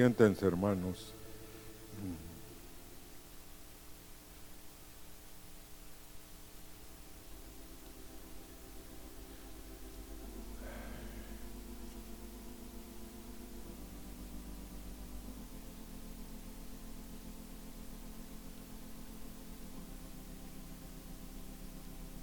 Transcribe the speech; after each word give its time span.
Siéntense, 0.00 0.46
hermanos. 0.46 1.12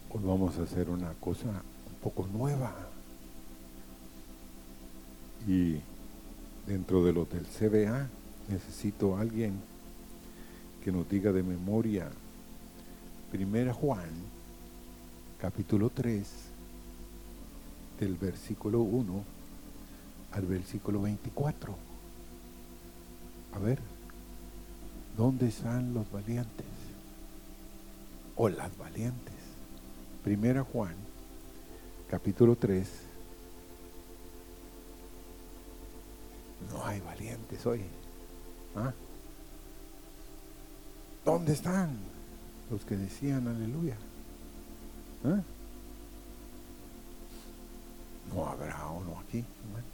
Hoy 0.09 0.23
vamos 0.23 0.57
a 0.57 0.63
hacer 0.63 0.89
una 0.89 1.13
cosa 1.19 1.45
un 1.45 1.95
poco 2.01 2.25
nueva. 2.33 2.73
Y 5.47 5.79
dentro 6.67 7.03
de 7.03 7.13
los 7.13 7.29
del 7.29 7.45
CBA 7.45 8.09
necesito 8.49 9.15
a 9.15 9.21
alguien 9.21 9.59
que 10.83 10.91
nos 10.91 11.09
diga 11.09 11.31
de 11.31 11.41
memoria 11.41 12.09
Primera 13.31 13.73
Juan, 13.73 14.09
capítulo 15.39 15.89
3, 15.89 16.25
del 17.99 18.15
versículo 18.15 18.81
1 18.81 19.23
al 20.31 20.45
versículo 20.45 21.01
24. 21.01 21.75
A 23.53 23.59
ver, 23.59 23.79
¿dónde 25.17 25.47
están 25.47 25.93
los 25.93 26.09
valientes? 26.11 26.65
O 28.35 28.47
las 28.47 28.77
valientes. 28.77 29.35
Primera 30.23 30.63
Juan, 30.63 30.95
capítulo 32.09 32.55
3. 32.55 33.06
No 36.71 36.85
hay 36.85 36.99
valientes 37.01 37.65
hoy. 37.65 37.81
¿Ah? 38.75 38.93
¿Dónde 41.25 41.53
están 41.53 41.97
los 42.69 42.83
que 42.85 42.95
decían 42.95 43.47
aleluya? 43.47 43.95
¿Ah? 45.25 45.41
No 48.33 48.45
habrá 48.45 48.87
uno 48.87 49.19
aquí. 49.19 49.39
hermano. 49.39 49.85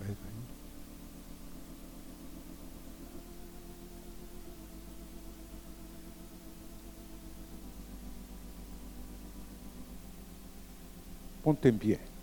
A 0.00 0.06
ver. 0.06 0.16
Ponte 11.42 11.68
en 11.68 11.78
pie. 11.78 12.15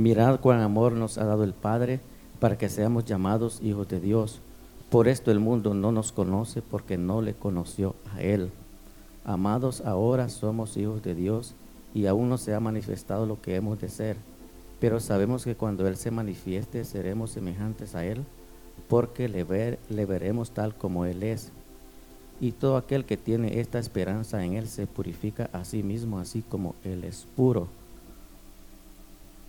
Mirad 0.00 0.40
cuán 0.40 0.60
amor 0.60 0.92
nos 0.92 1.18
ha 1.18 1.26
dado 1.26 1.44
el 1.44 1.52
Padre 1.52 2.00
para 2.38 2.56
que 2.56 2.70
seamos 2.70 3.04
llamados 3.04 3.60
hijos 3.62 3.86
de 3.86 4.00
Dios. 4.00 4.40
Por 4.88 5.08
esto 5.08 5.30
el 5.30 5.40
mundo 5.40 5.74
no 5.74 5.92
nos 5.92 6.10
conoce 6.10 6.62
porque 6.62 6.96
no 6.96 7.20
le 7.20 7.34
conoció 7.34 7.94
a 8.14 8.22
Él. 8.22 8.50
Amados, 9.26 9.82
ahora 9.82 10.30
somos 10.30 10.78
hijos 10.78 11.02
de 11.02 11.14
Dios 11.14 11.52
y 11.92 12.06
aún 12.06 12.30
no 12.30 12.38
se 12.38 12.54
ha 12.54 12.60
manifestado 12.60 13.26
lo 13.26 13.42
que 13.42 13.56
hemos 13.56 13.78
de 13.78 13.90
ser. 13.90 14.16
Pero 14.80 15.00
sabemos 15.00 15.44
que 15.44 15.54
cuando 15.54 15.86
Él 15.86 15.98
se 15.98 16.10
manifieste 16.10 16.86
seremos 16.86 17.32
semejantes 17.32 17.94
a 17.94 18.02
Él 18.06 18.24
porque 18.88 19.28
le, 19.28 19.44
ver- 19.44 19.78
le 19.90 20.06
veremos 20.06 20.52
tal 20.52 20.74
como 20.74 21.04
Él 21.04 21.22
es. 21.22 21.52
Y 22.40 22.52
todo 22.52 22.78
aquel 22.78 23.04
que 23.04 23.18
tiene 23.18 23.60
esta 23.60 23.78
esperanza 23.78 24.42
en 24.46 24.54
Él 24.54 24.66
se 24.66 24.86
purifica 24.86 25.50
a 25.52 25.66
sí 25.66 25.82
mismo 25.82 26.18
así 26.18 26.40
como 26.40 26.74
Él 26.84 27.04
es 27.04 27.26
puro. 27.36 27.68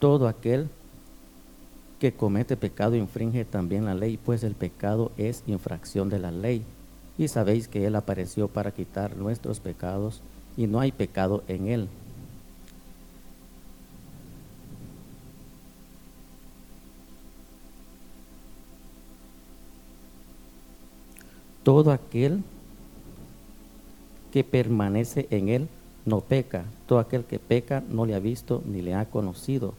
Todo 0.02 0.28
aquel 0.28 0.68
que 2.00 2.12
comete 2.12 2.58
pecado 2.58 2.96
infringe 2.96 3.46
también 3.46 3.86
la 3.86 3.94
ley, 3.94 4.18
pues 4.18 4.44
el 4.44 4.56
pecado 4.56 5.12
es 5.16 5.44
infracción 5.46 6.10
de 6.10 6.18
la 6.18 6.32
ley. 6.32 6.64
Y 7.20 7.28
sabéis 7.28 7.68
que 7.68 7.86
Él 7.86 7.96
apareció 7.96 8.48
para 8.48 8.72
quitar 8.72 9.16
nuestros 9.16 9.60
pecados 9.60 10.24
y 10.58 10.66
no 10.66 10.80
hay 10.80 10.92
pecado 10.92 11.44
en 11.48 11.68
Él. 11.68 11.88
Todo 21.62 21.92
aquel 21.92 22.42
que 24.34 24.44
permanece 24.44 25.28
en 25.30 25.50
Él 25.50 25.68
no 26.08 26.22
peca. 26.22 26.66
Todo 26.88 26.98
aquel 26.98 27.24
que 27.24 27.38
peca 27.38 27.84
no 27.88 28.08
le 28.08 28.16
ha 28.16 28.20
visto 28.20 28.64
ni 28.66 28.82
le 28.82 28.96
ha 28.96 29.06
conocido. 29.06 29.76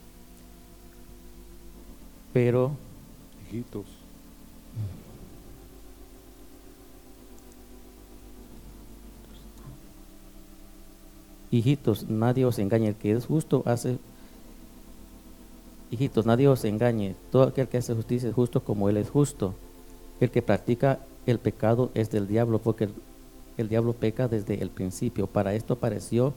Pero 2.33 2.73
hijitos. 3.47 3.87
Hijitos, 11.51 12.09
nadie 12.09 12.47
os 12.47 12.59
engañe. 12.59 12.89
El 12.89 12.95
que 12.95 13.13
es 13.13 13.27
justo 13.27 13.63
hace. 13.67 13.99
Hijitos, 15.91 16.25
nadie 16.25 16.49
os 16.49 16.65
engañe. 16.65 17.15
Todo 17.31 17.43
aquel 17.43 17.69
que 17.69 17.77
hace 17.77 17.95
justicia 17.95 18.31
es 18.31 18.35
justo 18.35 18.65
como 18.65 18.89
Él 18.89 18.97
es 18.97 19.11
justo. 19.11 19.55
El 20.21 20.31
que 20.31 20.41
practica 20.41 21.01
el 21.27 21.39
pecado 21.39 21.91
es 21.95 22.11
del 22.11 22.27
diablo, 22.27 22.59
porque 22.59 22.85
el, 22.85 22.95
el 23.59 23.69
diablo 23.69 23.93
peca 23.93 24.29
desde 24.29 24.63
el 24.63 24.71
principio. 24.71 25.27
Para 25.27 25.55
esto 25.55 25.75
apareció 25.75 26.33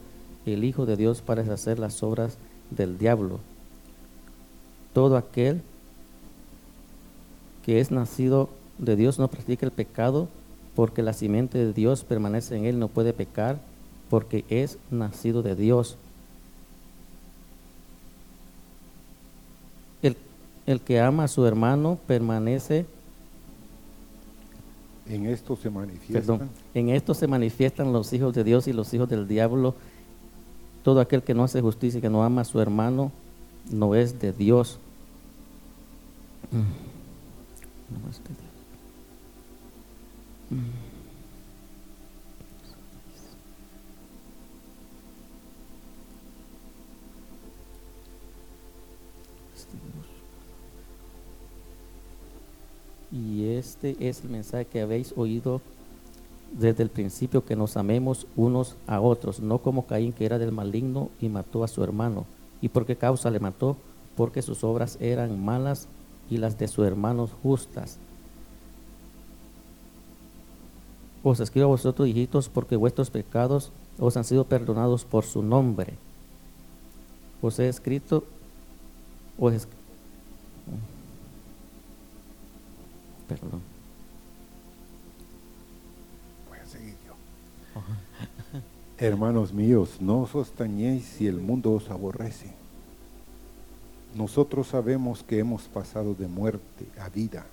el 0.45 0.65
Hijo 0.65 0.85
de 0.85 0.97
Dios 0.97 1.21
para 1.21 1.43
deshacer 1.43 1.79
las 1.79 2.03
obras 2.03 2.37
del 2.69 2.97
diablo. 2.97 3.39
Todo 4.93 5.15
aquel 5.15 5.61
que 7.65 7.79
es 7.79 7.89
nacido 7.89 8.49
de 8.77 8.95
Dios 8.95 9.17
no 9.17 9.27
practica 9.27 9.65
el 9.65 9.71
pecado, 9.71 10.27
porque 10.75 11.01
la 11.01 11.13
simiente 11.13 11.57
de 11.57 11.73
Dios 11.73 12.03
permanece 12.03 12.55
en 12.55 12.65
él, 12.65 12.77
no 12.77 12.89
puede 12.89 13.11
pecar, 13.11 13.59
porque 14.09 14.45
es 14.49 14.77
nacido 14.91 15.41
de 15.41 15.55
Dios. 15.55 15.97
El, 20.03 20.15
el 20.67 20.79
que 20.79 20.99
ama 20.99 21.23
a 21.23 21.27
su 21.27 21.45
hermano 21.45 21.97
permanece, 22.05 22.85
En 25.07 25.25
esto 25.25 25.55
se 25.55 25.69
manifiestan. 25.69 26.13
perdón, 26.13 26.49
en 26.75 26.89
esto 26.89 27.13
se 27.15 27.27
manifiestan 27.27 27.93
los 27.93 28.13
hijos 28.13 28.33
de 28.35 28.43
Dios 28.43 28.67
y 28.67 28.73
los 28.73 28.93
hijos 28.93 29.09
del 29.09 29.27
diablo. 29.27 29.73
Todo 30.83 30.99
aquel 30.99 31.23
que 31.23 31.33
no 31.33 31.43
hace 31.43 31.61
justicia 31.61 31.97
y 31.97 32.01
que 32.01 32.09
no 32.09 32.23
ama 32.23 32.41
a 32.41 32.45
su 32.45 32.59
hermano 32.59 33.11
no 33.71 33.95
es 33.95 34.19
de 34.19 34.33
Dios. 34.33 34.77
Dios. 37.89 38.21
Y 53.11 53.45
este 53.45 53.95
es 53.99 54.23
el 54.23 54.29
mensaje 54.29 54.65
que 54.65 54.81
habéis 54.81 55.13
oído 55.15 55.61
desde 56.51 56.83
el 56.83 56.89
principio, 56.89 57.45
que 57.45 57.55
nos 57.55 57.77
amemos 57.77 58.27
unos 58.35 58.75
a 58.87 58.99
otros, 58.99 59.39
no 59.39 59.59
como 59.59 59.85
Caín 59.85 60.11
que 60.11 60.25
era 60.25 60.37
del 60.37 60.51
maligno 60.51 61.09
y 61.21 61.29
mató 61.29 61.63
a 61.63 61.67
su 61.67 61.83
hermano. 61.83 62.25
¿Y 62.61 62.69
por 62.69 62.85
qué 62.85 62.95
causa 62.95 63.31
le 63.31 63.39
mató? 63.39 63.77
Porque 64.17 64.41
sus 64.41 64.63
obras 64.63 64.97
eran 64.99 65.43
malas 65.43 65.87
y 66.29 66.37
las 66.37 66.57
de 66.57 66.67
sus 66.67 66.85
hermanos 66.85 67.31
justas. 67.43 67.97
Os 71.23 71.39
escribo 71.39 71.65
a 71.65 71.69
vosotros, 71.69 72.07
hijitos, 72.07 72.49
porque 72.49 72.75
vuestros 72.75 73.09
pecados 73.09 73.71
os 73.99 74.15
han 74.17 74.23
sido 74.23 74.43
perdonados 74.45 75.05
por 75.05 75.23
su 75.25 75.41
nombre. 75.41 75.93
Os 77.41 77.57
he 77.59 77.67
escrito, 77.67 78.23
os 79.39 79.53
es- 79.53 79.67
perdón. 83.27 83.61
Voy 86.49 86.59
a 86.59 86.65
seguir 86.65 86.95
yo. 87.07 87.13
Hermanos 88.97 89.51
míos, 89.51 89.97
no 89.99 90.21
os 90.21 90.35
extrañéis 90.35 91.05
si 91.05 91.27
el 91.27 91.37
mundo 91.39 91.71
os 91.73 91.89
aborrece. 91.89 92.53
Nosotros 94.15 94.69
sabemos 94.69 95.23
que 95.23 95.39
hemos 95.39 95.63
pasado 95.63 96.15
de 96.15 96.27
muerte 96.29 96.85
a 96.97 97.09
vida, 97.09 97.45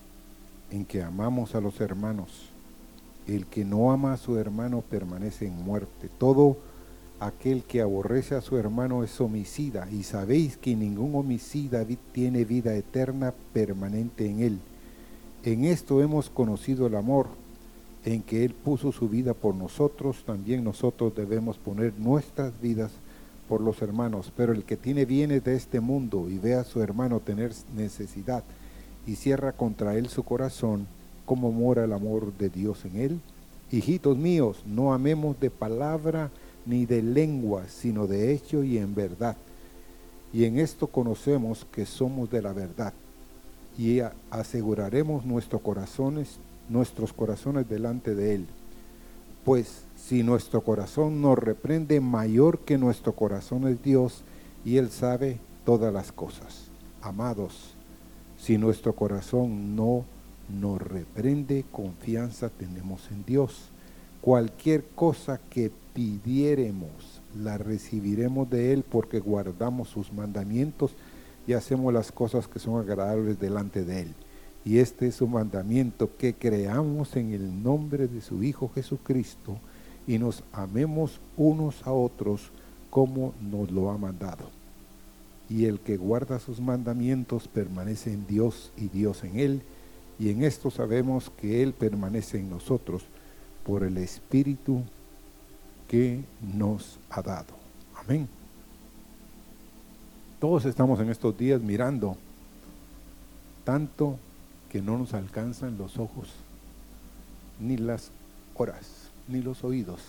en 0.70 0.85
que 0.85 1.03
amamos 1.03 1.56
a 1.56 1.61
los 1.61 1.81
hermanos. 1.81 2.50
El 3.26 3.47
que 3.47 3.64
no 3.64 3.91
ama 3.91 4.12
a 4.12 4.17
su 4.17 4.38
hermano 4.38 4.81
permanece 4.88 5.47
en 5.49 5.64
muerte. 5.64 6.09
Todo 6.19 6.56
aquel 7.19 7.64
que 7.64 7.81
aborrece 7.81 8.37
a 8.37 8.41
su 8.41 8.56
hermano 8.59 9.03
es 9.03 9.20
homicida, 9.20 9.88
y 9.91 10.05
sabéis 10.05 10.56
que 10.56 10.76
ningún 10.76 11.17
homicida 11.17 11.85
tiene 12.12 12.44
vida 12.44 12.76
eterna 12.76 13.35
permanente 13.53 14.31
en 14.31 14.41
él. 14.41 14.58
En 15.43 15.65
esto 15.65 16.00
hemos 16.00 16.31
conocido 16.31 16.87
el 16.87 16.94
amor, 16.94 17.26
en 18.05 18.23
que 18.23 18.44
Él 18.44 18.55
puso 18.55 18.93
su 18.93 19.08
vida 19.08 19.35
por 19.35 19.55
nosotros, 19.56 20.23
también 20.25 20.62
nosotros 20.62 21.15
debemos 21.15 21.58
poner 21.58 21.93
nuestras 21.99 22.53
vidas 22.61 22.93
por 23.52 23.60
los 23.60 23.82
hermanos. 23.82 24.32
Pero 24.34 24.54
el 24.54 24.64
que 24.64 24.78
tiene 24.78 25.04
bienes 25.04 25.44
de 25.44 25.54
este 25.54 25.78
mundo 25.81 26.31
y 26.31 26.38
ve 26.38 26.54
a 26.54 26.64
su 26.64 26.81
hermano 26.81 27.20
tener 27.20 27.52
necesidad 27.76 28.43
y 29.06 29.16
cierra 29.16 29.52
contra 29.52 29.94
él 29.94 30.08
su 30.08 30.22
corazón, 30.22 30.87
¿cómo 31.26 31.52
mora 31.52 31.84
el 31.84 31.93
amor 31.93 32.32
de 32.38 32.49
Dios 32.49 32.87
en 32.87 32.96
él? 32.96 33.20
Hijitos 33.70 34.16
míos, 34.16 34.62
no 34.64 34.94
amemos 34.94 35.38
de 35.38 35.50
palabra, 35.50 36.31
ni 36.64 36.87
de 36.87 37.02
lengua, 37.02 37.64
sino 37.69 38.06
de 38.06 38.32
hecho 38.32 38.64
y 38.64 38.78
en 38.78 38.94
verdad. 38.94 39.37
Y 40.32 40.46
en 40.46 40.58
esto 40.58 40.87
conocemos 40.87 41.66
que 41.70 41.84
somos 41.84 42.31
de 42.31 42.40
la 42.40 42.55
verdad. 42.55 42.94
Y 43.76 44.00
aseguraremos 44.31 45.26
nuestros 45.26 45.60
corazones, 45.60 46.38
nuestros 46.70 47.12
corazones 47.12 47.69
delante 47.69 48.14
de 48.14 48.37
Él. 48.37 48.46
Pues 49.44 49.82
si 50.08 50.25
nuestro 50.25 50.62
corazón 50.62 51.22
nos 51.22 51.38
reprende, 51.38 52.00
mayor 52.00 52.58
que 52.60 52.76
nuestro 52.76 53.12
corazón 53.12 53.69
es 53.69 53.81
Dios, 53.82 54.25
y 54.64 54.76
Él 54.78 54.90
sabe 54.90 55.38
todas 55.64 55.94
las 55.94 56.10
cosas. 56.10 56.64
Amados, 57.02 57.75
si 58.37 58.58
nuestro 58.58 58.94
corazón 58.94 59.76
no 59.76 60.04
nos 60.49 60.82
reprende, 60.82 61.64
confianza 61.70 62.49
tenemos 62.49 63.08
en 63.12 63.25
Dios. 63.25 63.69
Cualquier 64.20 64.84
cosa 64.96 65.40
que 65.50 65.70
pidiéremos, 65.94 67.22
la 67.40 67.56
recibiremos 67.58 68.50
de 68.50 68.72
Él 68.72 68.82
porque 68.82 69.20
guardamos 69.20 69.88
sus 69.88 70.12
mandamientos 70.12 70.93
y 71.46 71.52
hacemos 71.52 71.93
las 71.93 72.10
cosas 72.10 72.48
que 72.48 72.58
son 72.58 72.81
agradables 72.81 73.38
delante 73.38 73.84
de 73.84 74.02
Él. 74.02 74.14
Y 74.64 74.78
este 74.78 75.08
es 75.08 75.14
su 75.14 75.28
mandamiento, 75.28 76.16
que 76.16 76.34
creamos 76.34 77.14
en 77.14 77.32
el 77.32 77.62
nombre 77.62 78.08
de 78.08 78.20
su 78.20 78.43
Hijo 78.43 78.69
Jesucristo 78.75 79.58
y 80.06 80.19
nos 80.19 80.43
amemos 80.52 81.20
unos 81.37 81.87
a 81.87 81.93
otros 81.93 82.50
como 82.90 83.34
nos 83.40 83.70
lo 83.70 83.90
ha 83.90 83.99
mandado. 83.99 84.50
Y 85.49 85.66
el 85.66 85.81
que 85.81 85.96
guarda 85.96 86.38
sus 86.38 86.60
mandamientos 86.60 87.49
permanece 87.49 88.12
en 88.12 88.26
Dios 88.26 88.72
y 88.76 88.88
Dios 88.88 89.25
en 89.25 89.38
Él. 89.38 89.62
Y 90.19 90.31
en 90.31 90.44
esto 90.44 90.70
sabemos 90.70 91.31
que 91.31 91.62
Él 91.62 91.72
permanece 91.72 92.38
en 92.38 92.50
nosotros 92.50 93.02
por 93.64 93.82
el 93.82 93.99
Espíritu 93.99 94.82
que 95.88 96.25
nos 96.56 96.98
ha 97.10 97.22
dado. 97.22 97.55
Amén. 97.94 98.28
Todos 100.40 100.64
estamos 100.64 100.98
en 101.00 101.10
estos 101.10 101.37
días 101.37 101.60
mirando 101.60 102.16
tanto 103.64 104.19
que 104.70 104.82
no 104.82 104.98
nos 104.98 105.14
alcanzan 105.14 105.78
los 105.78 105.98
ojos, 105.98 106.31
ni 107.60 107.76
las 107.76 108.10
horas, 108.55 109.01
ni 109.32 109.43
los 109.43 109.64
oídos. 109.64 110.00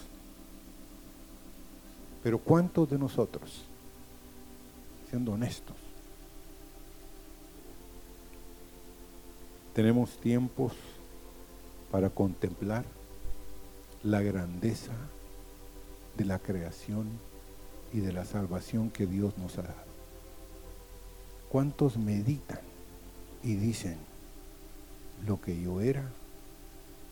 Pero 2.21 2.37
¿cuántos 2.37 2.89
de 2.89 2.99
nosotros, 2.99 3.63
siendo 5.09 5.33
honestos, 5.33 5.75
tenemos 9.73 10.17
tiempos 10.17 10.73
para 11.91 12.09
contemplar 12.09 12.85
la 14.03 14.21
grandeza 14.21 14.93
de 16.17 16.25
la 16.25 16.39
creación 16.39 17.07
y 17.93 17.99
de 17.99 18.11
la 18.11 18.25
salvación 18.25 18.89
que 18.89 19.05
Dios 19.05 19.37
nos 19.37 19.57
ha 19.57 19.63
dado. 19.63 19.93
¿Cuántos 21.49 21.97
meditan 21.97 22.61
y 23.43 23.55
dicen 23.55 23.97
lo 25.27 25.39
que 25.39 25.61
yo 25.61 25.81
era, 25.81 26.09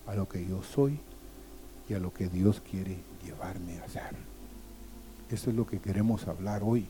a 0.06 0.14
lo 0.14 0.28
que 0.28 0.44
yo 0.46 0.62
soy 0.62 0.98
y 1.88 1.94
a 1.94 1.98
lo 1.98 2.12
que 2.12 2.28
Dios 2.28 2.60
quiere 2.60 2.98
llevarme 3.24 3.78
a 3.78 3.84
hacer? 3.84 4.14
Eso 5.30 5.50
es 5.50 5.56
lo 5.56 5.66
que 5.66 5.78
queremos 5.78 6.28
hablar 6.28 6.62
hoy. 6.64 6.86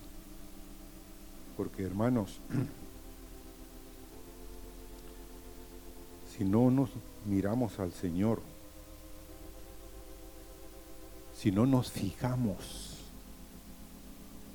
Porque 1.56 1.84
hermanos, 1.84 2.40
si 6.36 6.44
no 6.44 6.70
nos 6.70 6.90
miramos 7.24 7.78
al 7.78 7.92
Señor, 7.92 8.40
si 11.36 11.50
no 11.50 11.66
nos 11.66 11.90
fijamos 11.90 12.98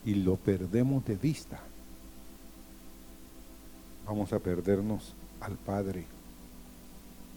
y 0.05 0.15
lo 0.15 0.37
perdemos 0.37 1.05
de 1.05 1.15
vista, 1.15 1.59
vamos 4.05 4.31
a 4.33 4.39
perdernos 4.39 5.13
al 5.41 5.55
Padre. 5.55 6.05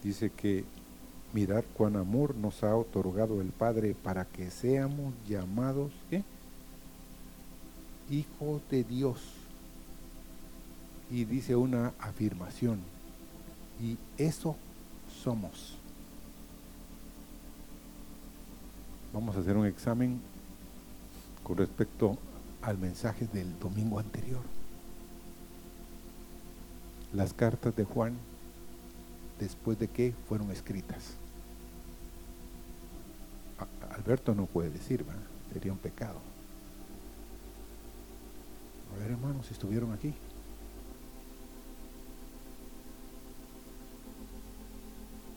Dice 0.03 0.31
que 0.31 0.65
mirar 1.33 1.65
cuán 1.75 1.97
amor 1.97 2.35
nos 2.35 2.63
ha 2.65 2.75
otorgado 2.75 3.41
el 3.41 3.49
Padre 3.49 3.95
para 3.95 4.25
que 4.25 4.51
seamos 4.51 5.15
llamados 5.29 5.93
hijos 8.11 8.63
de 8.71 8.85
Dios. 8.85 9.21
Y 11.11 11.25
dice 11.25 11.57
una 11.57 11.93
afirmación, 11.99 12.81
y 13.81 13.97
eso 14.17 14.57
somos. 15.23 15.81
vamos 19.13 19.37
a 19.37 19.41
hacer 19.41 19.57
un 19.57 19.67
examen 19.67 20.21
con 21.43 21.57
respecto 21.57 22.17
al 22.63 22.79
mensaje 22.79 23.27
del 23.33 23.59
domingo 23.59 23.99
anterior. 23.99 24.43
Las 27.13 27.33
cartas 27.33 27.75
de 27.75 27.85
Juan, 27.85 28.17
después 29.39 29.79
de 29.79 29.89
que 29.89 30.15
fueron 30.29 30.51
escritas. 30.51 31.20
Alberto 34.01 34.35
no 34.35 34.47
puede 34.47 34.71
decir, 34.71 35.05
sería 35.53 35.73
un 35.73 35.79
pecado. 35.79 36.19
A 38.95 38.99
ver, 38.99 39.11
hermanos, 39.11 39.47
si 39.47 39.53
estuvieron 39.53 39.93
aquí. 39.93 40.15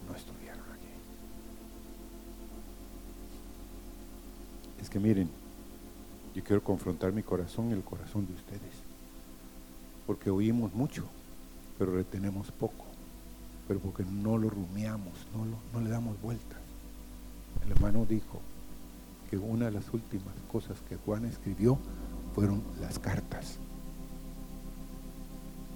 No 0.08 0.16
estuvieron. 0.16 0.64
que 4.90 5.00
miren, 5.00 5.28
yo 6.36 6.44
quiero 6.44 6.64
confrontar 6.64 7.12
mi 7.14 7.24
corazón 7.24 7.72
y 7.72 7.74
el 7.74 7.84
corazón 7.84 8.28
de 8.28 8.34
ustedes. 8.34 8.76
Porque 10.06 10.30
oímos 10.30 10.72
mucho, 10.76 11.06
pero 11.80 11.96
retenemos 11.96 12.52
poco. 12.52 12.86
Pero 13.68 13.80
porque 13.80 14.04
no 14.04 14.38
lo 14.38 14.52
rumiamos, 14.52 15.14
no, 15.34 15.46
no 15.74 15.84
le 15.84 15.90
damos 15.90 16.22
vuelta. 16.22 16.58
El 17.66 17.72
hermano 17.72 18.06
dijo 18.06 18.40
una 19.38 19.66
de 19.66 19.72
las 19.72 19.94
últimas 19.94 20.34
cosas 20.52 20.78
que 20.88 20.98
Juan 20.98 21.26
escribió 21.26 21.78
fueron 22.34 22.62
las 22.82 23.00
cartas. 23.00 23.58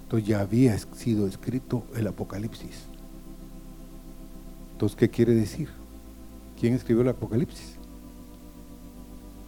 Entonces 0.04 0.28
ya 0.28 0.40
había 0.40 0.78
sido 0.78 1.26
escrito 1.26 1.84
el 1.94 2.06
Apocalipsis. 2.06 2.84
Entonces, 4.72 4.96
¿qué 4.96 5.08
quiere 5.10 5.34
decir? 5.34 5.68
¿Quién 6.58 6.74
escribió 6.74 7.02
el 7.02 7.08
Apocalipsis? 7.08 7.74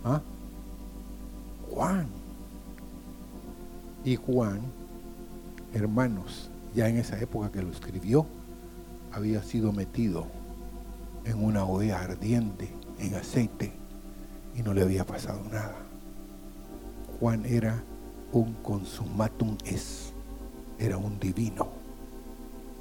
¿Ah? 0.04 0.20
Juan. 1.70 2.06
Y 4.04 4.16
Juan, 4.16 4.60
hermanos, 5.72 6.50
ya 6.74 6.88
en 6.88 6.98
esa 6.98 7.18
época 7.18 7.50
que 7.50 7.62
lo 7.62 7.70
escribió, 7.70 8.26
había 9.12 9.42
sido 9.42 9.72
metido 9.72 10.26
en 11.24 11.42
una 11.42 11.64
olla 11.64 12.00
ardiente, 12.00 12.70
en 12.98 13.14
aceite, 13.14 13.72
y 14.60 14.62
no 14.62 14.74
le 14.74 14.82
había 14.82 15.06
pasado 15.06 15.40
nada. 15.50 15.74
Juan 17.18 17.46
era 17.46 17.82
un 18.32 18.52
consumatum 18.62 19.56
es, 19.64 20.12
era 20.78 20.98
un 20.98 21.18
divino. 21.18 21.68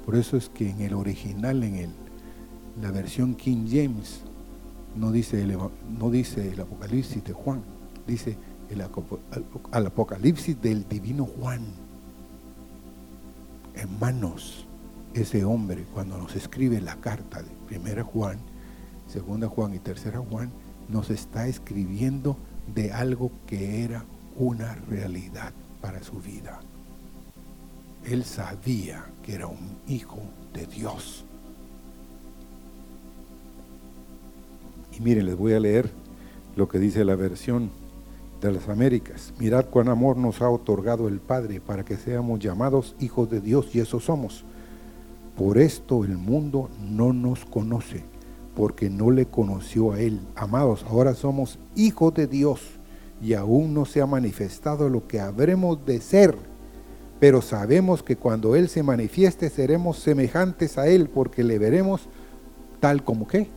Por 0.04 0.16
eso 0.16 0.36
es 0.36 0.50
que 0.50 0.68
en 0.68 0.82
el 0.82 0.92
original, 0.92 1.62
en 1.62 1.74
el, 1.76 1.90
la 2.82 2.90
versión 2.90 3.34
King 3.34 3.66
James, 3.68 4.20
no 4.94 5.10
dice 5.10 5.42
el, 5.42 5.56
no 5.98 6.10
dice 6.10 6.50
el 6.50 6.60
Apocalipsis 6.60 7.24
de 7.24 7.32
Juan, 7.32 7.62
dice 8.06 8.36
el, 8.68 8.82
al 9.72 9.86
Apocalipsis 9.86 10.60
del 10.60 10.86
divino 10.86 11.24
Juan. 11.24 11.62
Hermanos, 13.74 14.66
ese 15.14 15.44
hombre 15.44 15.86
cuando 15.94 16.18
nos 16.18 16.36
escribe 16.36 16.80
la 16.82 16.96
carta 16.96 17.42
de 17.42 17.50
primera 17.66 18.04
Juan, 18.04 18.38
segunda 19.06 19.48
Juan 19.48 19.74
y 19.74 19.78
tercera 19.78 20.18
Juan, 20.18 20.50
nos 20.90 21.10
está 21.10 21.46
escribiendo 21.46 22.36
de 22.74 22.92
algo 22.92 23.30
que 23.46 23.84
era 23.84 24.04
una 24.36 24.74
realidad 24.88 25.52
para 25.80 26.02
su 26.02 26.20
vida. 26.20 26.60
Él 28.04 28.24
sabía 28.24 29.04
que 29.22 29.34
era 29.34 29.46
un 29.46 29.76
hijo 29.86 30.20
de 30.52 30.66
Dios 30.66 31.24
miren, 35.00 35.26
les 35.26 35.36
voy 35.36 35.54
a 35.54 35.60
leer 35.60 35.90
lo 36.56 36.68
que 36.68 36.78
dice 36.78 37.04
la 37.04 37.16
versión 37.16 37.70
de 38.40 38.52
las 38.52 38.68
Américas. 38.68 39.32
Mirad 39.38 39.66
cuán 39.66 39.88
amor 39.88 40.16
nos 40.16 40.42
ha 40.42 40.50
otorgado 40.50 41.08
el 41.08 41.20
Padre 41.20 41.60
para 41.60 41.84
que 41.84 41.96
seamos 41.96 42.40
llamados 42.40 42.94
hijos 43.00 43.30
de 43.30 43.40
Dios 43.40 43.74
y 43.74 43.80
eso 43.80 43.98
somos. 43.98 44.44
Por 45.36 45.58
esto 45.58 46.04
el 46.04 46.18
mundo 46.18 46.68
no 46.80 47.12
nos 47.12 47.44
conoce, 47.46 48.04
porque 48.60 48.90
no 48.90 49.10
le 49.10 49.24
conoció 49.24 49.92
a 49.92 50.00
Él. 50.00 50.20
Amados, 50.34 50.84
ahora 50.86 51.14
somos 51.14 51.58
hijos 51.76 52.12
de 52.12 52.26
Dios 52.26 52.60
y 53.22 53.32
aún 53.32 53.72
no 53.72 53.86
se 53.86 54.02
ha 54.02 54.06
manifestado 54.06 54.90
lo 54.90 55.08
que 55.08 55.18
habremos 55.18 55.82
de 55.86 55.98
ser. 55.98 56.36
Pero 57.18 57.40
sabemos 57.40 58.02
que 58.02 58.16
cuando 58.16 58.54
Él 58.56 58.68
se 58.68 58.82
manifieste 58.82 59.48
seremos 59.48 59.98
semejantes 59.98 60.76
a 60.76 60.88
Él, 60.88 61.08
porque 61.08 61.42
le 61.42 61.58
veremos 61.58 62.02
tal 62.80 63.02
como 63.02 63.26
que, 63.26 63.48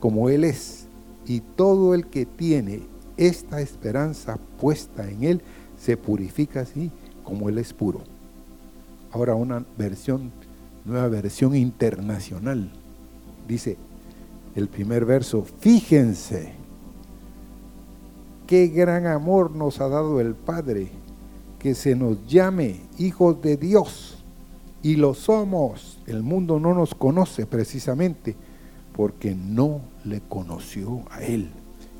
como 0.00 0.28
Él 0.28 0.42
es. 0.42 0.88
Y 1.24 1.38
todo 1.38 1.94
el 1.94 2.08
que 2.08 2.26
tiene 2.26 2.82
esta 3.16 3.60
esperanza 3.60 4.40
puesta 4.60 5.08
en 5.08 5.22
Él 5.22 5.42
se 5.78 5.96
purifica 5.96 6.62
así 6.62 6.90
como 7.22 7.48
Él 7.48 7.58
es 7.58 7.72
puro. 7.72 8.00
Ahora 9.12 9.36
una 9.36 9.64
versión, 9.76 10.32
nueva 10.84 11.06
versión 11.06 11.54
internacional. 11.54 12.72
Dice 13.46 13.76
el 14.54 14.68
primer 14.68 15.04
verso, 15.04 15.44
fíjense 15.60 16.52
qué 18.46 18.68
gran 18.68 19.06
amor 19.06 19.50
nos 19.50 19.80
ha 19.80 19.88
dado 19.88 20.20
el 20.20 20.34
Padre, 20.34 20.88
que 21.58 21.74
se 21.74 21.94
nos 21.94 22.26
llame 22.26 22.80
hijos 22.98 23.40
de 23.42 23.56
Dios. 23.56 24.24
Y 24.82 24.96
lo 24.96 25.12
somos. 25.12 25.98
El 26.06 26.22
mundo 26.22 26.58
no 26.58 26.72
nos 26.72 26.94
conoce 26.94 27.46
precisamente 27.46 28.36
porque 28.96 29.34
no 29.34 29.80
le 30.04 30.20
conoció 30.20 31.02
a 31.10 31.22
Él. 31.22 31.50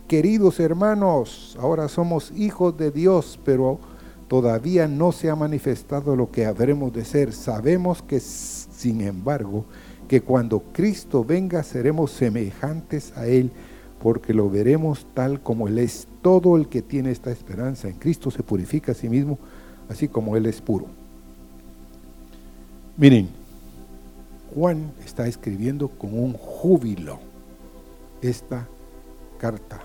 Queridos 0.07 0.59
hermanos, 0.59 1.57
ahora 1.61 1.89
somos 1.89 2.33
hijos 2.35 2.79
de 2.79 2.91
Dios, 2.91 3.39
pero 3.45 3.79
todavía 4.27 4.89
no 4.89 5.13
se 5.13 5.29
ha 5.29 5.37
manifestado 5.37 6.17
lo 6.17 6.31
que 6.31 6.47
habremos 6.47 6.93
de 6.95 7.05
ser. 7.05 7.35
Sabemos 7.35 8.01
que, 8.01 8.21
sin 8.21 9.03
embargo, 9.03 9.67
que 10.09 10.23
cuando 10.23 10.61
Cristo 10.73 11.23
venga 11.23 11.63
seremos 11.63 12.11
semejantes 12.11 13.17
a 13.17 13.27
Él, 13.27 13.53
porque 14.03 14.33
lo 14.33 14.49
veremos 14.49 15.07
tal 15.15 15.41
como 15.41 15.69
Él 15.69 15.79
es. 15.79 16.09
Todo 16.23 16.57
el 16.57 16.69
que 16.69 16.83
tiene 16.83 17.11
esta 17.11 17.31
esperanza 17.31 17.89
en 17.89 17.95
Cristo 17.95 18.31
se 18.31 18.43
purifica 18.43 18.93
a 18.93 18.95
sí 18.95 19.09
mismo, 19.09 19.39
así 19.89 20.09
como 20.09 20.37
Él 20.37 20.47
es 20.47 20.61
puro. 20.61 20.87
Miren, 22.97 23.29
Juan 24.55 24.93
está 25.05 25.29
escribiendo 25.29 25.89
con 25.89 26.19
un 26.19 26.33
júbilo 26.33 27.21
esta 28.23 28.67
carta 29.39 29.81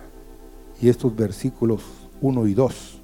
y 0.82 0.90
estos 0.90 1.16
versículos 1.16 1.84
1 2.22 2.48
y 2.48 2.54
2. 2.54 3.00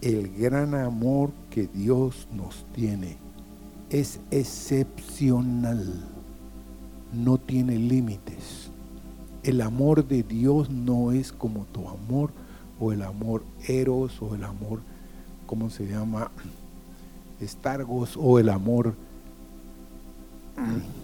El 0.00 0.36
gran 0.36 0.74
amor 0.74 1.30
que 1.50 1.68
Dios 1.68 2.26
nos 2.32 2.64
tiene 2.74 3.25
es 4.00 4.20
excepcional, 4.30 6.04
no 7.12 7.38
tiene 7.38 7.76
límites. 7.76 8.70
El 9.42 9.62
amor 9.62 10.06
de 10.06 10.22
Dios 10.22 10.68
no 10.68 11.12
es 11.12 11.32
como 11.32 11.64
tu 11.66 11.88
amor 11.88 12.30
o 12.78 12.92
el 12.92 13.02
amor 13.02 13.42
eros 13.66 14.20
o 14.20 14.34
el 14.34 14.44
amor, 14.44 14.80
¿cómo 15.46 15.70
se 15.70 15.86
llama? 15.86 16.30
Estargos 17.40 18.18
o 18.20 18.38
el 18.38 18.50
amor 18.50 18.94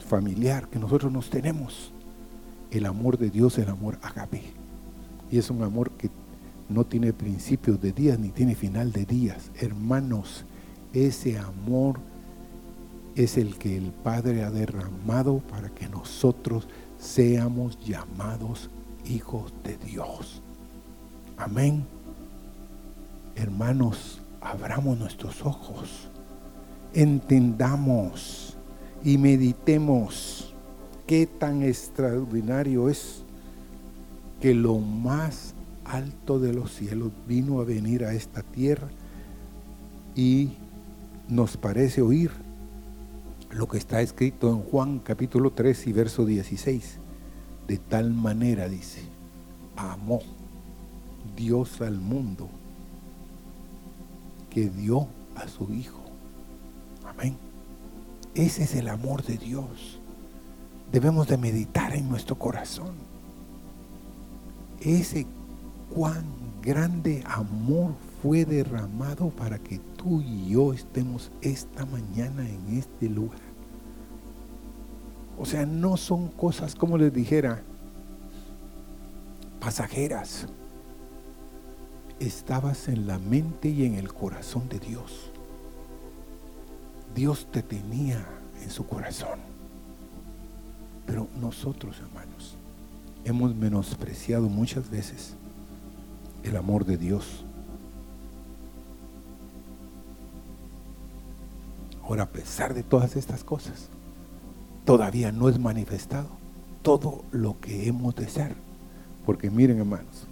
familiar 0.07 0.69
que 0.69 0.79
nosotros 0.79 1.11
nos 1.11 1.31
tenemos. 1.31 1.93
El 2.71 2.85
amor 2.85 3.17
de 3.17 3.31
Dios, 3.31 3.57
el 3.59 3.69
amor 3.69 3.99
agape. 4.03 4.43
Y 5.31 5.39
es 5.39 5.51
un 5.51 5.63
amor 5.63 5.91
que 5.93 6.11
no 6.69 6.85
tiene 6.85 7.13
principios 7.13 7.81
de 7.81 7.93
días 7.93 8.19
ni 8.19 8.29
tiene 8.31 8.55
final 8.55 8.93
de 8.93 9.07
días. 9.07 9.51
Hermanos, 9.61 10.45
ese 10.93 11.39
amor 11.39 11.99
es 13.15 13.37
el 13.37 13.57
que 13.59 13.77
el 13.77 13.93
Padre 13.93 14.43
ha 14.43 14.51
derramado 14.51 15.39
para 15.39 15.69
que 15.71 15.89
nosotros 15.89 16.69
seamos 16.99 17.79
llamados 17.81 18.71
hijos 19.05 19.53
de 19.65 19.77
Dios. 19.77 20.41
Amén. 21.37 21.85
Hermanos, 23.35 24.21
abramos 24.41 24.99
nuestros 24.99 25.45
ojos, 25.45 26.09
entendamos 26.95 28.57
y 29.05 29.19
meditemos 29.19 30.55
qué 31.07 31.27
tan 31.27 31.63
extraordinario 31.63 32.89
es 32.89 33.23
que 34.41 34.55
lo 34.55 34.79
más 34.79 35.55
alto 35.85 36.39
de 36.39 36.53
los 36.53 36.73
cielos 36.73 37.11
vino 37.27 37.61
a 37.61 37.65
venir 37.65 38.05
a 38.05 38.15
esta 38.15 38.43
tierra 38.43 38.89
y 40.15 40.51
nos 41.29 41.57
parece 41.57 42.03
oír 42.03 42.31
lo 43.53 43.69
que 43.69 43.77
está 43.79 44.01
escrito 44.01 44.49
en 44.49 44.61
Juan 44.63 44.99
capítulo 44.99 45.53
3 45.53 45.87
y 45.87 45.93
verso 45.93 46.25
16. 46.25 46.99
De 47.69 47.79
tal 47.79 48.13
manera, 48.13 48.69
dice, 48.69 49.03
amó 49.77 50.21
Dios 51.37 51.81
al 51.81 52.01
mundo 52.01 52.49
que 54.51 54.69
dio 54.69 55.07
a 55.37 55.49
su 55.49 55.73
Hijo. 55.73 56.03
Amén. 57.07 57.37
Ese 58.35 58.65
es 58.65 58.75
el 58.75 58.89
amor 58.89 59.23
de 59.23 59.37
Dios. 59.37 60.01
Debemos 60.91 61.29
de 61.29 61.37
meditar 61.37 61.95
en 61.95 62.09
nuestro 62.09 62.39
corazón 62.39 62.95
ese 64.81 65.27
cuán 65.95 66.25
grande 66.63 67.23
amor 67.27 67.95
fue 68.23 68.45
derramado 68.45 69.31
para 69.31 69.59
que 69.59 69.81
tú 69.97 70.21
y 70.21 70.51
yo 70.51 70.73
estemos 70.73 71.33
esta 71.41 71.85
mañana 71.85 72.49
en 72.49 72.79
este 72.79 73.09
lugar. 73.09 73.41
O 75.39 75.45
sea, 75.45 75.67
no 75.67 75.97
son 75.97 76.29
cosas, 76.29 76.77
como 76.77 76.97
les 76.97 77.13
dijera, 77.13 77.63
pasajeras. 79.61 80.47
Estabas 82.21 82.87
en 82.87 83.09
la 83.09 83.19
mente 83.19 83.69
y 83.69 83.85
en 83.85 83.95
el 83.95 84.13
corazón 84.13 84.69
de 84.69 84.79
Dios. 84.79 85.33
Dios 87.17 87.49
te 87.51 87.63
tenía 87.63 88.25
en 88.63 88.71
su 88.71 88.87
corazón. 88.87 89.41
Pero 91.07 91.27
nosotros, 91.41 91.99
hermanos, 91.99 92.57
hemos 93.25 93.57
menospreciado 93.57 94.49
muchas 94.49 94.89
veces 94.89 95.35
el 96.45 96.57
amor 96.57 96.85
de 96.85 96.97
Dios. 96.97 97.45
A 102.21 102.27
pesar 102.27 102.75
de 102.75 102.83
todas 102.83 103.17
estas 103.17 103.45
cosas, 103.45 103.89
todavía 104.85 105.33
no 105.33 105.49
es 105.49 105.59
manifestado 105.59 106.29
todo 106.83 107.25
lo 107.31 107.59
que 107.61 107.89
hemos 107.89 108.15
de 108.15 108.29
ser. 108.29 108.55
Porque 109.25 109.51
miren, 109.51 109.79
hermanos, 109.79 110.27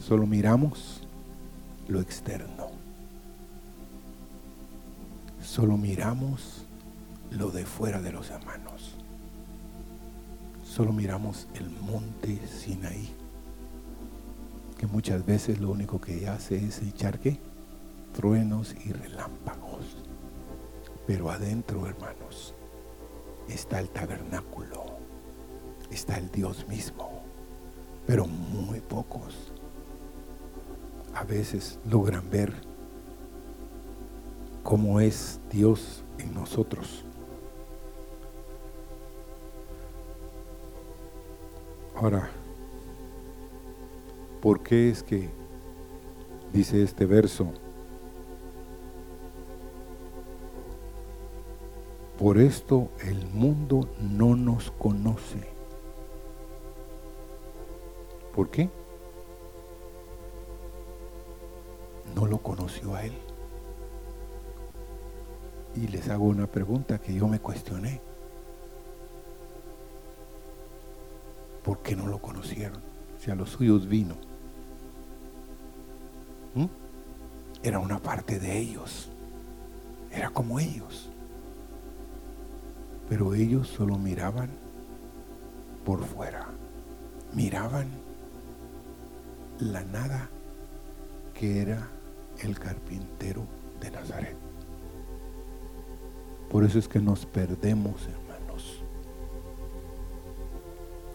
solo 0.00 0.26
miramos 0.26 1.06
lo 1.88 2.00
externo. 2.00 2.68
Solo 5.42 5.76
miramos 5.76 6.64
lo 7.30 7.50
de 7.50 7.64
fuera 7.64 8.00
de 8.00 8.12
los 8.12 8.30
hermanos 8.30 8.98
solo 10.78 10.92
miramos 10.92 11.48
el 11.56 11.68
monte 11.70 12.38
Sinaí, 12.46 13.08
que 14.78 14.86
muchas 14.86 15.26
veces 15.26 15.58
lo 15.58 15.70
único 15.70 16.00
que 16.00 16.28
hace 16.28 16.64
es 16.64 16.80
echar 16.82 17.18
qué? 17.18 17.40
Truenos 18.14 18.76
y 18.84 18.92
relámpagos. 18.92 19.97
Pero 21.08 21.30
adentro, 21.30 21.86
hermanos, 21.86 22.52
está 23.48 23.80
el 23.80 23.88
tabernáculo, 23.88 24.84
está 25.90 26.18
el 26.18 26.30
Dios 26.30 26.68
mismo, 26.68 27.22
pero 28.06 28.26
muy 28.26 28.80
pocos 28.80 29.50
a 31.14 31.24
veces 31.24 31.78
logran 31.88 32.28
ver 32.28 32.52
cómo 34.62 35.00
es 35.00 35.40
Dios 35.50 36.04
en 36.18 36.34
nosotros. 36.34 37.06
Ahora, 41.96 42.28
¿por 44.42 44.62
qué 44.62 44.90
es 44.90 45.02
que 45.02 45.30
dice 46.52 46.82
este 46.82 47.06
verso? 47.06 47.50
Por 52.28 52.36
esto 52.36 52.90
el 53.06 53.26
mundo 53.28 53.88
no 53.98 54.36
nos 54.36 54.70
conoce. 54.72 55.48
¿Por 58.34 58.50
qué? 58.50 58.68
No 62.14 62.26
lo 62.26 62.36
conoció 62.36 62.94
a 62.94 63.06
él. 63.06 63.14
Y 65.74 65.88
les 65.88 66.10
hago 66.10 66.26
una 66.26 66.46
pregunta 66.46 66.98
que 66.98 67.14
yo 67.14 67.26
me 67.28 67.40
cuestioné. 67.40 68.02
¿Por 71.64 71.78
qué 71.78 71.96
no 71.96 72.08
lo 72.08 72.18
conocieron? 72.18 72.82
si 73.18 73.30
a 73.30 73.34
los 73.34 73.48
suyos 73.48 73.88
vino. 73.88 74.16
¿Mm? 76.54 76.66
Era 77.62 77.78
una 77.78 77.98
parte 77.98 78.38
de 78.38 78.58
ellos. 78.58 79.08
Era 80.10 80.28
como 80.28 80.60
ellos. 80.60 81.08
Pero 83.08 83.34
ellos 83.34 83.68
solo 83.68 83.96
miraban 83.98 84.50
por 85.84 86.04
fuera. 86.04 86.48
Miraban 87.34 87.88
la 89.58 89.82
nada 89.84 90.28
que 91.34 91.60
era 91.60 91.88
el 92.40 92.58
carpintero 92.58 93.44
de 93.80 93.90
Nazaret. 93.90 94.36
Por 96.50 96.64
eso 96.64 96.78
es 96.78 96.88
que 96.88 97.00
nos 97.00 97.26
perdemos, 97.26 98.06
hermanos, 98.06 98.82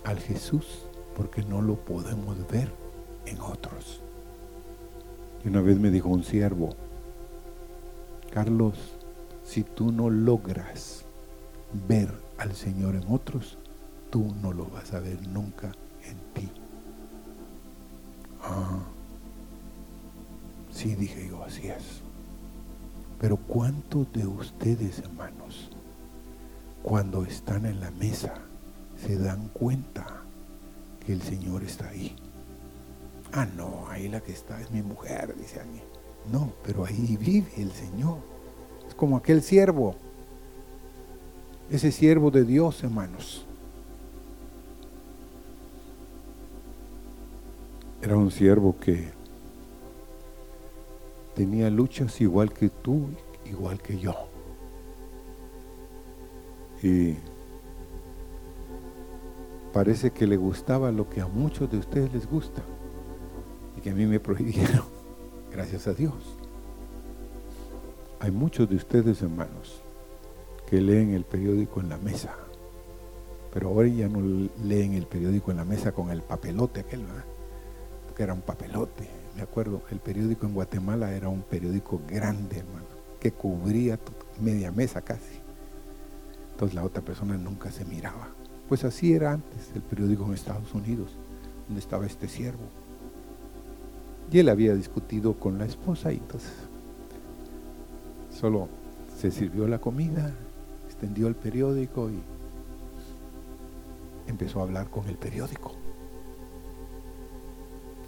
al 0.03 0.19
Jesús, 0.19 0.85
porque 1.15 1.43
no 1.43 1.61
lo 1.61 1.75
podemos 1.75 2.37
ver 2.47 2.71
en 3.25 3.39
otros. 3.41 4.01
Y 5.43 5.49
una 5.49 5.61
vez 5.61 5.79
me 5.79 5.89
dijo 5.89 6.09
un 6.09 6.23
siervo, 6.23 6.69
Carlos, 8.31 8.77
si 9.43 9.63
tú 9.63 9.91
no 9.91 10.09
logras 10.09 11.05
ver 11.87 12.13
al 12.37 12.55
Señor 12.55 12.95
en 12.95 13.05
otros, 13.11 13.57
tú 14.09 14.33
no 14.41 14.53
lo 14.53 14.65
vas 14.65 14.93
a 14.93 14.99
ver 14.99 15.27
nunca 15.27 15.71
en 16.05 16.17
ti. 16.33 16.51
Ah, 18.41 18.79
sí, 20.71 20.95
dije 20.95 21.27
yo, 21.29 21.43
así 21.43 21.67
es. 21.67 22.01
Pero 23.19 23.37
¿cuántos 23.37 24.11
de 24.11 24.27
ustedes, 24.27 24.99
hermanos, 24.99 25.71
cuando 26.81 27.23
están 27.23 27.65
en 27.65 27.79
la 27.79 27.91
mesa, 27.91 28.33
se 28.97 29.17
dan 29.17 29.47
cuenta 29.49 30.23
que 31.05 31.13
el 31.13 31.21
Señor 31.21 31.63
está 31.63 31.87
ahí? 31.87 32.15
Ah, 33.31 33.47
no, 33.55 33.87
ahí 33.89 34.09
la 34.09 34.21
que 34.21 34.33
está 34.33 34.59
es 34.61 34.69
mi 34.71 34.81
mujer, 34.81 35.35
dice 35.37 35.59
alguien. 35.59 35.85
No, 36.31 36.53
pero 36.63 36.85
ahí 36.85 37.17
vive 37.19 37.49
el 37.57 37.71
Señor. 37.71 38.17
Es 38.87 38.93
como 38.93 39.17
aquel 39.17 39.41
siervo. 39.41 39.95
Ese 41.73 41.91
siervo 41.91 42.29
de 42.29 42.43
Dios, 42.43 42.83
hermanos. 42.83 43.47
Era 47.99 48.15
un 48.15 48.29
siervo 48.29 48.75
que 48.79 49.07
tenía 51.35 51.71
luchas 51.71 52.21
igual 52.21 52.53
que 52.53 52.69
tú, 52.69 53.07
igual 53.45 53.81
que 53.81 53.97
yo. 53.97 54.13
Y 56.83 57.15
parece 59.73 60.11
que 60.11 60.27
le 60.27 60.37
gustaba 60.37 60.91
lo 60.91 61.09
que 61.09 61.21
a 61.21 61.27
muchos 61.27 61.71
de 61.71 61.79
ustedes 61.79 62.13
les 62.13 62.29
gusta 62.29 62.61
y 63.75 63.81
que 63.81 63.89
a 63.89 63.95
mí 63.95 64.05
me 64.05 64.19
prohibieron, 64.19 64.85
gracias 65.51 65.87
a 65.87 65.95
Dios. 65.95 66.37
Hay 68.19 68.29
muchos 68.29 68.69
de 68.69 68.75
ustedes, 68.75 69.23
hermanos, 69.23 69.82
que 70.69 70.81
leen 70.81 71.13
el 71.13 71.23
periódico 71.23 71.79
en 71.81 71.89
la 71.89 71.97
mesa, 71.97 72.35
pero 73.53 73.69
ahora 73.69 73.87
ya 73.87 74.07
no 74.07 74.49
leen 74.63 74.93
el 74.93 75.05
periódico 75.05 75.51
en 75.51 75.57
la 75.57 75.65
mesa 75.65 75.91
con 75.91 76.09
el 76.09 76.21
papelote 76.21 76.81
aquel, 76.81 77.03
porque 78.07 78.23
era 78.23 78.33
un 78.33 78.41
papelote 78.41 79.23
me 79.35 79.41
acuerdo, 79.41 79.81
el 79.89 79.99
periódico 79.99 80.45
en 80.45 80.53
Guatemala 80.53 81.11
era 81.11 81.27
un 81.27 81.41
periódico 81.41 81.99
grande, 82.07 82.59
hermano, 82.59 82.85
que 83.19 83.31
cubría 83.31 83.97
media 84.39 84.71
mesa 84.71 85.01
casi. 85.01 85.39
Entonces 86.51 86.75
la 86.75 86.83
otra 86.83 87.01
persona 87.01 87.35
nunca 87.35 87.71
se 87.71 87.83
miraba. 87.85 88.29
Pues 88.69 88.83
así 88.83 89.13
era 89.13 89.33
antes 89.33 89.71
el 89.73 89.81
periódico 89.81 90.25
en 90.25 90.33
Estados 90.33 90.73
Unidos, 90.73 91.11
donde 91.67 91.79
estaba 91.79 92.05
este 92.05 92.27
siervo. 92.27 92.63
Y 94.31 94.39
él 94.39 94.49
había 94.49 94.75
discutido 94.75 95.33
con 95.33 95.57
la 95.57 95.65
esposa 95.65 96.11
y 96.11 96.17
entonces 96.17 96.51
solo 98.39 98.67
se 99.19 99.31
sirvió 99.31 99.67
la 99.67 99.79
comida, 99.79 100.31
extendió 101.03 101.27
el 101.27 101.35
periódico 101.35 102.09
y 102.09 102.17
empezó 104.25 104.61
a 104.61 104.63
hablar 104.63 104.89
con 104.89 105.05
el 105.09 105.17
periódico. 105.17 105.73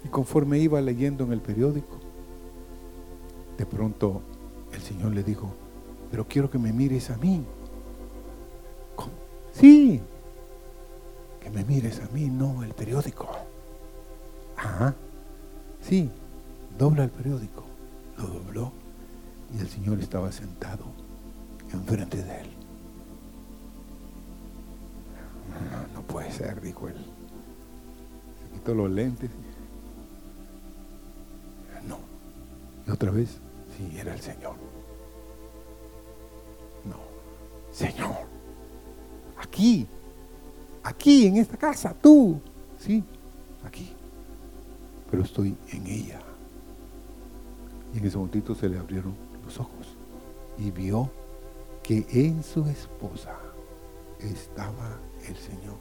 Y 0.02 0.08
conforme 0.08 0.58
iba 0.58 0.80
leyendo 0.80 1.24
en 1.24 1.32
el 1.32 1.42
periódico, 1.42 1.98
de 3.58 3.66
pronto 3.66 4.22
el 4.72 4.80
Señor 4.80 5.12
le 5.12 5.22
dijo, 5.22 5.52
pero 6.10 6.26
quiero 6.26 6.50
que 6.50 6.56
me 6.56 6.72
mires 6.72 7.10
a 7.10 7.18
mí. 7.18 7.44
Sí, 9.52 10.00
que 11.40 11.50
me 11.50 11.62
mires 11.64 12.00
a 12.00 12.08
mí, 12.14 12.30
no 12.30 12.62
el 12.62 12.72
periódico. 12.72 13.28
Ajá, 14.56 14.94
sí, 15.82 16.10
dobla 16.78 17.04
el 17.04 17.10
periódico. 17.10 17.62
Lo 18.16 18.26
dobló 18.26 18.72
y 19.54 19.60
el 19.60 19.68
Señor 19.68 20.00
estaba 20.00 20.32
sentado 20.32 20.84
enfrente 21.74 22.22
de 22.22 22.40
él. 22.40 22.55
No, 25.50 26.00
no 26.00 26.06
puede 26.06 26.30
ser, 26.32 26.60
dijo 26.60 26.88
él. 26.88 26.96
Se 26.96 28.58
quitó 28.58 28.74
los 28.74 28.90
lentes 28.90 29.30
Y 32.86 32.90
otra 32.90 33.10
vez, 33.10 33.38
sí, 33.76 33.98
era 33.98 34.14
el 34.14 34.20
Señor. 34.20 34.54
No, 36.84 36.98
Señor, 37.72 38.16
aquí, 39.38 39.86
aquí 40.84 41.26
en 41.26 41.38
esta 41.38 41.56
casa, 41.56 41.94
tú, 42.00 42.40
sí, 42.78 43.02
aquí. 43.64 43.92
Pero 45.10 45.24
estoy 45.24 45.56
en 45.72 45.86
ella. 45.86 46.20
Y 47.92 47.98
en 47.98 48.06
ese 48.06 48.16
momentito 48.16 48.54
se 48.54 48.68
le 48.68 48.78
abrieron 48.78 49.14
los 49.44 49.58
ojos 49.58 49.96
y 50.58 50.70
vio 50.70 51.10
que 51.82 52.06
en 52.10 52.42
su 52.42 52.64
esposa 52.66 53.36
estaba 54.20 54.98
el 55.28 55.36
Señor. 55.36 55.76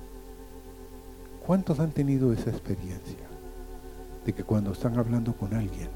¿Cuántos 1.45 1.79
han 1.79 1.91
tenido 1.91 2.33
esa 2.33 2.49
experiencia? 2.49 3.27
De 4.25 4.33
que 4.33 4.43
cuando 4.43 4.71
están 4.71 4.97
hablando 4.97 5.33
con 5.33 5.53
alguien, 5.53 5.89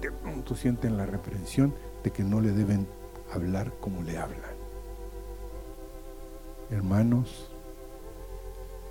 de 0.00 0.10
pronto 0.10 0.54
sienten 0.54 0.96
la 0.96 1.06
reprensión 1.06 1.74
de 2.02 2.10
que 2.10 2.24
no 2.24 2.40
le 2.40 2.52
deben 2.52 2.86
hablar 3.32 3.72
como 3.80 4.02
le 4.02 4.16
hablan. 4.16 4.58
Hermanos, 6.70 7.50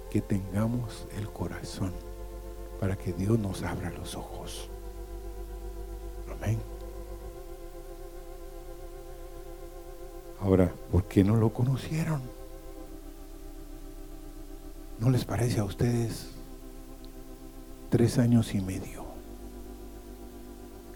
que 0.10 0.22
tengamos 0.22 1.08
el 1.18 1.30
corazón 1.30 1.94
para 2.80 2.96
que 2.96 3.14
Dios 3.14 3.40
nos 3.40 3.64
abra 3.64 3.90
los 3.92 4.16
ojos. 4.16 4.70
Amén. 6.32 6.60
Ahora, 10.42 10.72
¿por 10.92 11.04
qué 11.06 11.24
no 11.24 11.36
lo 11.36 11.52
conocieron? 11.52 12.39
¿No 15.00 15.10
les 15.10 15.26
parece 15.26 15.60
a 15.60 15.64
ustedes 15.64 16.30
tres 17.90 18.18
años 18.18 18.54
y 18.54 18.62
medio? 18.62 19.10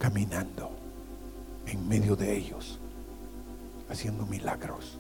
caminando 0.04 0.70
en 1.66 1.88
medio 1.88 2.18
de 2.18 2.36
ellos, 2.36 2.78
haciendo 3.90 4.26
milagros, 4.26 5.00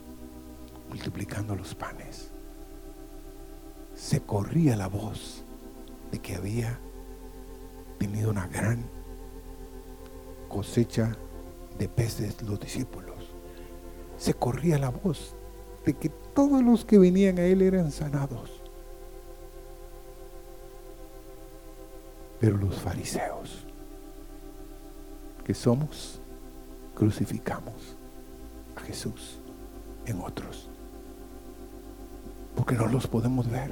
multiplicando 0.87 1.57
los 1.57 1.75
panes. 1.75 2.29
Se 3.95 4.21
corría 4.21 4.77
la 4.77 4.87
voz 4.87 5.43
de 6.09 6.19
que 6.19 6.35
había 6.37 6.79
tenido 7.97 8.29
una 8.31 8.47
gran 8.47 8.85
cosecha 10.47 11.17
de 11.77 11.89
peces 11.89 12.41
los 12.43 12.61
discípulos. 12.61 13.25
Se 14.17 14.33
corría 14.33 14.77
la 14.77 14.89
voz 14.89 15.35
de 15.85 15.95
que 15.95 16.07
todos 16.33 16.63
los 16.63 16.85
que 16.85 16.97
venían 16.97 17.39
a 17.39 17.43
él 17.43 17.61
eran 17.61 17.91
sanados. 17.91 18.62
Pero 22.43 22.57
los 22.57 22.75
fariseos 22.75 23.65
que 25.45 25.53
somos, 25.53 26.19
crucificamos 26.93 27.95
a 28.75 28.81
Jesús 28.81 29.39
en 30.05 30.19
otros. 30.19 30.67
Porque 32.53 32.75
no 32.75 32.87
los 32.87 33.07
podemos 33.07 33.49
ver. 33.49 33.71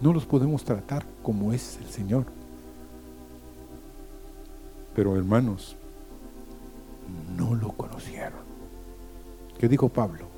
No 0.00 0.12
los 0.12 0.26
podemos 0.26 0.62
tratar 0.62 1.04
como 1.24 1.52
es 1.52 1.78
el 1.78 1.88
Señor. 1.88 2.26
Pero 4.94 5.16
hermanos, 5.16 5.74
no 7.36 7.56
lo 7.56 7.72
conocieron. 7.72 8.46
¿Qué 9.58 9.68
dijo 9.68 9.88
Pablo? 9.88 10.28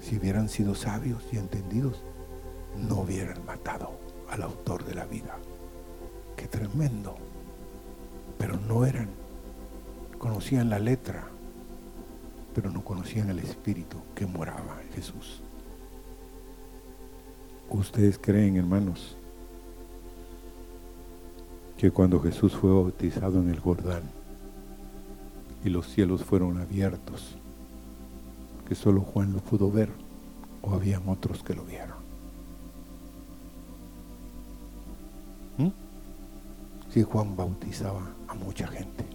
Si 0.00 0.16
hubieran 0.16 0.48
sido 0.48 0.74
sabios 0.74 1.22
y 1.32 1.36
entendidos, 1.36 2.02
no 2.78 3.00
hubieran 3.00 3.44
matado 3.44 3.90
al 4.30 4.40
autor 4.40 4.86
de 4.86 4.94
la 4.94 5.04
vida. 5.04 5.36
Tremendo. 6.62 7.16
Pero 8.38 8.56
no 8.68 8.84
eran 8.84 9.08
conocían 10.16 10.70
la 10.70 10.78
letra, 10.78 11.24
pero 12.54 12.70
no 12.70 12.84
conocían 12.84 13.30
el 13.30 13.40
Espíritu 13.40 13.96
que 14.14 14.26
moraba 14.26 14.80
en 14.80 14.92
Jesús. 14.92 15.42
¿Ustedes 17.68 18.16
creen, 18.16 18.56
hermanos, 18.56 19.16
que 21.76 21.90
cuando 21.90 22.20
Jesús 22.20 22.52
fue 22.52 22.72
bautizado 22.72 23.40
en 23.40 23.48
el 23.48 23.58
Jordán 23.58 24.04
y 25.64 25.68
los 25.68 25.88
cielos 25.88 26.22
fueron 26.22 26.58
abiertos, 26.58 27.36
que 28.68 28.76
solo 28.76 29.00
Juan 29.00 29.32
lo 29.32 29.40
pudo 29.40 29.68
ver 29.68 29.88
o 30.60 30.72
habían 30.72 31.08
otros 31.08 31.42
que 31.42 31.54
lo 31.54 31.64
vieron. 31.64 32.01
Si 36.92 37.02
Juan 37.02 37.34
bautizaba 37.34 38.06
a 38.28 38.34
mucha 38.34 38.66
gente, 38.66 39.06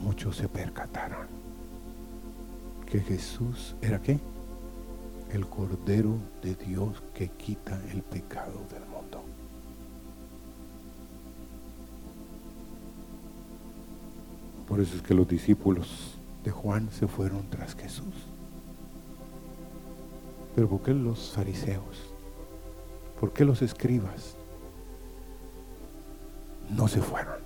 muchos 0.00 0.36
se 0.36 0.48
percataron 0.48 1.26
que 2.86 2.98
Jesús 3.00 3.76
era 3.82 4.00
qué? 4.00 4.18
El 5.30 5.46
Cordero 5.46 6.14
de 6.40 6.54
Dios 6.54 7.02
que 7.12 7.28
quita 7.28 7.78
el 7.92 8.00
pecado 8.02 8.64
del 8.72 8.86
mundo. 8.86 9.22
Por 14.66 14.80
eso 14.80 14.96
es 14.96 15.02
que 15.02 15.12
los 15.12 15.28
discípulos 15.28 16.14
de 16.44 16.50
Juan 16.50 16.88
se 16.92 17.06
fueron 17.06 17.50
tras 17.50 17.74
Jesús. 17.74 18.14
Pero 20.54 20.66
¿por 20.66 20.80
qué 20.80 20.94
los 20.94 21.32
fariseos? 21.32 22.14
¿Por 23.20 23.34
qué 23.34 23.44
los 23.44 23.60
escribas 23.60 24.37
no 26.70 26.88
se 26.88 27.00
fueron? 27.00 27.36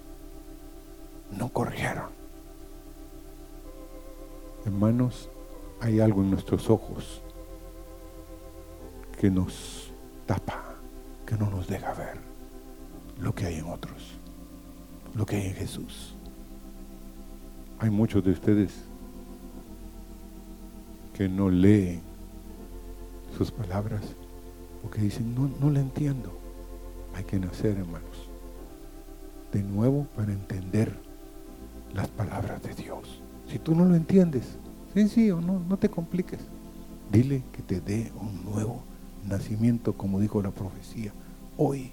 No 1.38 1.48
corrieron. 1.48 2.11
Hermanos, 4.64 5.28
hay 5.80 6.00
algo 6.00 6.22
en 6.22 6.30
nuestros 6.30 6.70
ojos 6.70 7.22
que 9.20 9.30
nos 9.30 9.90
tapa, 10.26 10.74
que 11.26 11.37
no 11.37 11.50
nos 11.50 11.66
deja 11.66 11.92
ver 11.94 12.18
lo 13.20 13.35
que 13.35 13.46
hay 13.46 13.56
en 13.56 13.66
otros, 13.66 14.18
lo 15.14 15.26
que 15.26 15.37
hay 15.37 15.46
en 15.48 15.54
Jesús. 15.54 16.14
Hay 17.78 17.90
muchos 17.90 18.24
de 18.24 18.32
ustedes 18.32 18.72
que 21.14 21.28
no 21.28 21.50
leen 21.50 22.02
sus 23.37 23.50
palabras 23.50 24.02
porque 24.82 25.00
dicen, 25.00 25.35
no, 25.35 25.50
no 25.61 25.70
le 25.70 25.80
entiendo. 25.80 26.32
Hay 27.14 27.24
que 27.24 27.38
nacer, 27.38 27.76
hermanos, 27.76 28.28
de 29.52 29.62
nuevo 29.62 30.06
para 30.16 30.32
entender 30.32 30.92
las 31.94 32.08
palabras 32.08 32.62
de 32.62 32.74
Dios. 32.74 33.20
Si 33.48 33.58
tú 33.58 33.74
no 33.74 33.84
lo 33.84 33.94
entiendes, 33.94 34.56
sencillo, 34.94 35.40
no, 35.40 35.60
no 35.60 35.76
te 35.76 35.88
compliques. 35.88 36.40
Dile 37.10 37.42
que 37.52 37.62
te 37.62 37.80
dé 37.80 38.10
un 38.20 38.44
nuevo 38.44 38.82
nacimiento, 39.28 39.92
como 39.92 40.20
dijo 40.20 40.42
la 40.42 40.50
profecía. 40.50 41.12
Hoy 41.56 41.90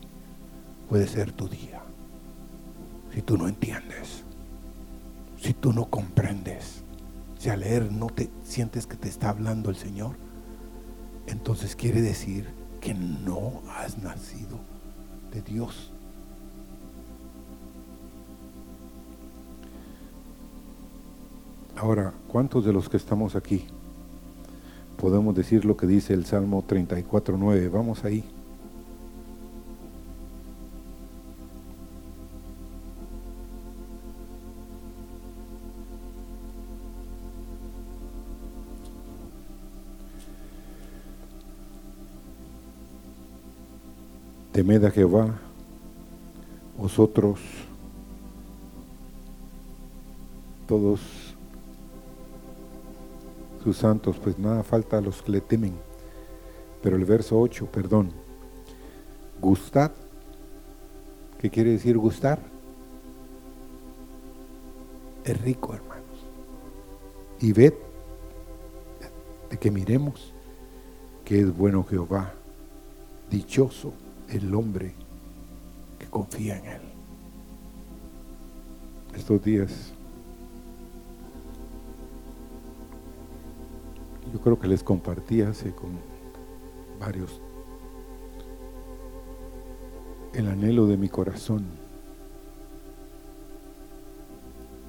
puede 0.88 1.08
ser 1.08 1.32
tu 1.32 1.48
día. 1.50 1.82
Si 3.13 3.22
tú 3.22 3.38
no 3.38 3.48
entiendes 3.48 4.24
si 5.41 5.54
tú 5.54 5.74
no 5.74 5.89
comprendes, 5.89 6.84
si 7.38 7.50
al 7.50 7.62
leer 7.62 7.91
no 7.91 8.08
te 8.08 8.30
sientes 8.43 8.86
que 8.86 8.98
te 8.98 9.08
está 9.08 9.30
hablando 9.30 9.69
el 9.69 9.76
Señor, 9.76 10.15
entonces 11.28 11.76
quiere 11.76 12.02
decir 12.02 12.50
que 12.82 12.93
no 12.93 13.62
has 13.78 13.98
nacido 14.00 14.60
de 15.32 15.41
Dios. 15.41 15.91
Ahora, 21.80 22.12
¿cuántos 22.28 22.65
de 22.65 22.74
los 22.74 22.89
que 22.89 22.98
estamos 22.98 23.38
aquí 23.38 23.65
podemos 24.98 25.34
decir 25.34 25.63
lo 25.63 25.78
que 25.78 25.88
dice 25.88 26.13
el 26.13 26.26
Salmo 26.26 26.62
34.9? 26.68 27.72
Vamos 27.72 28.04
ahí. 28.04 28.26
temed 44.52 44.84
a 44.84 44.92
Jehová, 44.92 45.39
vosotros 46.78 47.39
todos 50.68 51.29
sus 53.63 53.78
santos, 53.78 54.17
pues 54.24 54.38
nada 54.39 54.63
falta 54.63 54.98
a 54.98 55.02
los 55.02 55.22
que 55.22 55.32
le 55.32 55.41
temen. 55.41 55.74
Pero 56.82 56.95
el 56.95 57.06
verso 57.06 57.39
8, 57.39 57.67
perdón, 57.72 58.12
gustad, 59.41 59.91
¿qué 61.39 61.50
quiere 61.50 61.72
decir 61.72 61.98
gustar? 61.98 62.39
Es 65.24 65.41
rico, 65.41 65.74
hermanos. 65.74 66.06
Y 67.39 67.52
ved, 67.52 67.74
de 69.50 69.58
que 69.58 69.72
miremos 69.72 70.34
que 71.26 71.41
es 71.41 71.56
bueno 71.56 71.84
Jehová, 71.84 72.34
dichoso 73.30 73.93
el 74.30 74.54
hombre 74.54 74.93
que 75.98 76.08
confía 76.08 76.58
en 76.58 76.65
Él. 76.65 76.82
Estos 79.15 79.43
días, 79.43 79.93
yo 84.32 84.39
creo 84.39 84.60
que 84.60 84.68
les 84.68 84.84
compartí 84.84 85.42
hace 85.42 85.72
con 85.72 85.92
varios 87.00 87.42
el 90.34 90.48
anhelo 90.48 90.88
de 90.88 90.98
mi 90.98 91.10
corazón. 91.10 91.65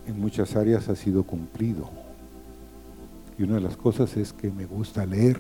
En 0.07 0.21
muchas 0.21 0.55
áreas 0.55 0.89
ha 0.89 0.97
sido 0.97 1.23
cumplido. 1.23 1.89
Y 3.39 3.45
una 3.45 3.55
de 3.55 3.63
las 3.63 3.77
cosas 3.77 4.17
es 4.17 4.33
que 4.33 4.51
me 4.51 4.67
gusta 4.67 5.07
leer 5.07 5.39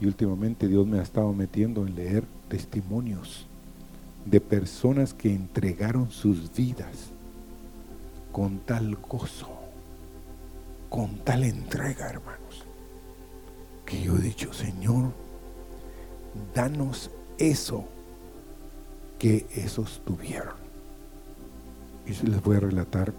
y 0.00 0.06
últimamente 0.06 0.68
Dios 0.68 0.86
me 0.86 0.98
ha 0.98 1.02
estado 1.02 1.32
metiendo 1.32 1.86
en 1.86 1.94
leer 1.94 2.24
testimonios 2.48 3.46
de 4.24 4.40
personas 4.40 5.14
que 5.14 5.32
entregaron 5.32 6.10
sus 6.10 6.52
vidas 6.54 7.10
con 8.32 8.58
tal 8.58 8.96
gozo, 8.96 9.48
con 10.94 11.16
tal 11.24 11.42
entrega, 11.42 12.08
hermanos, 12.08 12.64
que 13.84 14.00
yo 14.00 14.16
he 14.16 14.20
dicho, 14.20 14.52
Señor, 14.52 15.10
danos 16.54 17.10
eso 17.36 17.84
que 19.18 19.44
esos 19.56 20.00
tuvieron. 20.04 20.54
Y 22.06 22.10
les 22.28 22.40
voy 22.40 22.58
a 22.58 22.60
relatar 22.60 23.12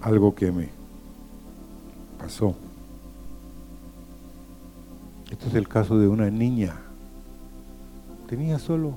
algo 0.00 0.32
que 0.32 0.52
me 0.52 0.68
pasó. 2.20 2.54
Este 5.28 5.48
es 5.48 5.54
el 5.54 5.66
caso 5.66 5.98
de 5.98 6.06
una 6.06 6.30
niña. 6.30 6.82
Tenía 8.28 8.60
solo 8.60 8.92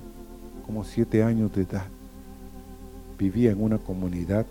como 0.63 0.83
siete 0.83 1.23
años 1.23 1.51
de 1.55 1.63
edad. 1.63 1.87
Vivía 3.17 3.49
en 3.49 3.63
una 3.63 3.79
comunidad, 3.79 4.45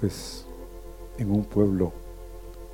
pues 0.00 0.46
en 1.20 1.30
un 1.30 1.44
pueblo 1.44 1.92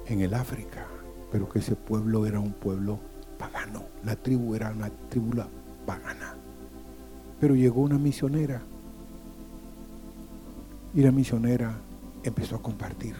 en 0.06 0.20
el 0.20 0.32
África, 0.32 0.86
pero 1.32 1.48
que 1.48 1.58
ese 1.58 1.74
pueblo 1.74 2.26
era 2.26 2.38
un 2.38 2.52
pueblo 2.52 3.00
pagano. 3.38 3.82
La 4.04 4.14
tribu 4.14 4.54
era 4.54 4.70
una 4.70 4.88
tribu 5.10 5.32
pagana. 5.84 6.36
Pero 7.40 7.56
llegó 7.56 7.80
una 7.80 7.98
misionera 7.98 8.62
y 10.94 11.02
la 11.02 11.10
misionera 11.10 11.76
empezó 12.22 12.56
a 12.56 12.62
compartir. 12.62 13.16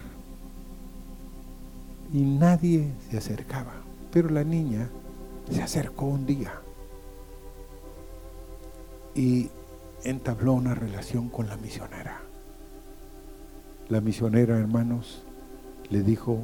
Y 2.12 2.22
nadie 2.22 2.92
se 3.10 3.18
acercaba. 3.18 3.72
Pero 4.12 4.30
la 4.30 4.44
niña 4.44 4.88
se 5.50 5.60
acercó 5.60 6.06
un 6.06 6.24
día 6.24 6.52
y 9.12 9.50
entabló 10.04 10.52
una 10.52 10.76
relación 10.76 11.28
con 11.28 11.48
la 11.48 11.56
misionera. 11.56 12.25
La 13.88 14.01
misionera, 14.01 14.59
hermanos, 14.59 15.22
le 15.90 16.03
dijo 16.03 16.40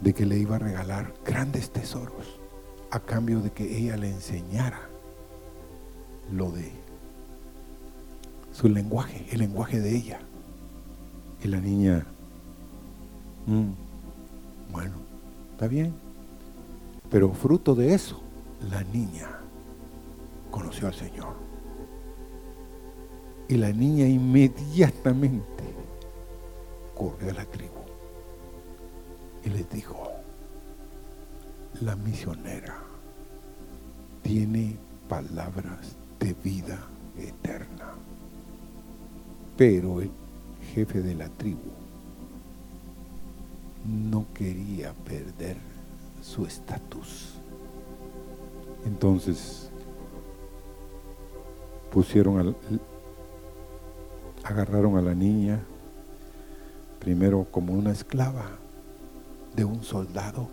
de 0.00 0.12
que 0.12 0.26
le 0.26 0.38
iba 0.38 0.56
a 0.56 0.58
regalar 0.58 1.14
grandes 1.24 1.70
tesoros 1.70 2.40
a 2.90 2.98
cambio 2.98 3.40
de 3.40 3.52
que 3.52 3.78
ella 3.78 3.96
le 3.96 4.10
enseñara 4.10 4.80
lo 6.32 6.50
de 6.50 6.72
su 8.52 8.68
lenguaje, 8.68 9.24
el 9.30 9.38
lenguaje 9.38 9.78
de 9.78 9.96
ella. 9.96 10.18
Y 11.44 11.48
la 11.48 11.60
niña, 11.60 12.04
mm, 13.46 14.72
bueno, 14.72 14.94
está 15.52 15.68
bien, 15.68 15.94
pero 17.08 17.32
fruto 17.32 17.76
de 17.76 17.94
eso, 17.94 18.20
la 18.68 18.82
niña 18.82 19.28
conoció 20.50 20.88
al 20.88 20.94
Señor. 20.94 21.34
Y 23.48 23.56
la 23.56 23.72
niña 23.72 24.06
inmediatamente 24.06 25.79
corrió 27.00 27.30
a 27.30 27.34
la 27.34 27.46
tribu 27.46 27.80
y 29.42 29.48
les 29.48 29.70
dijo, 29.70 30.06
la 31.80 31.96
misionera 31.96 32.76
tiene 34.22 34.76
palabras 35.08 35.96
de 36.18 36.34
vida 36.44 36.78
eterna. 37.16 37.94
Pero 39.56 40.02
el 40.02 40.10
jefe 40.74 41.00
de 41.00 41.14
la 41.14 41.30
tribu 41.30 41.70
no 43.86 44.26
quería 44.34 44.92
perder 44.92 45.56
su 46.20 46.44
estatus. 46.44 47.36
Entonces 48.84 49.70
pusieron 51.90 52.38
al, 52.40 52.56
agarraron 54.44 54.98
a 54.98 55.00
la 55.00 55.14
niña 55.14 55.60
primero 57.00 57.46
como 57.50 57.72
una 57.72 57.90
esclava 57.90 58.50
de 59.56 59.64
un 59.64 59.82
soldado 59.82 60.48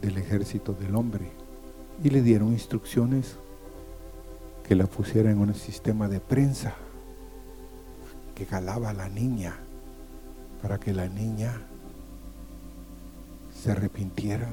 del 0.00 0.16
ejército 0.18 0.72
del 0.72 0.94
hombre 0.94 1.30
y 2.02 2.10
le 2.10 2.22
dieron 2.22 2.52
instrucciones 2.52 3.36
que 4.66 4.74
la 4.74 4.86
pusiera 4.86 5.30
en 5.30 5.38
un 5.38 5.54
sistema 5.54 6.08
de 6.08 6.20
prensa 6.20 6.74
que 8.34 8.46
jalaba 8.46 8.90
a 8.90 8.94
la 8.94 9.08
niña 9.08 9.56
para 10.62 10.78
que 10.78 10.92
la 10.92 11.08
niña 11.08 11.52
se 13.54 13.72
arrepintiera 13.72 14.48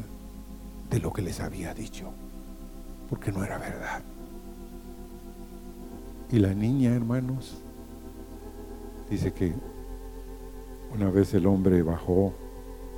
de 0.89 0.99
lo 0.99 1.12
que 1.12 1.21
les 1.21 1.39
había 1.39 1.73
dicho, 1.73 2.12
porque 3.09 3.31
no 3.31 3.43
era 3.43 3.57
verdad. 3.57 4.01
Y 6.31 6.39
la 6.39 6.53
niña, 6.53 6.93
hermanos, 6.95 7.57
dice 9.09 9.33
que 9.33 9.53
una 10.93 11.10
vez 11.10 11.34
el 11.34 11.47
hombre 11.47 11.82
bajó 11.82 12.34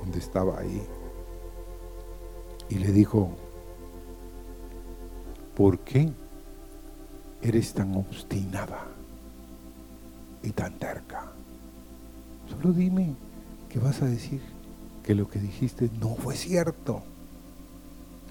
donde 0.00 0.18
estaba 0.18 0.58
ahí 0.58 0.82
y 2.68 2.74
le 2.76 2.92
dijo, 2.92 3.30
¿por 5.56 5.78
qué 5.80 6.12
eres 7.40 7.72
tan 7.72 7.94
obstinada 7.96 8.86
y 10.42 10.50
tan 10.50 10.78
terca? 10.78 11.32
Solo 12.50 12.72
dime 12.72 13.14
que 13.68 13.78
vas 13.78 14.02
a 14.02 14.06
decir 14.06 14.42
que 15.02 15.14
lo 15.14 15.28
que 15.28 15.38
dijiste 15.38 15.88
no 15.98 16.16
fue 16.16 16.34
cierto 16.34 17.02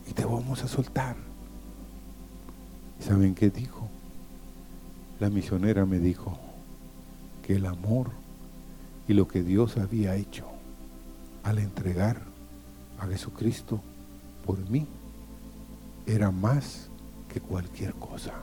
y 0.08 0.14
te 0.14 0.26
vamos 0.26 0.64
a 0.64 0.68
soltar. 0.68 1.16
¿Saben 3.00 3.34
qué 3.34 3.50
dijo? 3.50 3.90
La 5.20 5.30
misionera 5.30 5.86
me 5.86 6.00
dijo 6.00 6.38
que 7.42 7.56
el 7.56 7.66
amor 7.66 8.25
y 9.08 9.14
lo 9.14 9.28
que 9.28 9.44
Dios 9.44 9.78
había 9.78 10.16
hecho 10.16 10.46
al 11.44 11.60
entregar 11.60 12.22
a 13.00 13.08
Jesucristo 13.08 13.82
por 14.46 14.58
mí 14.70 14.88
era 16.06 16.32
más 16.32 16.90
que 17.32 17.40
cualquier 17.40 17.94
cosa. 17.94 18.34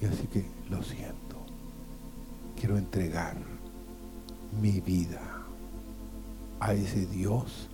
Y 0.00 0.06
así 0.06 0.26
que 0.26 0.44
lo 0.70 0.82
siento. 0.82 1.36
Quiero 2.58 2.76
entregar 2.76 3.36
mi 4.60 4.80
vida 4.80 5.20
a 6.60 6.74
ese 6.74 7.06
Dios 7.06 7.68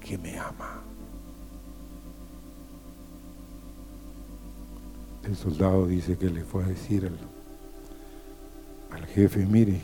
que 0.00 0.18
me 0.18 0.38
ama. 0.38 0.82
El 5.24 5.36
soldado 5.36 5.86
dice 5.86 6.16
que 6.16 6.30
le 6.30 6.44
fue 6.44 6.64
a 6.64 6.68
decir 6.68 7.06
al, 7.06 7.18
al 8.98 9.06
jefe, 9.06 9.44
mire, 9.46 9.80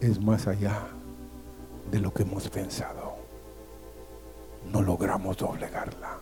es 0.00 0.20
más 0.20 0.46
allá 0.46 0.86
de 1.90 2.00
lo 2.00 2.12
que 2.12 2.22
hemos 2.22 2.48
pensado. 2.48 3.16
No 4.72 4.82
logramos 4.82 5.36
doblegarla. 5.36 6.18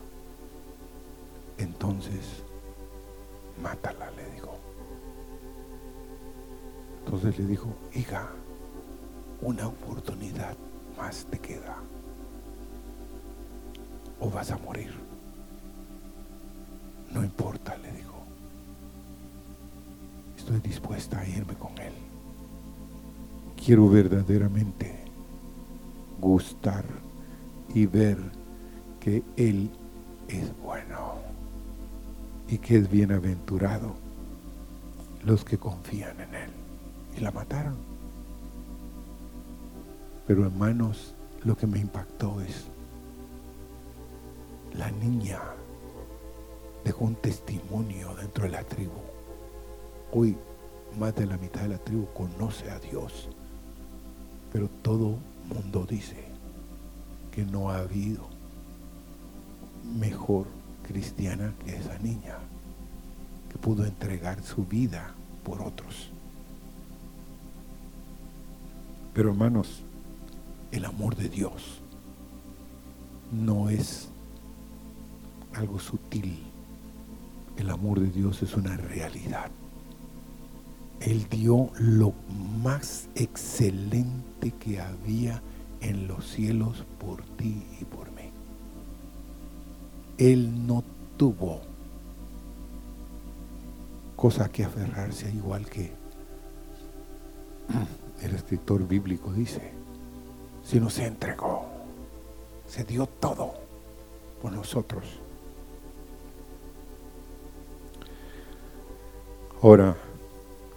Entonces, 1.58 2.42
mátala, 3.62 4.10
le 4.12 4.30
dijo. 4.30 4.56
Entonces 7.04 7.38
le 7.38 7.46
dijo, 7.46 7.68
hija, 7.94 8.30
una 9.42 9.68
oportunidad 9.68 10.56
más 10.96 11.26
te 11.26 11.38
queda. 11.38 11.76
O 14.20 14.30
vas 14.30 14.50
a 14.50 14.58
morir. 14.58 14.94
No 17.12 17.22
importa, 17.22 17.76
le 17.76 17.92
dijo. 17.92 18.14
Estoy 20.36 20.60
dispuesta 20.60 21.20
a 21.20 21.28
irme 21.28 21.54
con 21.54 21.76
él. 21.78 22.05
Quiero 23.66 23.88
verdaderamente 23.88 24.94
gustar 26.20 26.85
y 27.74 27.87
ver 27.87 28.16
que 29.00 29.24
Él 29.37 29.68
es 30.29 30.57
bueno 30.62 31.16
y 32.46 32.59
que 32.59 32.76
es 32.76 32.88
bienaventurado 32.88 33.96
los 35.24 35.44
que 35.44 35.59
confían 35.59 36.20
en 36.20 36.33
Él. 36.37 36.50
Y 37.16 37.20
la 37.22 37.33
mataron. 37.33 37.74
Pero 40.29 40.44
hermanos, 40.44 41.12
lo 41.42 41.57
que 41.57 41.66
me 41.66 41.81
impactó 41.81 42.40
es 42.40 42.66
la 44.74 44.92
niña 44.92 45.40
dejó 46.85 47.05
un 47.05 47.16
testimonio 47.16 48.14
dentro 48.14 48.44
de 48.44 48.50
la 48.50 48.62
tribu. 48.62 48.92
Hoy 50.12 50.37
más 51.00 51.16
de 51.16 51.26
la 51.26 51.37
mitad 51.37 51.62
de 51.62 51.70
la 51.70 51.79
tribu 51.79 52.07
conoce 52.14 52.70
a 52.70 52.79
Dios, 52.79 53.29
pero 54.56 54.70
todo 54.80 55.18
mundo 55.50 55.86
dice 55.86 56.16
que 57.30 57.44
no 57.44 57.68
ha 57.68 57.80
habido 57.80 58.26
mejor 60.00 60.46
cristiana 60.82 61.52
que 61.62 61.76
esa 61.76 61.98
niña, 61.98 62.38
que 63.52 63.58
pudo 63.58 63.84
entregar 63.84 64.42
su 64.42 64.64
vida 64.64 65.12
por 65.44 65.60
otros. 65.60 66.10
Pero 69.12 69.28
hermanos, 69.28 69.82
el 70.72 70.86
amor 70.86 71.16
de 71.16 71.28
Dios 71.28 71.82
no 73.30 73.68
es 73.68 74.08
algo 75.52 75.78
sutil. 75.78 76.42
El 77.58 77.68
amor 77.68 78.00
de 78.00 78.08
Dios 78.08 78.42
es 78.42 78.54
una 78.54 78.74
realidad. 78.78 79.50
Él 81.00 81.26
dio 81.28 81.68
lo 81.78 82.14
más 82.58 83.10
excelente 83.16 84.25
que 84.40 84.81
había 84.81 85.42
en 85.81 86.07
los 86.07 86.27
cielos 86.31 86.85
por 86.99 87.22
ti 87.37 87.62
y 87.81 87.85
por 87.85 88.11
mí. 88.12 88.31
Él 90.18 90.66
no 90.66 90.83
tuvo 91.16 91.61
cosa 94.16 94.49
que 94.49 94.64
aferrarse 94.64 95.31
igual 95.31 95.66
que 95.66 95.92
el 98.22 98.35
escritor 98.35 98.87
bíblico 98.87 99.33
dice, 99.33 99.72
sino 100.64 100.90
se 100.90 101.07
entregó, 101.07 101.66
se 102.66 102.85
dio 102.85 103.07
todo 103.07 103.55
por 104.40 104.53
nosotros. 104.53 105.05
Ahora, 109.62 109.96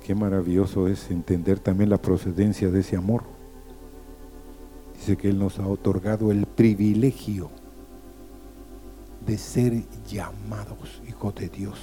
qué 0.04 0.16
maravilloso 0.16 0.88
es 0.88 1.12
entender 1.12 1.60
también 1.60 1.90
la 1.90 2.02
procedencia 2.02 2.70
de 2.70 2.80
ese 2.80 2.96
amor. 2.96 3.24
Dice 5.00 5.16
que 5.16 5.30
Él 5.30 5.40
nos 5.40 5.60
ha 5.60 5.66
otorgado 5.66 6.30
el 6.30 6.46
privilegio 6.46 7.50
de 9.26 9.38
ser 9.38 9.84
llamados 10.06 11.02
hijos 11.08 11.36
de 11.36 11.48
Dios. 11.48 11.80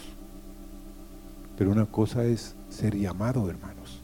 Pero 1.57 1.71
una 1.71 1.87
cosa 1.87 2.25
es 2.25 2.55
ser 2.69 2.95
llamado, 2.95 3.49
hermanos. 3.49 4.03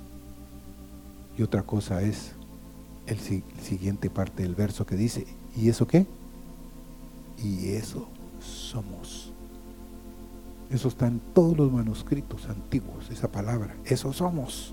Y 1.37 1.43
otra 1.43 1.63
cosa 1.63 2.03
es 2.03 2.33
el 3.07 3.19
siguiente 3.63 4.09
parte 4.09 4.45
del 4.45 4.55
verso 4.55 4.87
que 4.87 4.97
dice, 4.97 5.27
¿y 5.57 5.69
eso 5.69 5.87
qué? 5.87 6.07
Y 7.43 7.73
eso 7.73 8.09
somos. 8.41 9.31
Eso 10.71 10.89
está 10.89 11.07
en 11.07 11.21
todos 11.35 11.57
los 11.57 11.71
manuscritos 11.71 12.49
antiguos, 12.49 13.11
esa 13.11 13.31
palabra. 13.31 13.77
Eso 13.85 14.13
somos. 14.15 14.73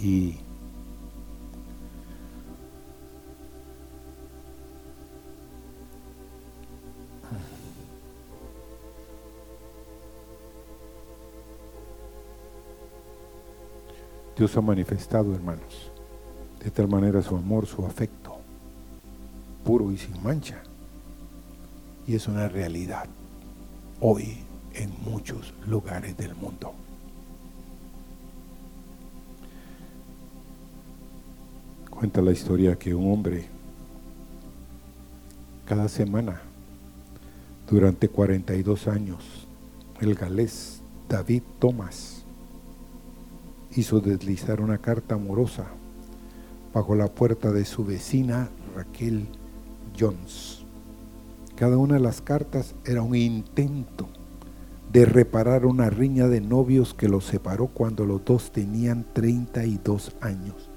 Y 0.00 0.36
Dios 14.36 14.56
ha 14.56 14.60
manifestado, 14.60 15.34
hermanos, 15.34 15.90
de 16.62 16.70
tal 16.70 16.88
manera 16.88 17.22
su 17.22 17.36
amor, 17.36 17.66
su 17.66 17.84
afecto, 17.86 18.36
puro 19.64 19.92
y 19.92 19.96
sin 19.96 20.22
mancha 20.22 20.62
y 22.06 22.14
es 22.14 22.28
una 22.28 22.48
realidad 22.48 23.06
hoy 24.00 24.38
en 24.74 24.92
muchos 25.04 25.54
lugares 25.66 26.16
del 26.16 26.34
mundo. 26.34 26.72
Cuenta 31.88 32.20
la 32.20 32.32
historia 32.32 32.76
que 32.76 32.94
un 32.94 33.12
hombre 33.12 33.46
cada 35.64 35.88
semana 35.88 36.42
durante 37.70 38.08
42 38.08 38.88
años. 38.88 39.46
El 40.00 40.14
galés 40.14 40.82
David 41.08 41.42
Thomas 41.60 42.13
hizo 43.76 44.00
deslizar 44.00 44.60
una 44.60 44.78
carta 44.78 45.14
amorosa 45.14 45.66
bajo 46.72 46.94
la 46.94 47.08
puerta 47.08 47.52
de 47.52 47.64
su 47.64 47.84
vecina 47.84 48.48
Raquel 48.74 49.28
Jones. 49.98 50.64
Cada 51.56 51.76
una 51.78 51.94
de 51.94 52.00
las 52.00 52.20
cartas 52.20 52.74
era 52.84 53.02
un 53.02 53.14
intento 53.14 54.08
de 54.92 55.06
reparar 55.06 55.66
una 55.66 55.90
riña 55.90 56.28
de 56.28 56.40
novios 56.40 56.94
que 56.94 57.08
los 57.08 57.24
separó 57.24 57.68
cuando 57.68 58.04
los 58.04 58.24
dos 58.24 58.52
tenían 58.52 59.04
32 59.12 60.12
años. 60.20 60.70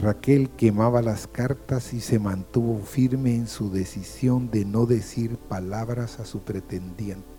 Raquel 0.00 0.48
quemaba 0.50 1.02
las 1.02 1.26
cartas 1.26 1.92
y 1.92 2.00
se 2.00 2.18
mantuvo 2.18 2.78
firme 2.78 3.34
en 3.34 3.48
su 3.48 3.70
decisión 3.70 4.50
de 4.50 4.64
no 4.64 4.86
decir 4.86 5.36
palabras 5.36 6.20
a 6.20 6.24
su 6.24 6.40
pretendiente. 6.40 7.37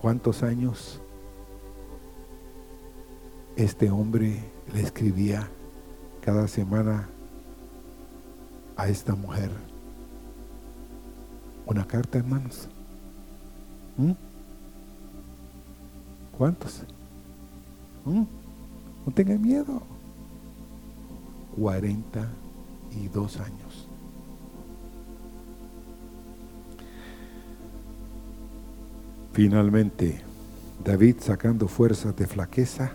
¿Cuántos 0.00 0.42
años 0.42 1.00
este 3.56 3.90
hombre 3.90 4.40
le 4.72 4.80
escribía 4.80 5.48
cada 6.22 6.48
semana 6.48 7.08
a 8.76 8.88
esta 8.88 9.14
mujer 9.14 9.50
una 11.70 11.86
carta, 11.86 12.18
hermanos. 12.18 12.68
¿Mm? 13.96 14.10
¿Cuántos? 16.36 16.82
¿Mm? 18.04 18.24
No 19.06 19.12
tengan 19.14 19.40
miedo. 19.40 19.80
42 21.56 23.36
años. 23.36 23.59
Finalmente, 29.32 30.20
David, 30.84 31.16
sacando 31.20 31.68
fuerzas 31.68 32.16
de 32.16 32.26
flaqueza, 32.26 32.92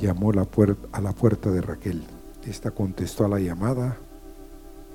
llamó 0.00 0.30
a 0.30 1.00
la 1.00 1.12
puerta 1.12 1.50
de 1.50 1.60
Raquel. 1.60 2.02
Esta 2.44 2.72
contestó 2.72 3.24
a 3.24 3.28
la 3.28 3.38
llamada 3.38 3.96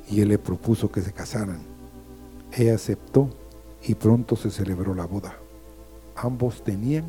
y 0.09 0.21
él 0.21 0.29
le 0.29 0.37
propuso 0.37 0.91
que 0.91 1.01
se 1.01 1.13
casaran. 1.13 1.59
Ella 2.51 2.75
aceptó 2.75 3.29
y 3.85 3.95
pronto 3.95 4.35
se 4.35 4.51
celebró 4.51 4.93
la 4.93 5.05
boda. 5.05 5.37
Ambos 6.15 6.63
tenían 6.63 7.05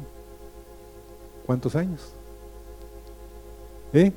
¿cuántos 1.47 1.75
años? 1.75 2.13
¿Eh? 3.93 4.13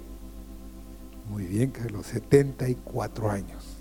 Muy 1.30 1.46
bien, 1.46 1.72
Carlos, 1.72 2.06
74 2.08 3.32
años. 3.32 3.78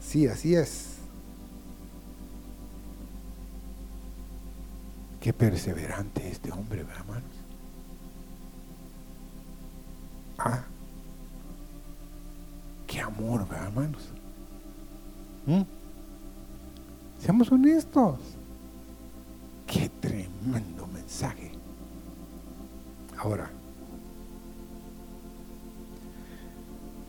Sí, 0.00 0.26
así 0.26 0.56
es. 0.56 0.95
Qué 5.26 5.32
perseverante 5.32 6.28
este 6.30 6.52
hombre, 6.52 6.82
hermanos. 6.82 7.24
Ah, 10.38 10.62
qué 12.86 13.00
amor, 13.00 13.44
hermanos. 13.50 14.04
¿Mm? 15.46 15.62
Seamos 17.18 17.50
honestos. 17.50 18.20
Qué 19.66 19.88
tremendo 20.00 20.86
mensaje. 20.86 21.50
Ahora, 23.18 23.50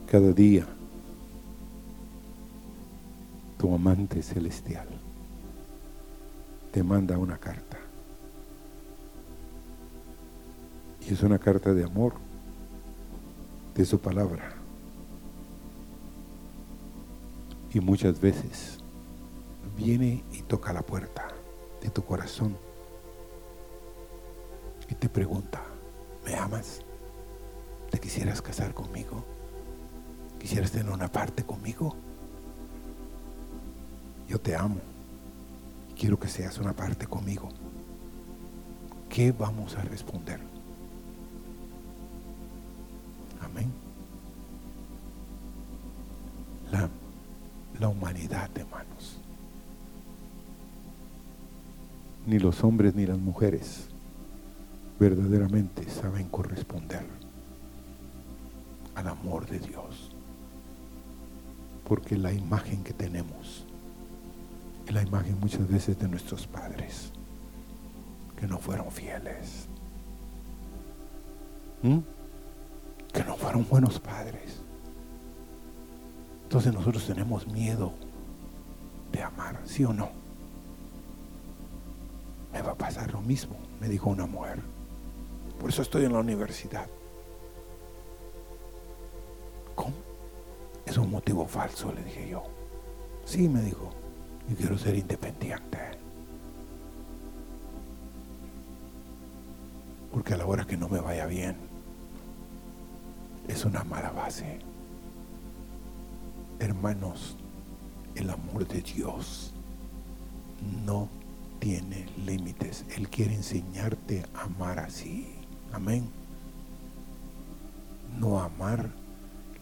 cada 0.09 0.33
día, 0.33 0.65
tu 3.59 3.75
amante 3.75 4.23
celestial 4.23 4.87
te 6.71 6.81
manda 6.81 7.15
una 7.19 7.37
carta. 7.37 7.77
Es 11.09 11.23
una 11.23 11.39
carta 11.39 11.73
de 11.73 11.85
amor, 11.85 12.15
de 13.73 13.85
su 13.85 13.97
palabra. 13.97 14.51
Y 17.73 17.79
muchas 17.79 18.19
veces 18.19 18.79
viene 19.77 20.21
y 20.33 20.41
toca 20.41 20.73
la 20.73 20.81
puerta 20.81 21.29
de 21.81 21.89
tu 21.89 22.03
corazón 22.03 22.57
y 24.89 24.95
te 24.95 25.07
pregunta, 25.07 25.61
¿me 26.25 26.35
amas? 26.35 26.81
¿Te 27.89 27.99
quisieras 27.99 28.41
casar 28.41 28.73
conmigo? 28.73 29.23
¿Quisieras 30.39 30.71
tener 30.71 30.91
una 30.91 31.07
parte 31.07 31.43
conmigo? 31.43 31.95
Yo 34.27 34.39
te 34.39 34.57
amo. 34.57 34.81
Quiero 35.97 36.19
que 36.19 36.27
seas 36.27 36.57
una 36.57 36.73
parte 36.73 37.07
conmigo. 37.07 37.47
¿Qué 39.09 39.31
vamos 39.31 39.75
a 39.77 39.81
responder? 39.83 40.56
La, 46.71 46.89
la 47.79 47.87
humanidad, 47.87 48.49
hermanos 48.55 49.21
ni 52.27 52.39
los 52.39 52.61
hombres 52.63 52.93
ni 52.93 53.05
las 53.05 53.17
mujeres 53.17 53.87
verdaderamente 54.99 55.89
saben 55.89 56.27
corresponder 56.27 57.05
al 58.95 59.07
amor 59.07 59.47
de 59.47 59.59
Dios. 59.59 60.11
Porque 61.87 62.17
la 62.17 62.33
imagen 62.33 62.83
que 62.83 62.91
tenemos 62.91 63.65
es 64.85 64.93
la 64.93 65.03
imagen 65.03 65.39
muchas 65.39 65.67
veces 65.69 65.97
de 65.97 66.09
nuestros 66.09 66.45
padres 66.47 67.11
que 68.37 68.45
no 68.45 68.59
fueron 68.59 68.91
fieles, 68.91 69.67
¿Mm? 71.81 71.99
Que 73.13 73.23
no 73.23 73.35
fueron 73.35 73.67
buenos 73.67 73.99
padres. 73.99 74.61
Entonces 76.43 76.73
nosotros 76.73 77.05
tenemos 77.05 77.47
miedo 77.47 77.93
de 79.11 79.23
amar, 79.23 79.59
¿sí 79.65 79.83
o 79.83 79.93
no? 79.93 80.27
me 82.57 82.63
va 82.63 82.71
a 82.71 82.75
pasar 82.75 83.11
lo 83.13 83.21
mismo, 83.21 83.55
me 83.79 83.87
dijo 83.87 84.09
una 84.09 84.25
mujer. 84.25 84.59
Por 85.59 85.69
eso 85.69 85.83
estoy 85.83 86.05
en 86.05 86.13
la 86.13 86.19
universidad. 86.19 86.87
¿Cómo? 89.75 89.93
Es 90.85 90.97
un 90.97 91.11
motivo 91.11 91.45
falso, 91.45 91.91
le 91.93 92.03
dije 92.03 92.29
yo. 92.29 92.43
Sí, 93.25 93.47
me 93.47 93.61
dijo, 93.61 93.91
yo 94.49 94.55
quiero 94.55 94.77
ser 94.77 94.95
independiente. 94.95 95.77
Porque 100.11 100.33
a 100.33 100.37
la 100.37 100.45
hora 100.47 100.65
que 100.65 100.77
no 100.77 100.89
me 100.89 100.99
vaya 100.99 101.27
bien, 101.27 101.57
es 103.47 103.65
una 103.65 103.83
mala 103.83 104.11
base. 104.11 104.59
Hermanos, 106.59 107.37
el 108.15 108.29
amor 108.29 108.67
de 108.67 108.81
Dios 108.81 109.53
no 110.85 111.07
tiene 111.59 112.07
límites. 112.25 112.85
Él 112.95 113.09
quiere 113.09 113.35
enseñarte 113.35 114.25
a 114.33 114.43
amar 114.43 114.79
así. 114.79 115.27
Amén. 115.71 116.09
No 118.19 118.39
amar 118.39 118.89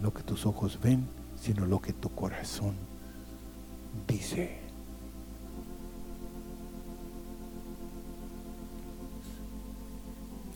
lo 0.01 0.13
que 0.13 0.23
tus 0.23 0.45
ojos 0.45 0.79
ven, 0.81 1.07
sino 1.39 1.65
lo 1.65 1.81
que 1.81 1.93
tu 1.93 2.09
corazón 2.09 2.75
dice. 4.07 4.59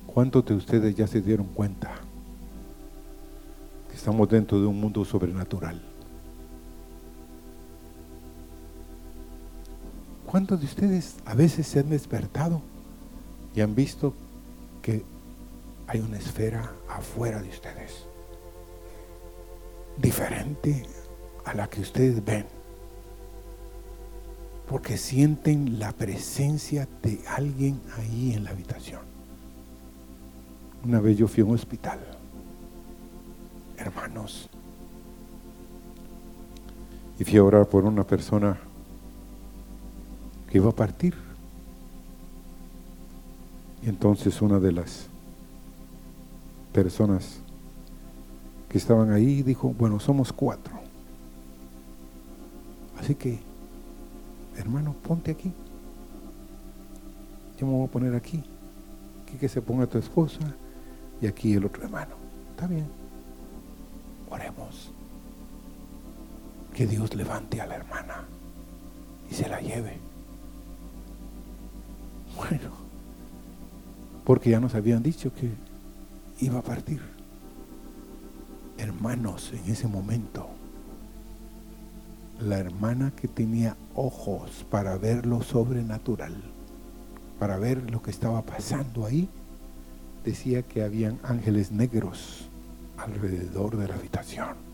¿Cuántos 0.08 0.46
de 0.46 0.56
ustedes 0.56 0.96
ya 0.96 1.08
se 1.08 1.22
dieron 1.22 1.48
cuenta 1.48 2.09
estamos 4.00 4.30
dentro 4.30 4.62
de 4.62 4.66
un 4.66 4.80
mundo 4.80 5.04
sobrenatural? 5.04 5.82
¿Cuántos 10.26 10.62
de 10.62 10.68
ustedes 10.68 11.18
a 11.26 11.36
veces 11.36 11.68
se 11.68 11.80
han 11.80 11.90
despertado 11.90 12.62
y 13.54 13.60
han 13.60 13.76
visto 13.76 14.14
que 14.82 15.04
hay 15.86 16.00
una 16.00 16.18
esfera 16.18 16.72
afuera 16.88 17.42
de 17.42 17.50
ustedes? 17.50 18.06
Diferente 19.98 20.86
a 21.44 21.54
la 21.54 21.70
que 21.70 21.82
ustedes 21.82 22.24
ven. 22.24 22.46
Porque 24.70 24.98
sienten 24.98 25.78
la 25.78 25.92
presencia 25.92 26.88
de 27.04 27.20
alguien 27.28 27.82
ahí 27.98 28.32
en 28.34 28.46
la 28.46 28.52
habitación. 28.52 29.02
Una 30.86 31.02
vez 31.02 31.18
yo 31.18 31.28
fui 31.28 31.42
a 31.42 31.46
un 31.46 31.56
hospital. 31.56 32.19
Y 37.20 37.26
fui 37.26 37.38
a 37.38 37.44
orar 37.44 37.68
por 37.68 37.84
una 37.84 38.06
persona 38.06 38.58
que 40.50 40.58
iba 40.58 40.70
a 40.70 40.76
partir. 40.76 41.16
Y 43.84 43.90
entonces 43.90 44.42
una 44.42 44.60
de 44.60 44.72
las 44.72 45.08
personas 46.74 47.40
que 48.70 48.78
estaban 48.78 49.12
ahí 49.12 49.44
dijo, 49.44 49.74
bueno, 49.78 50.00
somos 50.00 50.32
cuatro. 50.32 50.80
Así 53.00 53.16
que, 53.16 53.40
hermano, 54.58 54.94
ponte 54.94 55.32
aquí. 55.32 55.52
Yo 57.60 57.68
me 57.68 57.74
voy 57.74 57.86
a 57.86 57.92
poner 57.92 58.16
aquí. 58.16 58.44
Aquí 59.24 59.38
que 59.38 59.50
se 59.50 59.62
ponga 59.62 59.88
tu 59.88 59.98
esposa 59.98 60.40
y 61.22 61.28
aquí 61.28 61.54
el 61.54 61.66
otro 61.66 61.84
hermano. 61.84 62.16
Está 62.52 62.68
bien. 62.68 62.99
Oremos. 64.30 64.92
Que 66.74 66.86
Dios 66.86 67.16
levante 67.16 67.62
a 67.62 67.66
la 67.66 67.76
hermana 67.76 68.26
y 69.30 69.34
se 69.34 69.50
la 69.50 69.60
lleve. 69.60 69.98
Bueno, 72.36 72.72
porque 74.24 74.52
ya 74.52 74.60
nos 74.60 74.76
habían 74.76 75.04
dicho 75.04 75.34
que 75.34 75.52
iba 76.40 76.60
a 76.60 76.64
partir. 76.64 77.02
Hermanos, 78.78 79.52
en 79.52 79.72
ese 79.72 79.88
momento, 79.88 80.48
la 82.40 82.60
hermana 82.60 83.12
que 83.12 83.28
tenía 83.28 83.76
ojos 83.96 84.66
para 84.70 84.98
ver 84.98 85.26
lo 85.26 85.42
sobrenatural, 85.42 86.36
para 87.40 87.58
ver 87.58 87.92
lo 87.92 88.02
que 88.02 88.12
estaba 88.12 88.44
pasando 88.44 89.06
ahí, 89.06 89.28
decía 90.24 90.62
que 90.62 90.84
habían 90.84 91.20
ángeles 91.24 91.72
negros 91.72 92.49
alrededor 93.04 93.78
de 93.78 93.88
la 93.88 93.96
habitación 93.96 94.70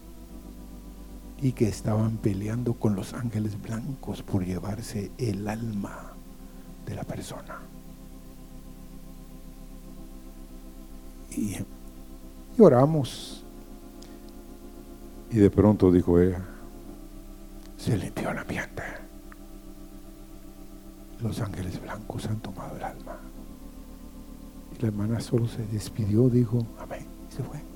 y 1.42 1.52
que 1.52 1.68
estaban 1.68 2.18
peleando 2.18 2.74
con 2.74 2.96
los 2.96 3.14
ángeles 3.14 3.62
blancos 3.62 4.22
por 4.22 4.46
llevarse 4.46 5.12
el 5.18 5.48
alma 5.48 6.14
de 6.86 6.96
la 6.96 7.04
persona. 7.04 7.60
Y, 11.32 11.56
y 12.58 12.62
oramos. 12.62 13.44
Y 15.30 15.38
de 15.38 15.50
pronto 15.50 15.92
dijo 15.92 16.20
ella, 16.20 16.42
se 17.78 17.98
limpió 17.98 18.30
el 18.30 18.38
ambiente. 18.38 18.84
Los 21.22 21.42
ángeles 21.42 21.82
blancos 21.82 22.26
han 22.28 22.40
tomado 22.40 22.78
el 22.78 22.84
alma. 22.84 23.18
Y 24.78 24.82
la 24.82 24.88
hermana 24.88 25.20
solo 25.20 25.48
se 25.48 25.66
despidió, 25.68 26.30
dijo, 26.30 26.66
amén, 26.80 27.06
y 27.30 27.36
se 27.36 27.44
fue. 27.44 27.75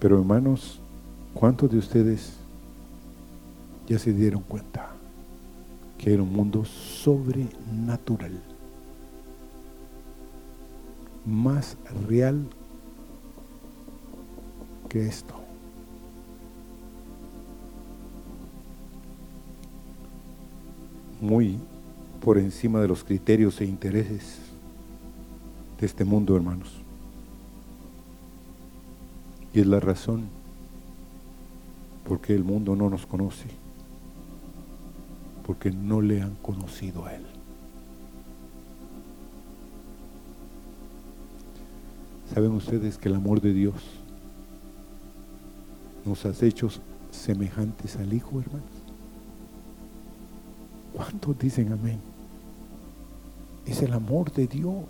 Pero 0.00 0.18
hermanos, 0.18 0.80
¿cuántos 1.34 1.70
de 1.70 1.76
ustedes 1.76 2.32
ya 3.86 3.98
se 3.98 4.14
dieron 4.14 4.42
cuenta 4.42 4.88
que 5.98 6.14
era 6.14 6.22
un 6.22 6.32
mundo 6.32 6.64
sobrenatural? 6.64 8.32
Más 11.26 11.76
real 12.08 12.46
que 14.88 15.06
esto. 15.06 15.34
Muy 21.20 21.58
por 22.22 22.38
encima 22.38 22.80
de 22.80 22.88
los 22.88 23.04
criterios 23.04 23.60
e 23.60 23.66
intereses 23.66 24.38
de 25.78 25.86
este 25.86 26.06
mundo, 26.06 26.34
hermanos. 26.34 26.79
Y 29.52 29.60
es 29.60 29.66
la 29.66 29.80
razón 29.80 30.28
porque 32.06 32.34
el 32.34 32.44
mundo 32.44 32.74
no 32.74 32.90
nos 32.90 33.06
conoce, 33.06 33.46
porque 35.46 35.70
no 35.70 36.00
le 36.00 36.22
han 36.22 36.34
conocido 36.36 37.06
a 37.06 37.14
Él. 37.14 37.24
¿Saben 42.32 42.52
ustedes 42.52 42.96
que 42.96 43.08
el 43.08 43.16
amor 43.16 43.40
de 43.40 43.52
Dios 43.52 43.74
nos 46.04 46.24
ha 46.24 46.32
hecho 46.46 46.68
semejantes 47.10 47.96
al 47.96 48.12
Hijo, 48.12 48.40
hermanos? 48.40 48.66
¿Cuántos 50.94 51.38
dicen 51.38 51.72
amén? 51.72 52.00
Es 53.66 53.82
el 53.82 53.92
amor 53.92 54.32
de 54.32 54.46
Dios 54.46 54.84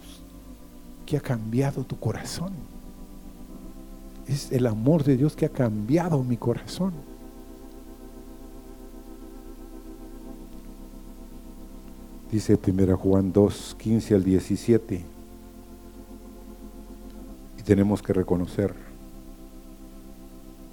que 1.07 1.17
ha 1.17 1.21
cambiado 1.21 1.85
tu 1.85 1.99
corazón. 1.99 2.53
Es 4.31 4.53
el 4.53 4.68
amor 4.68 5.03
de 5.03 5.16
Dios 5.16 5.35
que 5.35 5.47
ha 5.47 5.49
cambiado 5.49 6.22
mi 6.22 6.37
corazón. 6.37 6.93
Dice 12.31 12.57
1 12.64 12.97
Juan 12.97 13.33
2, 13.33 13.76
15 13.76 14.14
al 14.14 14.22
17. 14.22 15.05
Y 17.59 17.62
tenemos 17.62 18.03
que 18.03 18.12
reconocer 18.12 18.72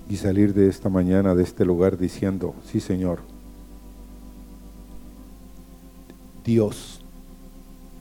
y 0.08 0.18
salir 0.18 0.54
de 0.54 0.70
esta 0.70 0.90
mañana, 0.90 1.34
de 1.34 1.42
este 1.42 1.66
lugar, 1.66 1.98
diciendo, 1.98 2.54
sí 2.64 2.80
Señor, 2.80 3.22
Dios 6.46 7.02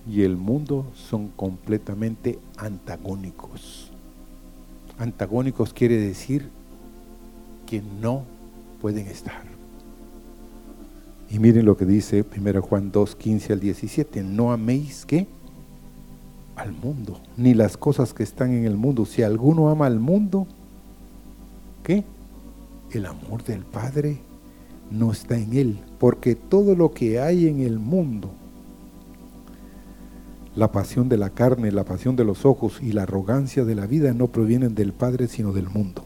y 0.07 0.20
el 0.20 0.36
mundo 0.36 0.84
son 0.94 1.28
completamente 1.28 2.38
antagónicos. 2.59 3.86
Antagónicos 4.99 5.72
quiere 5.72 5.99
decir 5.99 6.49
que 7.66 7.82
no 8.01 8.22
pueden 8.80 9.07
estar. 9.07 9.42
Y 11.28 11.38
miren 11.38 11.66
lo 11.66 11.76
que 11.76 11.84
dice 11.84 12.24
1 12.36 12.62
Juan 12.62 12.92
2, 12.92 13.16
15 13.16 13.53
al 13.53 13.61
17. 13.61 14.22
No 14.22 14.53
améis 14.53 15.05
que 15.05 15.26
al 16.55 16.72
mundo, 16.72 17.20
ni 17.36 17.53
las 17.53 17.76
cosas 17.76 18.14
que 18.14 18.22
están 18.22 18.53
en 18.53 18.64
el 18.64 18.76
mundo. 18.76 19.05
Si 19.05 19.22
alguno 19.22 19.68
ama 19.68 19.86
al 19.86 20.01
mundo, 20.01 20.47
¿qué? 21.82 22.05
El 22.92 23.07
amor 23.07 23.44
del 23.44 23.64
Padre 23.64 24.18
no 24.90 25.12
está 25.12 25.36
en 25.36 25.53
él, 25.53 25.78
porque 25.99 26.34
todo 26.34 26.74
lo 26.74 26.92
que 26.92 27.20
hay 27.20 27.49
en 27.49 27.61
el 27.61 27.78
mundo, 27.78 28.30
la 30.57 30.72
pasión 30.72 31.11
de 31.11 31.18
la 31.18 31.30
carne, 31.30 31.70
la 31.70 31.84
pasión 31.84 32.16
de 32.16 32.24
los 32.24 32.46
ojos 32.46 32.80
y 32.82 32.92
la 32.92 33.02
arrogancia 33.02 33.66
de 33.66 33.74
la 33.74 33.86
vida 33.86 34.14
no 34.14 34.28
provienen 34.28 34.74
del 34.74 34.94
Padre, 34.94 35.28
sino 35.28 35.52
del 35.52 35.68
mundo. 35.68 36.02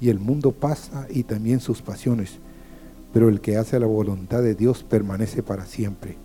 Y 0.00 0.10
el 0.10 0.18
mundo 0.18 0.50
pasa 0.50 1.06
y 1.08 1.22
también 1.22 1.60
sus 1.60 1.82
pasiones, 1.82 2.40
pero 3.12 3.28
el 3.28 3.40
que 3.40 3.56
hace 3.56 3.78
la 3.78 3.86
voluntad 3.86 4.42
de 4.42 4.56
Dios 4.56 4.82
permanece 4.82 5.44
para 5.44 5.66
siempre. 5.66 6.18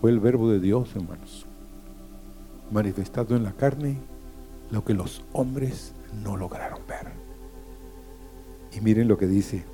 Fue 0.00 0.10
el 0.10 0.20
verbo 0.20 0.50
de 0.50 0.58
Dios, 0.58 0.88
hermanos, 0.96 1.44
manifestado 2.70 3.36
en 3.36 3.44
la 3.44 3.52
carne, 3.52 3.98
lo 4.70 4.82
que 4.86 4.94
los 4.94 5.22
hombres 5.34 5.92
no 6.24 6.38
lograron 6.38 6.80
ver. 6.88 7.12
Y 8.74 8.80
miren 8.80 9.06
lo 9.06 9.18
que 9.18 9.26
dice 9.26 9.64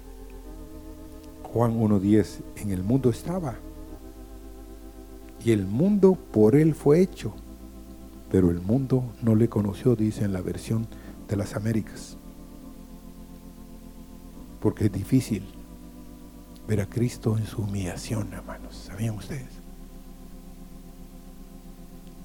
Juan 1.44 1.78
1.10, 1.78 2.40
en 2.56 2.72
el 2.72 2.82
mundo 2.82 3.10
estaba 3.10 3.54
y 5.44 5.52
el 5.52 5.66
mundo 5.66 6.14
por 6.32 6.56
él 6.56 6.74
fue 6.74 7.00
hecho, 7.00 7.32
pero 8.30 8.50
el 8.50 8.60
mundo 8.60 9.04
no 9.22 9.34
le 9.34 9.48
conoció, 9.48 9.94
dice 9.96 10.24
en 10.24 10.32
la 10.32 10.40
versión 10.40 10.86
de 11.28 11.36
las 11.36 11.54
Américas. 11.54 12.16
Porque 14.60 14.86
es 14.86 14.92
difícil 14.92 15.44
ver 16.66 16.80
a 16.80 16.86
Cristo 16.86 17.38
en 17.38 17.46
su 17.46 17.62
humillación, 17.62 18.32
hermanos. 18.32 18.76
¿Sabían 18.88 19.14
ustedes? 19.14 19.50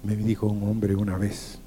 Me 0.02 0.16
dijo 0.16 0.48
un 0.48 0.68
hombre 0.68 0.96
una 0.96 1.16
vez, 1.16 1.60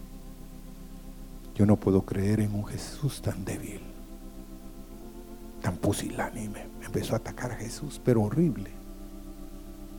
yo 1.56 1.66
no 1.66 1.78
puedo 1.78 2.02
creer 2.02 2.42
en 2.42 2.54
un 2.54 2.66
Jesús 2.66 3.22
tan 3.22 3.46
débil, 3.46 3.80
tan 5.62 5.78
pusilánime. 5.78 6.68
Me 6.80 6.86
empezó 6.88 7.14
a 7.14 7.18
atacar 7.18 7.54
a 7.54 7.56
Jesús, 7.56 8.02
pero 8.04 8.24
horrible. 8.24 8.72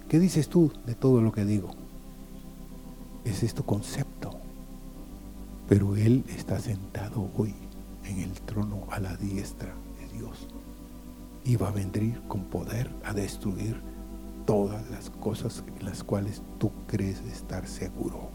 ¿Qué 0.09 0.21
dices 0.21 0.49
tú 0.49 0.71
de 0.87 0.95
todo 0.95 1.21
lo 1.21 1.33
que 1.33 1.45
digo? 1.45 1.71
Es 3.25 3.43
esto 3.43 3.65
concepto. 3.67 4.31
Pero 5.69 5.97
Él 5.97 6.25
está 6.29 6.61
sentado 6.61 7.29
hoy 7.37 7.55
en 8.05 8.21
el 8.21 8.31
trono 8.43 8.87
a 8.91 9.01
la 9.01 9.17
diestra 9.17 9.75
de 9.99 10.17
Dios. 10.17 10.47
Y 11.45 11.57
va 11.57 11.69
a 11.69 11.73
venir 11.73 12.21
con 12.29 12.45
poder 12.45 12.89
a 13.05 13.13
destruir 13.13 13.81
todas 14.47 14.89
las 14.91 15.11
cosas 15.11 15.65
en 15.79 15.85
las 15.85 16.05
cuales 16.05 16.41
tú 16.59 16.71
crees 16.87 17.21
estar 17.23 17.67
seguro. 17.67 18.31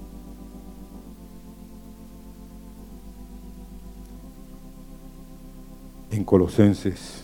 En 6.10 6.26
Colosenses, 6.26 7.24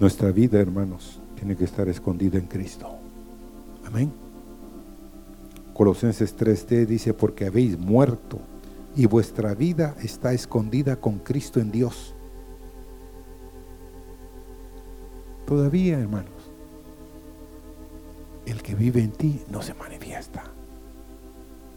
nuestra 0.00 0.32
vida, 0.32 0.58
hermanos, 0.58 1.21
tiene 1.42 1.56
que 1.56 1.64
estar 1.64 1.88
escondida 1.88 2.38
en 2.38 2.46
Cristo. 2.46 2.88
Amén. 3.84 4.12
Colosenses 5.74 6.36
3D 6.38 6.86
dice, 6.86 7.14
porque 7.14 7.46
habéis 7.46 7.76
muerto 7.76 8.38
y 8.94 9.06
vuestra 9.06 9.52
vida 9.52 9.96
está 10.00 10.32
escondida 10.34 10.94
con 11.00 11.18
Cristo 11.18 11.58
en 11.58 11.72
Dios. 11.72 12.14
Todavía, 15.44 15.98
hermanos, 15.98 16.30
el 18.46 18.62
que 18.62 18.76
vive 18.76 19.00
en 19.02 19.10
ti 19.10 19.42
no 19.50 19.62
se 19.62 19.74
manifiesta. 19.74 20.44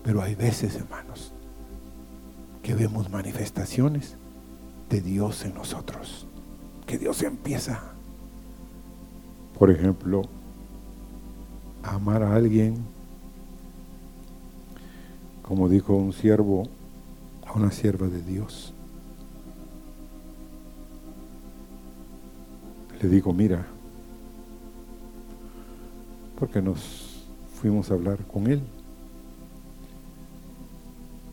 Pero 0.04 0.22
hay 0.22 0.36
veces, 0.36 0.76
hermanos, 0.76 1.32
que 2.62 2.76
vemos 2.76 3.10
manifestaciones 3.10 4.16
de 4.92 5.02
Dios 5.02 5.44
en 5.44 5.56
nosotros. 5.56 6.28
Que 6.86 7.00
Dios 7.00 7.24
empieza, 7.24 7.95
por 9.58 9.72
ejemplo, 9.72 10.24
amar 11.82 12.24
a 12.24 12.36
alguien, 12.36 12.76
como 15.42 15.70
dijo 15.70 15.94
un 15.94 16.12
siervo 16.12 16.68
a 17.46 17.54
una 17.54 17.72
sierva 17.72 18.08
de 18.08 18.22
Dios. 18.22 18.74
Le 23.02 23.10
digo, 23.10 23.34
mira, 23.34 23.66
porque 26.38 26.62
nos 26.62 27.24
fuimos 27.62 27.92
a 27.92 27.94
hablar 27.94 28.26
con 28.26 28.48
él. 28.48 28.62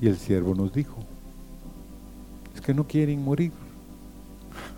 Y 0.01 0.09
el 0.09 0.17
siervo 0.17 0.55
nos 0.55 0.73
dijo, 0.73 0.97
es 2.55 2.61
que 2.61 2.75
no 2.75 2.87
quieren 2.87 3.25
morir. 3.25 3.53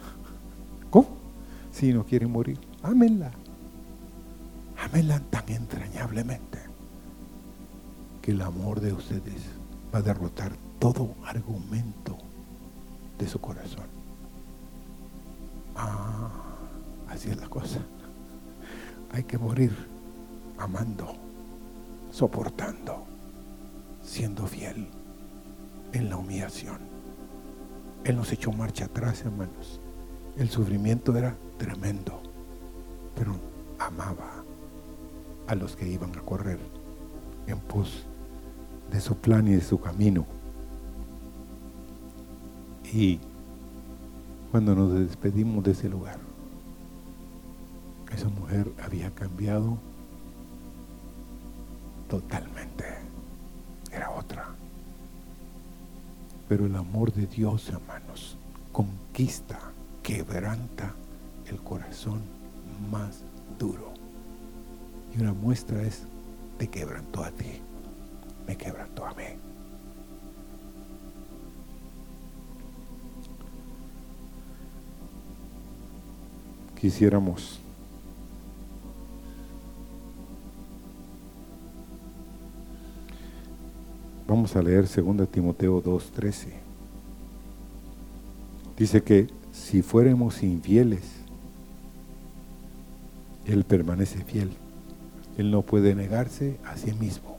¿Cómo? 0.91 1.09
Si 1.73 1.93
no 1.93 2.05
quieren 2.05 2.31
morir, 2.31 2.59
ámenla. 2.85 3.33
Ámenla 4.79 5.19
tan 5.31 5.49
entrañablemente 5.49 6.59
que 8.23 8.33
el 8.33 8.43
amor 8.43 8.81
de 8.81 8.93
ustedes 8.93 9.43
va 9.93 9.99
a 9.99 10.03
derrotar 10.03 10.53
todo 10.79 11.15
argumento 11.25 12.17
de 13.19 13.27
su 13.27 13.41
corazón. 13.41 13.87
Ah, 15.75 16.31
así 17.09 17.31
es 17.31 17.41
la 17.41 17.49
cosa. 17.49 17.81
Hay 19.13 19.25
que 19.25 19.39
morir 19.39 19.73
amando, 20.59 21.15
soportando, 22.11 23.07
siendo 24.03 24.47
fiel 24.47 24.89
en 25.93 26.11
la 26.11 26.17
humillación. 26.17 26.79
Él 28.05 28.17
nos 28.17 28.31
echó 28.33 28.53
marcha 28.53 28.85
atrás, 28.85 29.23
hermanos. 29.23 29.81
El 30.37 30.51
sufrimiento 30.51 31.17
era 31.17 31.37
tremendo, 31.57 32.21
pero 33.17 33.35
amaba 33.79 34.45
a 35.47 35.55
los 35.55 35.77
que 35.77 35.89
iban 35.89 36.17
a 36.17 36.23
correr 36.23 36.59
en 37.47 37.59
pos 37.61 38.05
de 38.91 39.01
su 39.01 39.17
plan 39.17 39.47
y 39.49 39.53
de 39.53 39.61
su 39.61 39.81
camino. 39.81 40.27
Y 42.93 43.19
cuando 44.51 44.75
nos 44.75 44.95
despedimos 44.95 45.65
de 45.65 45.73
ese 45.73 45.89
lugar, 45.89 46.19
esa 48.13 48.29
mujer 48.29 48.71
había 48.83 49.11
cambiado 49.11 49.79
totalmente. 52.09 52.85
Era 53.91 54.11
otra. 54.11 54.47
Pero 56.49 56.67
el 56.67 56.77
amor 56.77 57.13
de 57.13 57.27
Dios, 57.27 57.69
hermanos, 57.69 58.37
conquista, 58.71 59.59
quebranta 60.03 60.95
el 61.47 61.59
corazón 61.63 62.23
más 62.91 63.23
duro. 63.59 63.93
Y 65.17 65.21
una 65.21 65.33
muestra 65.33 65.83
es, 65.83 66.03
te 66.59 66.69
quebrantó 66.69 67.23
a 67.23 67.31
ti, 67.31 67.61
me 68.47 68.57
quebrantó 68.57 69.07
a 69.07 69.15
mí. 69.15 69.25
Quisiéramos 76.81 77.61
Vamos 84.27 84.57
a 84.57 84.63
leer 84.63 84.89
2 84.89 85.29
Timoteo 85.31 85.83
2:13. 85.83 86.49
Dice 88.77 89.03
que 89.03 89.29
si 89.53 89.83
fuéramos 89.83 90.43
infieles, 90.43 91.03
Él 93.47 93.65
permanece 93.65 94.25
fiel. 94.25 94.51
Él 95.37 95.51
no 95.51 95.63
puede 95.63 95.95
negarse 95.95 96.59
a 96.65 96.77
sí 96.77 96.93
mismo. 96.93 97.37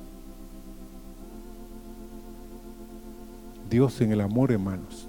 Dios 3.69 3.99
en 4.01 4.11
el 4.11 4.21
amor, 4.21 4.51
hermanos, 4.51 5.07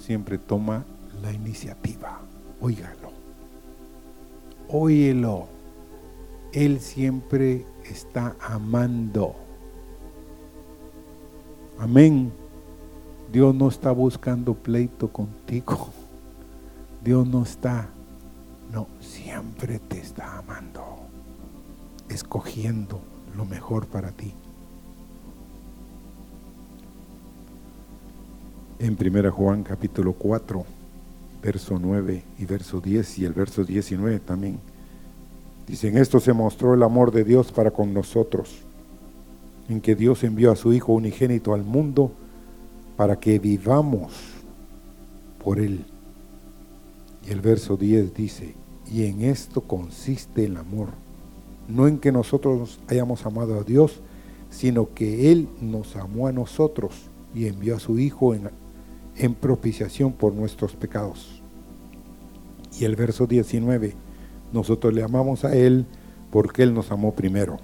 siempre 0.00 0.38
toma 0.38 0.84
la 1.22 1.32
iniciativa. 1.32 2.20
Óigalo. 2.60 3.12
Óyelo. 4.68 5.46
Él 6.52 6.80
siempre 6.80 7.64
está 7.84 8.36
amando. 8.40 9.34
Amén. 11.78 12.32
Dios 13.32 13.54
no 13.54 13.68
está 13.68 13.90
buscando 13.90 14.54
pleito 14.54 15.08
contigo. 15.08 15.88
Dios 17.02 17.26
no 17.26 17.42
está. 17.42 17.88
No, 18.72 18.88
siempre 19.00 19.78
te 19.78 19.98
está 20.00 20.38
amando. 20.38 20.82
Escogiendo 22.08 23.00
lo 23.36 23.44
mejor 23.44 23.86
para 23.86 24.10
ti. 24.10 24.32
En 28.78 28.96
1 29.00 29.32
Juan 29.32 29.62
capítulo 29.62 30.12
4, 30.14 30.64
verso 31.42 31.78
9 31.78 32.24
y 32.38 32.44
verso 32.44 32.80
10 32.80 33.18
y 33.20 33.24
el 33.24 33.32
verso 33.32 33.64
19 33.64 34.20
también. 34.20 34.58
Dicen, 35.66 35.96
esto 35.96 36.20
se 36.20 36.32
mostró 36.32 36.74
el 36.74 36.82
amor 36.82 37.10
de 37.10 37.24
Dios 37.24 37.50
para 37.52 37.70
con 37.70 37.94
nosotros 37.94 38.64
en 39.68 39.80
que 39.80 39.94
Dios 39.94 40.24
envió 40.24 40.52
a 40.52 40.56
su 40.56 40.72
Hijo 40.72 40.92
unigénito 40.92 41.54
al 41.54 41.62
mundo 41.62 42.12
para 42.96 43.18
que 43.18 43.38
vivamos 43.38 44.12
por 45.42 45.58
Él. 45.58 45.84
Y 47.26 47.32
el 47.32 47.40
verso 47.40 47.76
10 47.76 48.14
dice, 48.14 48.54
y 48.90 49.06
en 49.06 49.22
esto 49.22 49.62
consiste 49.62 50.44
el 50.44 50.56
amor, 50.56 50.88
no 51.68 51.88
en 51.88 51.98
que 51.98 52.12
nosotros 52.12 52.80
hayamos 52.88 53.24
amado 53.24 53.58
a 53.58 53.64
Dios, 53.64 54.00
sino 54.50 54.92
que 54.92 55.32
Él 55.32 55.48
nos 55.60 55.96
amó 55.96 56.26
a 56.28 56.32
nosotros 56.32 56.92
y 57.34 57.46
envió 57.46 57.76
a 57.76 57.80
su 57.80 57.98
Hijo 57.98 58.34
en, 58.34 58.50
en 59.16 59.34
propiciación 59.34 60.12
por 60.12 60.34
nuestros 60.34 60.74
pecados. 60.76 61.42
Y 62.78 62.84
el 62.84 62.94
verso 62.94 63.26
19, 63.26 63.94
nosotros 64.52 64.92
le 64.92 65.02
amamos 65.02 65.44
a 65.44 65.56
Él 65.56 65.86
porque 66.30 66.62
Él 66.62 66.74
nos 66.74 66.90
amó 66.90 67.14
primero. 67.14 67.58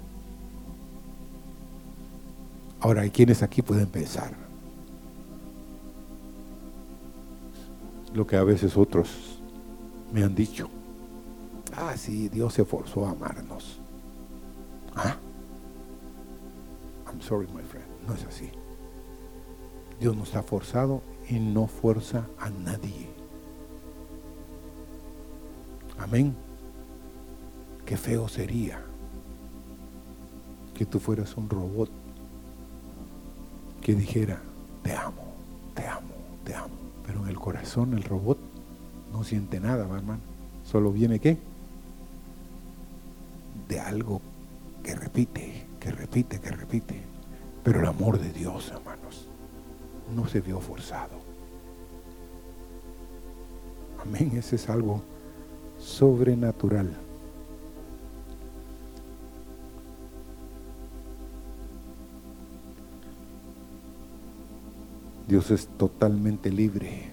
Ahora, 2.79 3.01
hay 3.03 3.11
quienes 3.11 3.43
aquí 3.43 3.61
pueden 3.61 3.87
pensar 3.87 4.33
lo 8.13 8.25
que 8.27 8.35
a 8.35 8.43
veces 8.43 8.75
otros 8.75 9.30
me 10.11 10.23
han 10.23 10.35
dicho. 10.35 10.69
Ah, 11.75 11.95
sí, 11.95 12.29
Dios 12.29 12.53
se 12.53 12.65
forzó 12.65 13.05
a 13.05 13.11
amarnos. 13.11 13.79
¿Ah? 14.95 15.15
I'm 17.07 17.21
sorry, 17.21 17.47
my 17.47 17.63
friend. 17.63 17.85
No 18.07 18.13
es 18.13 18.25
así. 18.25 18.51
Dios 19.99 20.15
no 20.15 20.23
está 20.23 20.43
forzado 20.43 21.01
y 21.29 21.39
no 21.39 21.67
fuerza 21.67 22.27
a 22.39 22.49
nadie. 22.49 23.09
Amén. 25.97 26.35
Qué 27.85 27.95
feo 27.95 28.27
sería 28.27 28.81
que 30.73 30.85
tú 30.85 30.99
fueras 30.99 31.37
un 31.37 31.49
robot 31.49 31.91
que 33.81 33.93
dijera, 33.93 34.41
te 34.81 34.93
amo, 34.93 35.33
te 35.75 35.85
amo, 35.85 36.13
te 36.43 36.55
amo. 36.55 36.73
Pero 37.05 37.23
en 37.23 37.29
el 37.29 37.39
corazón 37.39 37.93
el 37.93 38.03
robot 38.03 38.50
no 39.11 39.23
siente 39.23 39.59
nada, 39.59 39.83
hermano. 39.83 40.19
Solo 40.63 40.91
viene 40.91 41.19
qué? 41.19 41.37
De 43.67 43.79
algo 43.79 44.21
que 44.83 44.95
repite, 44.95 45.67
que 45.79 45.91
repite, 45.91 46.39
que 46.39 46.51
repite. 46.51 47.01
Pero 47.63 47.79
el 47.79 47.85
amor 47.85 48.19
de 48.19 48.31
Dios, 48.31 48.71
hermanos, 48.71 49.27
no 50.15 50.27
se 50.27 50.41
vio 50.41 50.59
forzado. 50.59 51.19
Amén, 54.01 54.31
ese 54.35 54.55
es 54.55 54.69
algo 54.69 55.01
sobrenatural. 55.79 56.91
Dios 65.27 65.49
es 65.51 65.67
totalmente 65.77 66.51
libre 66.51 67.10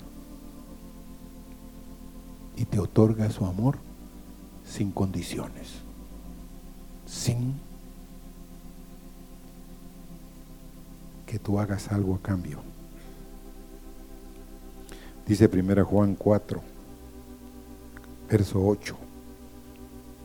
y 2.59 2.65
te 2.65 2.81
otorga 2.81 3.31
su 3.31 3.47
amor 3.47 3.79
sin 4.67 4.91
condiciones, 4.91 5.69
sin 7.07 7.55
que 11.25 11.39
tú 11.39 11.61
hagas 11.61 11.93
algo 11.93 12.17
a 12.17 12.19
cambio. 12.19 12.59
Dice 15.27 15.49
1 15.53 15.85
Juan 15.85 16.17
4, 16.17 16.61
verso 18.29 18.67
8, 18.67 18.97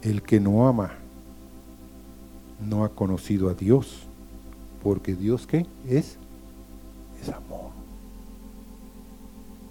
el 0.02 0.24
que 0.24 0.40
no 0.40 0.68
ama 0.68 0.94
no 2.60 2.84
ha 2.84 2.90
conocido 2.90 3.50
a 3.50 3.54
Dios, 3.54 4.08
Porque 4.82 5.16
Dios 5.16 5.48
qué 5.48 5.66
es? 5.88 6.18
Es 7.22 7.30
amor. 7.30 7.72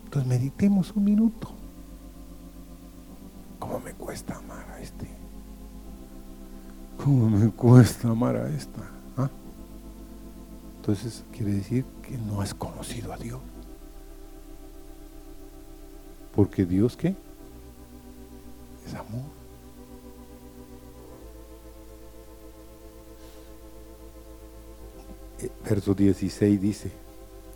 Entonces 0.05 0.27
meditemos 0.27 0.91
un 0.97 1.05
minuto. 1.05 1.62
¿Cómo 3.63 3.79
me 3.79 3.93
cuesta 3.93 4.35
amar 4.39 4.69
a 4.71 4.81
este? 4.81 5.07
¿Cómo 6.97 7.31
me 7.31 7.49
cuesta 7.53 8.09
amar 8.09 8.35
a 8.35 8.51
esta? 8.51 8.81
¿Ah? 9.17 9.31
Entonces 10.79 11.23
quiere 11.31 11.53
decir 11.53 11.85
que 12.03 12.19
no 12.19 12.41
has 12.41 12.55
conocido 12.55 13.13
a 13.13 13.17
Dios. 13.17 13.39
Porque 16.35 16.67
Dios 16.67 16.97
qué? 16.97 17.15
Es 18.85 18.95
amor. 18.95 19.31
Eh, 25.39 25.53
verso 25.63 25.95
16 25.95 26.61
dice, 26.61 26.91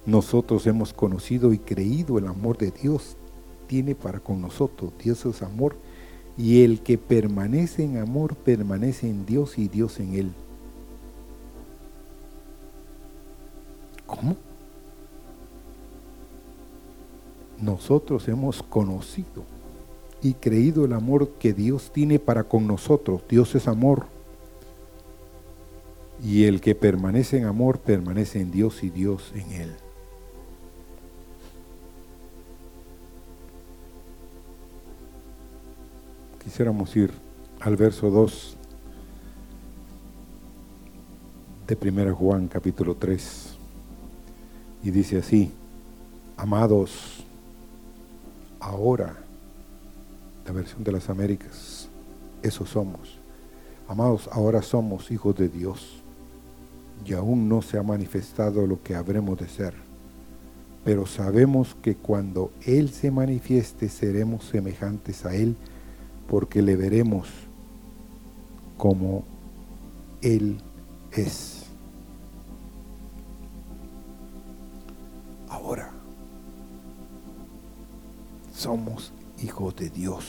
nosotros 0.06 0.68
hemos 0.68 0.92
conocido 0.92 1.52
y 1.52 1.58
creído 1.58 2.16
el 2.16 2.28
amor 2.28 2.58
de 2.58 2.70
Dios 2.70 3.16
tiene 3.66 3.96
para 3.96 4.20
con 4.20 4.40
nosotros. 4.40 4.92
Dios 5.02 5.26
es 5.26 5.42
amor 5.42 5.74
y 6.38 6.64
el 6.64 6.80
que 6.80 6.98
permanece 6.98 7.84
en 7.84 7.98
amor 7.98 8.34
permanece 8.34 9.08
en 9.08 9.24
Dios 9.26 9.58
y 9.58 9.68
Dios 9.68 10.00
en 10.00 10.14
él. 10.14 10.32
¿Cómo? 14.06 14.36
nosotros 17.60 18.28
hemos 18.28 18.62
conocido 18.62 19.44
y 20.22 20.34
creído 20.34 20.84
el 20.84 20.92
amor 20.92 21.30
que 21.38 21.52
Dios 21.52 21.90
tiene 21.92 22.18
para 22.18 22.44
con 22.44 22.66
nosotros. 22.66 23.22
Dios 23.28 23.54
es 23.54 23.68
amor. 23.68 24.06
Y 26.24 26.44
el 26.44 26.60
que 26.60 26.74
permanece 26.74 27.38
en 27.38 27.44
amor 27.44 27.78
permanece 27.78 28.40
en 28.40 28.50
Dios 28.50 28.82
y 28.82 28.90
Dios 28.90 29.32
en 29.34 29.52
él. 29.52 29.76
Quisiéramos 36.56 36.96
ir 36.96 37.10
al 37.60 37.76
verso 37.76 38.08
2 38.08 38.56
de 41.66 41.90
1 41.90 42.14
Juan 42.14 42.48
capítulo 42.48 42.94
3 42.94 43.58
y 44.82 44.90
dice 44.90 45.18
así, 45.18 45.52
amados, 46.34 47.26
ahora, 48.58 49.18
la 50.46 50.52
versión 50.52 50.82
de 50.82 50.92
las 50.92 51.10
Américas, 51.10 51.90
eso 52.42 52.64
somos. 52.64 53.18
Amados, 53.86 54.26
ahora 54.32 54.62
somos 54.62 55.10
hijos 55.10 55.36
de 55.36 55.50
Dios 55.50 56.02
y 57.04 57.12
aún 57.12 57.50
no 57.50 57.60
se 57.60 57.76
ha 57.76 57.82
manifestado 57.82 58.66
lo 58.66 58.82
que 58.82 58.94
habremos 58.94 59.38
de 59.38 59.48
ser. 59.50 59.74
Pero 60.86 61.04
sabemos 61.04 61.76
que 61.82 61.96
cuando 61.96 62.50
Él 62.64 62.88
se 62.88 63.10
manifieste 63.10 63.90
seremos 63.90 64.46
semejantes 64.46 65.26
a 65.26 65.34
Él 65.34 65.54
porque 66.28 66.62
le 66.62 66.76
veremos 66.76 67.28
como 68.76 69.24
Él 70.22 70.58
es. 71.12 71.64
Ahora, 75.48 75.90
somos 78.54 79.12
hijos 79.42 79.76
de 79.76 79.90
Dios. 79.90 80.24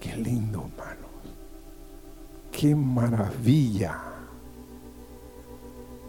Qué 0.00 0.16
lindo, 0.16 0.68
hermanos. 0.70 1.08
Qué 2.52 2.74
maravilla. 2.74 4.00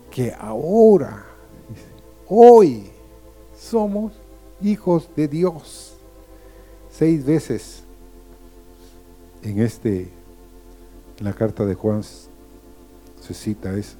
Que 0.10 0.34
ahora, 0.34 1.24
hoy, 2.28 2.90
somos 3.56 4.14
hijos 4.62 5.10
de 5.16 5.28
Dios. 5.28 5.99
Seis 6.92 7.26
veces 7.26 7.84
en 9.44 9.60
este, 9.60 10.10
en 11.18 11.26
la 11.26 11.34
carta 11.34 11.66
de 11.66 11.76
Juan 11.76 12.04
se 12.04 13.34
cita 13.34 13.78
eso. 13.78 13.98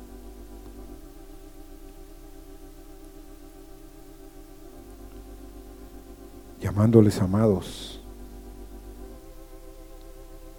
llamándoles 6.60 7.20
amados. 7.20 8.00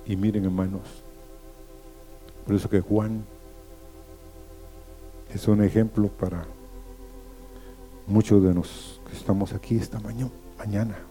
Y 0.06 0.16
miren 0.16 0.44
hermanos, 0.44 0.82
por 2.44 2.54
eso 2.54 2.68
que 2.68 2.80
Juan 2.80 3.24
es 5.32 5.46
un 5.46 5.62
ejemplo 5.62 6.08
para 6.08 6.46
muchos 8.06 8.42
de 8.42 8.52
los 8.52 9.00
que 9.08 9.16
estamos 9.16 9.52
aquí 9.52 9.76
esta 9.76 10.00
mañana. 10.58 11.09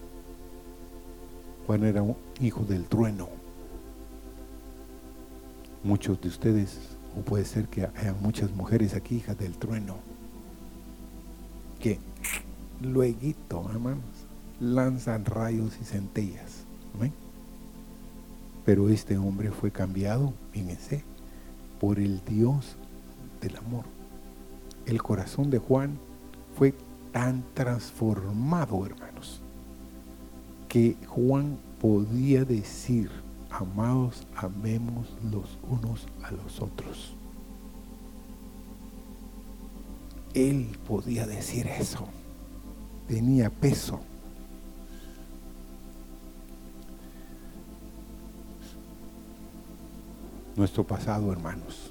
Juan 1.70 1.84
era 1.84 2.02
un 2.02 2.16
hijo 2.40 2.64
del 2.64 2.86
trueno. 2.86 3.28
Muchos 5.84 6.20
de 6.20 6.26
ustedes, 6.26 6.96
o 7.16 7.20
puede 7.20 7.44
ser 7.44 7.68
que 7.68 7.84
haya 7.84 8.12
muchas 8.20 8.50
mujeres 8.50 8.94
aquí, 8.94 9.18
hijas 9.18 9.38
del 9.38 9.56
trueno, 9.56 9.94
que 11.78 12.00
luego, 12.80 13.70
hermanos, 13.70 14.02
lanzan 14.58 15.24
rayos 15.24 15.78
y 15.80 15.84
centellas. 15.84 16.64
Pero 18.64 18.88
este 18.88 19.16
hombre 19.16 19.52
fue 19.52 19.70
cambiado, 19.70 20.32
fíjense, 20.50 21.04
por 21.78 22.00
el 22.00 22.20
Dios 22.24 22.74
del 23.40 23.56
amor. 23.56 23.84
El 24.86 25.00
corazón 25.04 25.50
de 25.50 25.58
Juan 25.58 26.00
fue 26.58 26.74
tan 27.12 27.44
transformado, 27.54 28.84
hermanos, 28.84 29.40
que 30.70 30.96
Juan 31.08 31.58
podía 31.80 32.44
decir, 32.44 33.10
amados, 33.50 34.24
amemos 34.36 35.08
los 35.32 35.58
unos 35.68 36.06
a 36.22 36.30
los 36.30 36.62
otros. 36.62 37.16
Él 40.32 40.68
podía 40.86 41.26
decir 41.26 41.66
eso. 41.66 42.06
Tenía 43.08 43.50
peso. 43.50 43.98
Nuestro 50.54 50.86
pasado, 50.86 51.32
hermanos, 51.32 51.90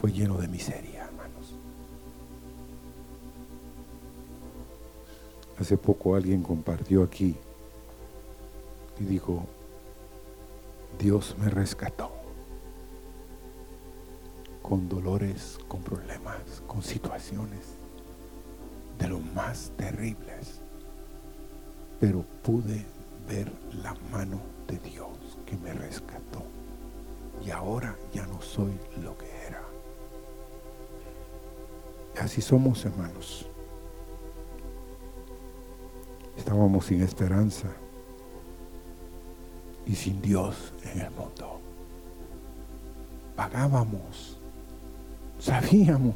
fue 0.00 0.10
lleno 0.10 0.38
de 0.38 0.48
miseria, 0.48 0.97
Hace 5.60 5.76
poco 5.76 6.14
alguien 6.14 6.42
compartió 6.42 7.02
aquí 7.02 7.34
y 9.00 9.04
dijo, 9.04 9.44
Dios 10.98 11.34
me 11.38 11.50
rescató 11.50 12.12
con 14.62 14.88
dolores, 14.88 15.58
con 15.66 15.82
problemas, 15.82 16.62
con 16.66 16.82
situaciones 16.82 17.76
de 18.98 19.08
lo 19.08 19.18
más 19.18 19.72
terribles, 19.76 20.60
pero 21.98 22.24
pude 22.42 22.84
ver 23.28 23.50
la 23.82 23.94
mano 24.12 24.40
de 24.68 24.78
Dios 24.78 25.08
que 25.44 25.56
me 25.56 25.72
rescató. 25.72 26.42
Y 27.44 27.50
ahora 27.50 27.96
ya 28.12 28.26
no 28.26 28.40
soy 28.42 28.72
lo 29.02 29.16
que 29.16 29.30
era. 29.46 29.62
Así 32.20 32.42
somos, 32.42 32.84
hermanos. 32.84 33.47
Estábamos 36.38 36.86
sin 36.86 37.02
esperanza 37.02 37.66
y 39.84 39.94
sin 39.94 40.22
Dios 40.22 40.72
en 40.84 41.00
el 41.00 41.10
mundo. 41.10 41.60
Pagábamos, 43.36 44.38
sabíamos 45.38 46.14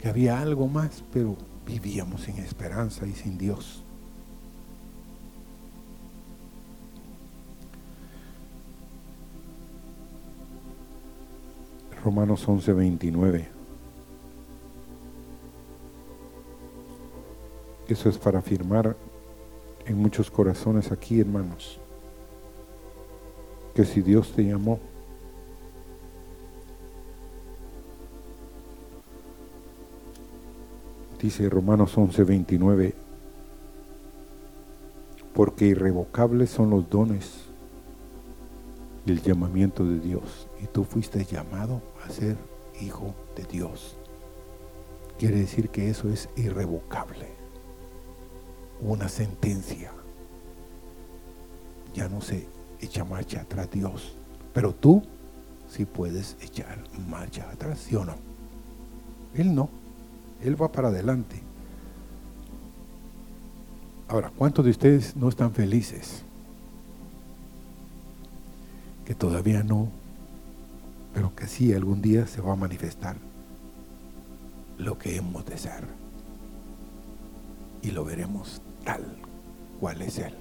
que 0.00 0.08
había 0.08 0.40
algo 0.40 0.66
más, 0.66 1.04
pero 1.12 1.36
vivíamos 1.66 2.22
sin 2.22 2.38
esperanza 2.38 3.06
y 3.06 3.12
sin 3.12 3.36
Dios. 3.36 3.84
Romanos 12.02 12.48
11, 12.48 12.72
29. 12.72 13.55
Eso 17.88 18.08
es 18.08 18.18
para 18.18 18.40
afirmar 18.40 18.96
en 19.86 19.98
muchos 19.98 20.30
corazones 20.30 20.90
aquí, 20.90 21.20
hermanos, 21.20 21.78
que 23.74 23.84
si 23.84 24.00
Dios 24.00 24.32
te 24.32 24.42
llamó, 24.42 24.80
dice 31.20 31.48
Romanos 31.48 31.96
11, 31.96 32.24
29, 32.24 32.94
porque 35.32 35.66
irrevocables 35.66 36.50
son 36.50 36.70
los 36.70 36.90
dones 36.90 37.46
el 39.06 39.22
llamamiento 39.22 39.84
de 39.84 40.00
Dios 40.00 40.48
y 40.60 40.66
tú 40.66 40.82
fuiste 40.82 41.24
llamado 41.24 41.80
a 42.04 42.10
ser 42.10 42.36
hijo 42.80 43.14
de 43.36 43.44
Dios. 43.44 43.96
Quiere 45.18 45.38
decir 45.38 45.68
que 45.68 45.88
eso 45.88 46.08
es 46.10 46.28
irrevocable. 46.36 47.45
Una 48.80 49.08
sentencia. 49.08 49.92
Ya 51.94 52.08
no 52.08 52.20
se 52.20 52.46
echa 52.80 53.04
marcha 53.04 53.40
atrás 53.40 53.70
Dios. 53.70 54.14
Pero 54.52 54.74
tú 54.74 55.02
sí 55.70 55.84
puedes 55.84 56.36
echar 56.40 56.78
marcha 57.08 57.50
atrás, 57.50 57.78
¿sí 57.80 57.96
o 57.96 58.04
no? 58.04 58.16
Él 59.34 59.54
no. 59.54 59.68
Él 60.42 60.60
va 60.60 60.70
para 60.70 60.88
adelante. 60.88 61.40
Ahora, 64.08 64.30
¿cuántos 64.36 64.64
de 64.64 64.70
ustedes 64.70 65.16
no 65.16 65.28
están 65.28 65.52
felices? 65.52 66.22
Que 69.04 69.14
todavía 69.14 69.62
no, 69.62 69.88
pero 71.12 71.34
que 71.34 71.46
sí 71.46 71.72
algún 71.72 72.02
día 72.02 72.26
se 72.26 72.40
va 72.40 72.52
a 72.52 72.56
manifestar 72.56 73.16
lo 74.78 74.98
que 74.98 75.16
hemos 75.16 75.44
de 75.46 75.58
ser. 75.58 76.05
Y 77.86 77.92
lo 77.92 78.04
veremos 78.04 78.60
tal 78.84 79.04
cual 79.78 80.02
es 80.02 80.18
Él. 80.18 80.34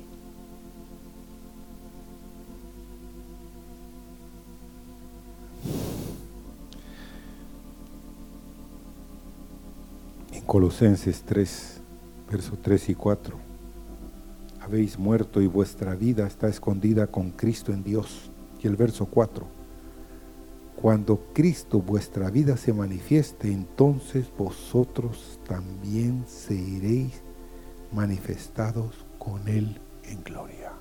En 10.33 10.41
Colosenses 10.41 11.21
3, 11.21 11.81
versos 12.31 12.57
3 12.63 12.89
y 12.89 12.95
4, 12.95 13.37
habéis 14.61 14.97
muerto 14.97 15.39
y 15.39 15.45
vuestra 15.45 15.93
vida 15.93 16.25
está 16.25 16.47
escondida 16.47 17.05
con 17.05 17.29
Cristo 17.29 17.71
en 17.71 17.83
Dios. 17.83 18.31
Y 18.59 18.65
el 18.65 18.75
verso 18.75 19.05
4, 19.05 19.45
cuando 20.81 21.19
Cristo 21.31 21.79
vuestra 21.79 22.31
vida 22.31 22.57
se 22.57 22.73
manifieste, 22.73 23.51
entonces 23.51 24.31
vosotros 24.35 25.39
también 25.47 26.25
seréis 26.27 27.21
manifestados 27.95 28.93
con 29.17 29.47
Él 29.47 29.79
en 30.03 30.21
gloria. 30.23 30.73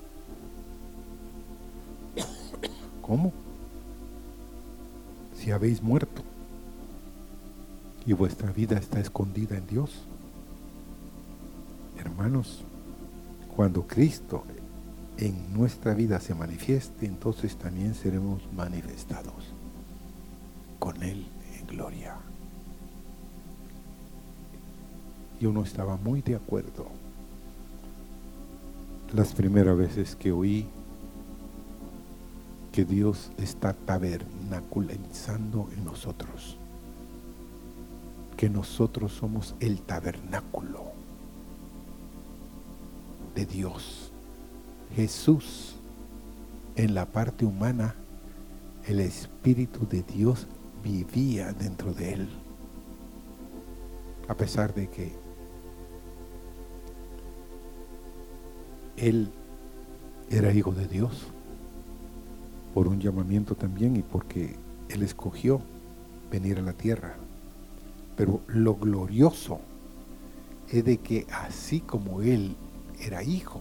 ¿Cómo? 3.01 3.33
Si 5.37 5.53
habéis 5.53 5.81
muerto 5.81 6.23
y 8.05 8.13
vuestra 8.13 8.51
vida 8.51 8.77
está 8.77 8.99
escondida 8.99 9.57
en 9.57 9.67
Dios. 9.67 9.91
Hermanos, 11.99 12.65
cuando 13.55 13.87
Cristo 13.87 14.43
en 15.17 15.55
nuestra 15.55 15.95
vida 15.95 16.19
se 16.19 16.35
manifieste, 16.35 17.07
entonces 17.07 17.57
también 17.57 17.95
seremos 17.95 18.43
manifestados 18.53 19.55
con 20.81 21.01
Él 21.03 21.27
en 21.61 21.67
gloria. 21.69 22.17
Yo 25.41 25.53
no 25.53 25.63
estaba 25.63 25.97
muy 25.97 26.21
de 26.23 26.35
acuerdo 26.35 27.04
las 29.15 29.33
primeras 29.33 29.77
veces 29.77 30.17
que 30.17 30.33
oí 30.33 30.67
que 32.73 32.85
Dios 32.85 33.31
está 33.39 33.73
tabernaculizando 33.73 35.69
en 35.77 35.85
nosotros, 35.85 36.57
que 38.37 38.51
nosotros 38.51 39.13
somos 39.13 39.55
el 39.61 39.81
tabernáculo 39.83 40.87
de 43.37 43.47
Dios. 43.47 44.11
Jesús 44.97 45.77
en 46.75 46.95
la 46.95 47.07
parte 47.07 47.45
humana, 47.45 47.95
el 48.89 48.99
Espíritu 48.99 49.87
de 49.87 50.03
Dios 50.03 50.49
vivía 50.83 51.53
dentro 51.53 51.95
de 51.95 52.15
él. 52.15 52.29
A 54.27 54.35
pesar 54.35 54.75
de 54.75 54.91
que 54.91 55.24
él 58.97 59.31
era 60.31 60.53
hijo 60.53 60.73
de 60.73 60.87
Dios, 60.87 61.27
por 62.73 62.89
un 62.89 63.01
llamamiento 63.01 63.55
también 63.55 63.97
y 63.97 64.03
porque 64.03 64.57
él 64.89 65.03
escogió 65.03 65.61
venir 66.31 66.59
a 66.59 66.63
la 66.63 66.73
tierra. 66.73 67.15
Pero 68.17 68.41
lo 68.49 68.75
glorioso 68.75 69.61
es 70.69 70.85
de 70.85 70.99
que 70.99 71.27
así 71.31 71.81
como 71.81 72.23
él 72.23 72.57
era 73.01 73.23
hijo, 73.23 73.61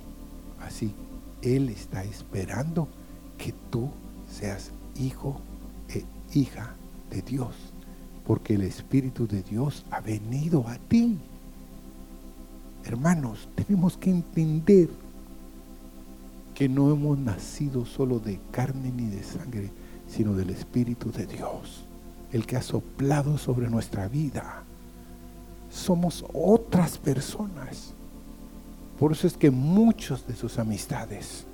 así 0.59 0.93
él 1.41 1.69
está 1.69 2.03
esperando 2.03 2.87
que 3.37 3.53
tú 3.69 3.89
seas 4.29 4.71
hijo 4.95 5.39
e 5.89 6.03
hija 6.37 6.73
de 7.09 7.21
Dios, 7.21 7.53
porque 8.25 8.55
el 8.55 8.63
Espíritu 8.63 9.27
de 9.27 9.43
Dios 9.43 9.85
ha 9.91 9.99
venido 10.01 10.67
a 10.67 10.77
ti. 10.77 11.17
Hermanos, 12.85 13.47
tenemos 13.55 13.97
que 13.97 14.09
entender 14.09 14.89
que 16.53 16.69
no 16.69 16.91
hemos 16.91 17.17
nacido 17.17 17.85
solo 17.85 18.19
de 18.19 18.39
carne 18.51 18.91
ni 18.91 19.07
de 19.07 19.23
sangre, 19.23 19.71
sino 20.07 20.33
del 20.33 20.51
Espíritu 20.51 21.11
de 21.11 21.25
Dios, 21.25 21.85
el 22.31 22.45
que 22.45 22.57
ha 22.57 22.61
soplado 22.61 23.37
sobre 23.37 23.69
nuestra 23.69 24.07
vida. 24.07 24.63
Somos 25.69 26.23
otras 26.33 26.97
personas. 26.97 27.93
Por 28.99 29.11
eso 29.11 29.25
es 29.25 29.35
que 29.35 29.49
muchos 29.49 30.27
de 30.27 30.35
sus 30.35 30.59
amistades, 30.59 31.45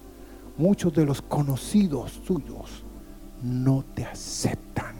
muchos 0.58 0.94
de 0.94 1.06
los 1.06 1.22
conocidos 1.22 2.20
suyos, 2.26 2.84
no 3.42 3.86
te 3.96 4.04
aceptan. 4.04 4.96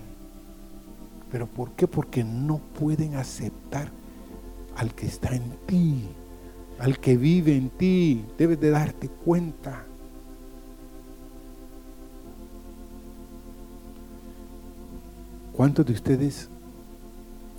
¿Pero 1.30 1.48
por 1.48 1.72
qué? 1.74 1.88
Porque 1.88 2.24
no 2.24 2.58
pueden 2.58 3.16
aceptar 3.16 3.92
al 4.78 4.96
que 4.96 5.06
está 5.06 5.36
en 5.36 5.58
ti, 5.68 6.08
al 6.80 7.00
que 7.00 7.18
vive 7.18 7.56
en 7.56 7.70
ti. 7.70 8.26
Debes 8.38 8.60
de 8.60 8.70
darte 8.70 9.10
cuenta. 9.10 9.86
¿Cuántos 15.60 15.86
de 15.88 15.92
ustedes 15.92 16.50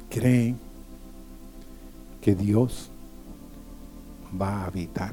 creen 0.09 0.59
que 2.23 2.35
Dios 2.35 2.91
va 4.41 4.63
a 4.63 4.67
habitar 4.69 5.13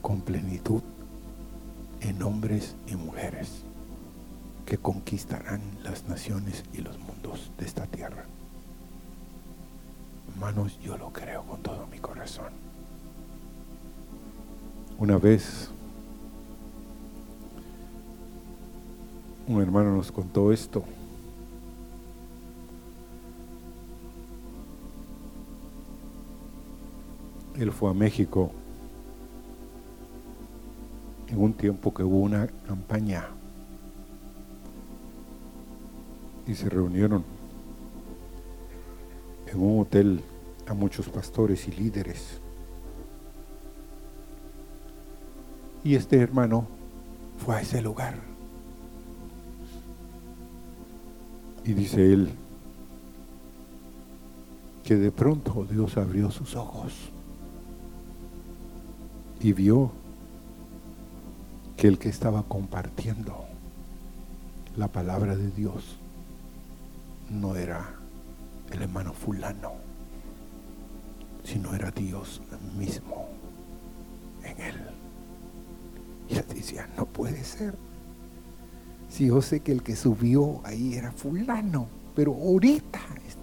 con 0.00 0.22
plenitud 0.22 0.80
en 2.00 2.22
hombres 2.22 2.76
y 2.86 2.96
mujeres 2.96 3.60
que 4.64 4.78
conquistarán 4.78 5.60
las 5.82 6.08
naciones 6.08 6.64
y 6.72 6.78
los 6.78 6.98
mundos 6.98 7.52
de 7.58 7.66
esta 7.66 7.84
tierra? 7.84 8.24
Hermanos, 10.32 10.78
yo 10.82 10.96
lo 10.96 11.12
creo 11.12 11.42
con 11.42 11.60
todo 11.60 11.86
mi 11.88 11.98
corazón. 11.98 12.54
Una 14.98 15.18
vez 15.18 15.68
un 19.46 19.60
hermano 19.60 19.94
nos 19.94 20.10
contó 20.10 20.54
esto. 20.54 20.84
Él 27.60 27.72
fue 27.72 27.90
a 27.90 27.92
México 27.92 28.50
en 31.28 31.42
un 31.42 31.52
tiempo 31.52 31.92
que 31.92 32.02
hubo 32.02 32.20
una 32.20 32.46
campaña 32.66 33.28
y 36.46 36.54
se 36.54 36.70
reunieron 36.70 37.22
en 39.46 39.60
un 39.62 39.82
hotel 39.82 40.22
a 40.66 40.72
muchos 40.72 41.10
pastores 41.10 41.68
y 41.68 41.72
líderes. 41.72 42.40
Y 45.84 45.96
este 45.96 46.16
hermano 46.16 46.66
fue 47.44 47.56
a 47.56 47.60
ese 47.60 47.82
lugar. 47.82 48.14
Y 51.62 51.74
dice 51.74 52.10
él 52.10 52.30
que 54.82 54.96
de 54.96 55.12
pronto 55.12 55.66
Dios 55.70 55.98
abrió 55.98 56.30
sus 56.30 56.56
ojos 56.56 57.10
y 59.40 59.52
vio 59.52 59.90
que 61.76 61.88
el 61.88 61.98
que 61.98 62.10
estaba 62.10 62.42
compartiendo 62.42 63.46
la 64.76 64.88
palabra 64.88 65.34
de 65.34 65.50
Dios 65.50 65.96
no 67.30 67.56
era 67.56 67.94
el 68.70 68.82
hermano 68.82 69.14
fulano, 69.14 69.72
sino 71.42 71.74
era 71.74 71.90
Dios 71.90 72.42
mismo 72.78 73.28
en 74.44 74.60
él. 74.60 74.76
Y 76.28 76.36
él 76.36 76.44
decía, 76.54 76.88
no 76.96 77.06
puede 77.06 77.42
ser. 77.42 77.74
Si 79.08 79.26
yo 79.26 79.42
sé 79.42 79.60
que 79.60 79.72
el 79.72 79.82
que 79.82 79.96
subió 79.96 80.60
ahí 80.64 80.94
era 80.94 81.12
fulano, 81.12 81.88
pero 82.14 82.34
ahorita 82.34 83.00
es, 83.26 83.36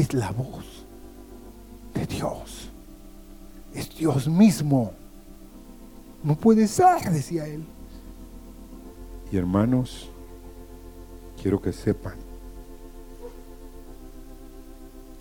es 0.00 0.14
la 0.14 0.32
voz 0.32 0.86
de 1.94 2.06
Dios. 2.06 2.73
Dios 3.98 4.28
mismo. 4.28 4.92
No 6.22 6.34
puede 6.34 6.66
ser, 6.66 7.10
decía 7.10 7.46
él. 7.46 7.64
Y 9.30 9.36
hermanos, 9.36 10.08
quiero 11.40 11.60
que 11.60 11.72
sepan, 11.72 12.14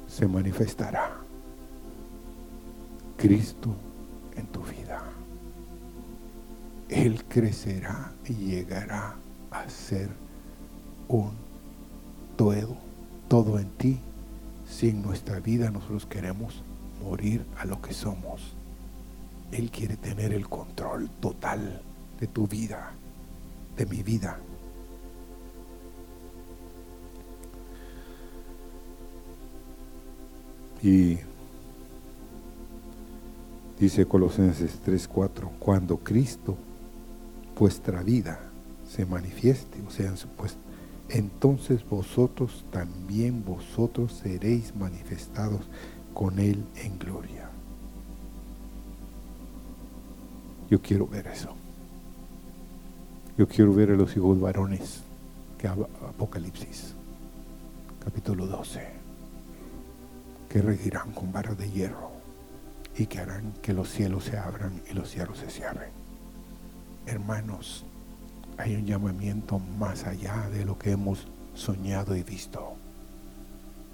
se 0.08 0.28
manifestará 0.28 1.18
Cristo 3.18 3.74
en 4.36 4.46
tu 4.48 4.62
vida. 4.62 5.04
Él 6.90 7.24
crecerá 7.26 8.14
y 8.26 8.34
llegará 8.34 9.16
a 9.50 9.70
ser 9.70 10.10
un 11.08 11.32
todo, 12.38 12.78
todo 13.28 13.60
en 13.60 13.70
ti. 13.72 14.00
Si 14.68 14.90
en 14.90 15.02
nuestra 15.02 15.40
vida 15.40 15.72
nosotros 15.72 16.06
queremos 16.06 16.64
morir 17.04 17.46
a 17.58 17.66
lo 17.66 17.82
que 17.82 17.94
somos, 17.94 18.54
Él 19.54 19.70
quiere 19.70 19.98
tener 19.98 20.34
el 20.34 20.50
control 20.50 21.10
total 21.20 21.82
de 22.20 22.28
tu 22.28 22.48
vida, 22.48 22.92
de 23.78 23.86
mi 23.86 24.02
vida. 24.02 24.40
Y 30.82 31.18
dice 33.80 34.06
Colosenses 34.06 34.80
3:4, 34.84 35.50
cuando 35.60 35.98
Cristo, 35.98 36.58
vuestra 37.58 38.04
vida, 38.04 38.40
se 38.90 39.06
manifieste, 39.06 39.82
o 39.88 39.92
sea, 39.92 40.14
pues, 40.36 40.58
entonces 41.10 41.88
vosotros 41.88 42.66
también 42.72 43.46
vosotros 43.46 44.14
seréis 44.14 44.76
manifestados 44.76 45.62
con 46.14 46.40
Él 46.40 46.66
en 46.76 47.00
gloria. 47.00 47.53
Yo 50.74 50.82
quiero 50.82 51.06
ver 51.06 51.28
eso. 51.28 51.54
Yo 53.38 53.48
quiero 53.48 53.76
ver 53.76 53.92
a 53.92 53.94
los 53.94 54.18
hijos 54.18 54.42
varones 54.42 55.04
que 55.56 55.68
Apocalipsis, 55.68 56.96
capítulo 58.04 58.48
12 58.48 58.82
que 60.50 60.64
regirán 60.64 61.12
con 61.12 61.32
varas 61.32 61.60
de 61.60 61.70
hierro 61.70 62.10
y 62.98 63.06
que 63.06 63.20
harán 63.20 63.54
que 63.62 63.72
los 63.72 63.88
cielos 63.88 64.24
se 64.24 64.36
abran 64.40 64.82
y 64.90 64.96
los 64.96 65.12
cielos 65.12 65.38
se 65.38 65.52
cierren. 65.52 65.92
Hermanos, 67.06 67.86
hay 68.58 68.76
un 68.76 68.88
llamamiento 68.88 69.60
más 69.60 70.06
allá 70.06 70.50
de 70.50 70.66
lo 70.66 70.80
que 70.80 70.90
hemos 70.90 71.28
soñado 71.54 72.16
y 72.16 72.24
visto. 72.24 72.74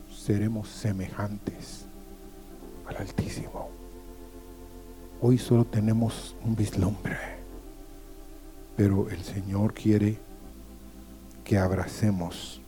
Seremos 0.10 0.70
semejantes 0.70 1.88
al 2.88 2.96
Altísimo. 2.96 3.79
Hoy 5.22 5.38
solo 5.38 5.66
tenemos 5.66 6.34
un 6.46 6.56
vislumbre, 6.56 7.18
pero 8.78 9.10
el 9.10 9.22
Señor 9.22 9.74
quiere 9.74 10.18
que 11.44 11.58
abracemos 11.58 12.62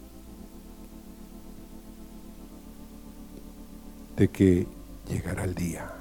de 4.18 4.28
que 4.28 4.68
llegará 5.08 5.45
el 5.45 5.56
día. 5.56 5.93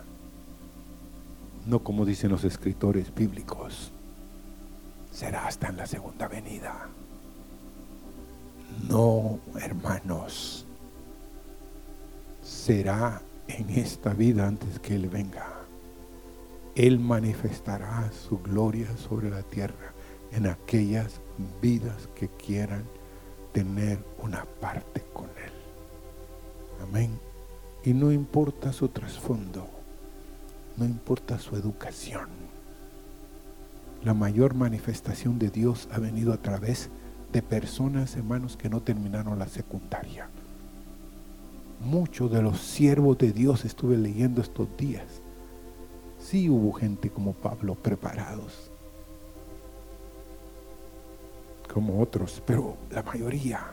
No 1.66 1.84
como 1.84 2.04
dicen 2.04 2.32
los 2.32 2.42
escritores 2.42 3.14
bíblicos, 3.14 3.92
será 5.12 5.46
hasta 5.46 5.68
en 5.68 5.76
la 5.76 5.86
segunda 5.86 6.26
venida. 6.26 6.88
No, 8.88 9.38
hermanos, 9.54 10.66
será 12.42 13.22
en 13.46 13.70
esta 13.70 14.14
vida 14.14 14.48
antes 14.48 14.80
que 14.80 14.96
Él 14.96 15.08
venga. 15.08 15.59
Él 16.74 17.00
manifestará 17.00 18.10
su 18.12 18.38
gloria 18.38 18.96
sobre 18.96 19.30
la 19.30 19.42
tierra 19.42 19.92
en 20.32 20.46
aquellas 20.46 21.20
vidas 21.60 22.08
que 22.14 22.28
quieran 22.28 22.84
tener 23.52 23.98
una 24.22 24.44
parte 24.60 25.02
con 25.12 25.26
Él. 25.26 25.52
Amén. 26.82 27.18
Y 27.84 27.92
no 27.92 28.12
importa 28.12 28.72
su 28.72 28.88
trasfondo, 28.88 29.66
no 30.76 30.84
importa 30.84 31.38
su 31.38 31.56
educación. 31.56 32.28
La 34.04 34.14
mayor 34.14 34.54
manifestación 34.54 35.38
de 35.38 35.50
Dios 35.50 35.88
ha 35.92 35.98
venido 35.98 36.32
a 36.32 36.38
través 36.38 36.88
de 37.32 37.42
personas, 37.42 38.16
hermanos, 38.16 38.56
que 38.56 38.68
no 38.68 38.80
terminaron 38.80 39.38
la 39.38 39.46
secundaria. 39.46 40.28
Muchos 41.80 42.30
de 42.30 42.42
los 42.42 42.60
siervos 42.60 43.18
de 43.18 43.32
Dios 43.32 43.64
estuve 43.64 43.96
leyendo 43.96 44.40
estos 44.40 44.68
días. 44.76 45.19
Sí 46.30 46.48
hubo 46.48 46.72
gente 46.72 47.10
como 47.10 47.32
Pablo 47.32 47.74
preparados, 47.74 48.70
como 51.74 52.00
otros, 52.00 52.40
pero 52.46 52.76
la 52.88 53.02
mayoría 53.02 53.66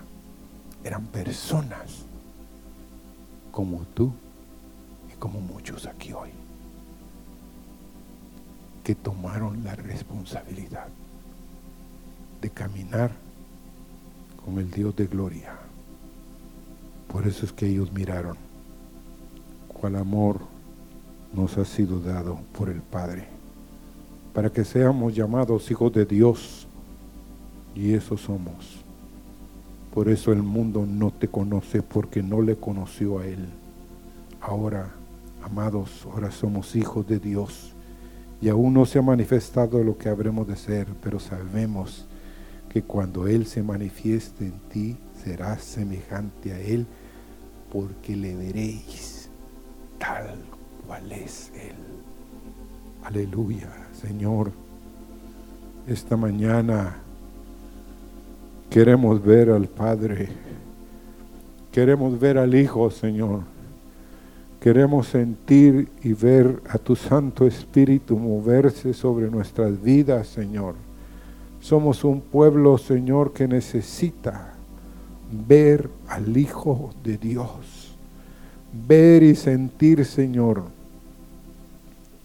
eran 0.83 1.05
personas 1.05 2.07
como 3.51 3.81
tú 3.93 4.11
y 5.13 5.15
como 5.17 5.39
muchos 5.39 5.85
aquí 5.85 6.13
hoy, 6.13 6.31
que 8.83 8.95
tomaron 8.95 9.63
la 9.63 9.75
responsabilidad 9.75 10.87
de 12.41 12.49
caminar 12.49 13.11
con 14.43 14.57
el 14.57 14.71
Dios 14.71 14.95
de 14.95 15.05
gloria. 15.05 15.55
Por 17.07 17.27
eso 17.27 17.45
es 17.45 17.53
que 17.53 17.67
ellos 17.67 17.91
miraron 17.91 18.35
cuál 19.67 19.97
amor 19.97 20.56
nos 21.33 21.57
ha 21.57 21.65
sido 21.65 21.99
dado 21.99 22.39
por 22.57 22.69
el 22.69 22.81
Padre, 22.81 23.27
para 24.33 24.51
que 24.51 24.63
seamos 24.63 25.15
llamados 25.15 25.69
hijos 25.71 25.91
de 25.93 26.05
Dios, 26.05 26.67
y 27.75 27.93
eso 27.93 28.17
somos. 28.17 28.83
Por 29.93 30.09
eso 30.09 30.31
el 30.31 30.43
mundo 30.43 30.85
no 30.87 31.11
te 31.11 31.27
conoce 31.27 31.81
porque 31.81 32.21
no 32.21 32.41
le 32.41 32.55
conoció 32.55 33.19
a 33.19 33.27
Él. 33.27 33.47
Ahora, 34.41 34.91
amados, 35.43 36.07
ahora 36.11 36.31
somos 36.31 36.75
hijos 36.75 37.07
de 37.07 37.19
Dios. 37.19 37.73
Y 38.41 38.49
aún 38.49 38.73
no 38.73 38.85
se 38.85 38.99
ha 38.99 39.01
manifestado 39.01 39.83
lo 39.83 39.97
que 39.97 40.09
habremos 40.09 40.47
de 40.47 40.55
ser, 40.55 40.87
pero 41.01 41.19
sabemos 41.19 42.05
que 42.69 42.83
cuando 42.83 43.27
Él 43.27 43.47
se 43.47 43.63
manifieste 43.63 44.45
en 44.45 44.59
ti, 44.69 44.97
serás 45.23 45.63
semejante 45.63 46.53
a 46.53 46.59
Él, 46.59 46.85
porque 47.71 48.15
le 48.15 48.35
veréis 48.35 49.29
tal 49.97 50.56
cual 50.87 51.11
es 51.11 51.51
Él. 51.53 51.75
Aleluya, 53.03 53.69
Señor. 53.93 54.51
Esta 55.87 56.17
mañana 56.17 57.03
Queremos 58.69 59.23
ver 59.23 59.49
al 59.49 59.67
Padre. 59.67 60.27
Queremos 61.71 62.19
ver 62.19 62.37
al 62.37 62.53
Hijo, 62.53 62.91
Señor. 62.91 63.41
Queremos 64.59 65.07
sentir 65.07 65.87
y 66.03 66.11
ver 66.13 66.61
a 66.69 66.77
tu 66.77 66.95
Santo 66.95 67.47
Espíritu 67.47 68.17
moverse 68.17 68.93
sobre 68.93 69.31
nuestras 69.31 69.81
vidas, 69.81 70.27
Señor. 70.27 70.75
Somos 71.61 72.03
un 72.03 72.19
pueblo, 72.19 72.77
Señor, 72.77 73.31
que 73.31 73.47
necesita 73.47 74.53
ver 75.47 75.89
al 76.09 76.35
Hijo 76.35 76.91
de 77.03 77.17
Dios. 77.17 77.95
Ver 78.87 79.23
y 79.23 79.35
sentir, 79.35 80.03
Señor, 80.03 80.65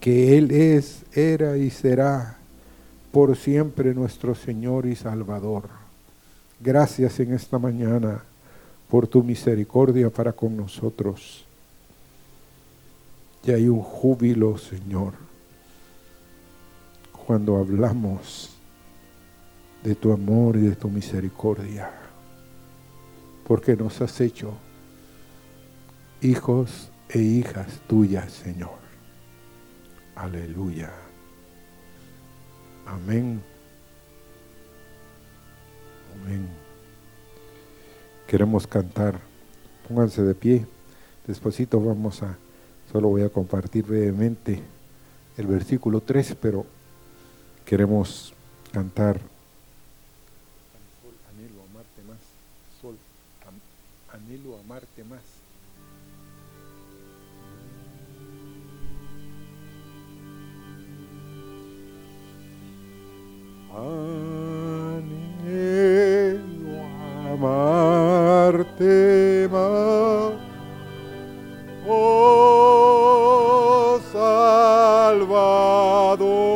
que 0.02 0.36
Él 0.36 0.50
es, 0.50 1.04
era 1.12 1.56
y 1.56 1.70
será 1.70 2.36
por 3.12 3.36
siempre 3.36 3.94
nuestro 3.94 4.34
Señor 4.34 4.84
y 4.86 4.96
Salvador. 4.96 5.68
Gracias 6.58 7.20
en 7.20 7.32
esta 7.32 7.56
mañana 7.56 8.24
por 8.90 9.06
tu 9.06 9.22
misericordia 9.22 10.10
para 10.10 10.32
con 10.32 10.56
nosotros. 10.56 11.44
Y 13.44 13.52
hay 13.52 13.68
un 13.68 13.80
júbilo, 13.80 14.58
Señor, 14.58 15.12
cuando 17.24 17.58
hablamos 17.58 18.50
de 19.84 19.94
tu 19.94 20.12
amor 20.12 20.56
y 20.56 20.62
de 20.62 20.74
tu 20.74 20.90
misericordia, 20.90 21.92
porque 23.46 23.76
nos 23.76 24.00
has 24.00 24.20
hecho 24.20 24.52
hijos 26.20 26.90
e 27.08 27.20
hijas 27.20 27.68
tuyas, 27.86 28.32
Señor. 28.32 28.81
Aleluya. 30.22 30.88
Amén. 32.86 33.42
Amén. 36.14 36.46
Queremos 38.28 38.68
cantar. 38.68 39.18
Pónganse 39.88 40.22
de 40.22 40.36
pie. 40.36 40.64
Despuésito 41.26 41.80
vamos 41.80 42.22
a, 42.22 42.36
solo 42.92 43.08
voy 43.08 43.22
a 43.22 43.30
compartir 43.30 43.84
brevemente 43.84 44.62
el 45.36 45.48
versículo 45.48 46.00
3, 46.00 46.36
pero 46.40 46.66
queremos 47.64 48.32
cantar. 48.70 49.31
anhelo 63.74 65.32
amarte 67.32 69.48
más. 69.50 70.34
Oh 71.88 73.98
Salvador. 74.12 76.51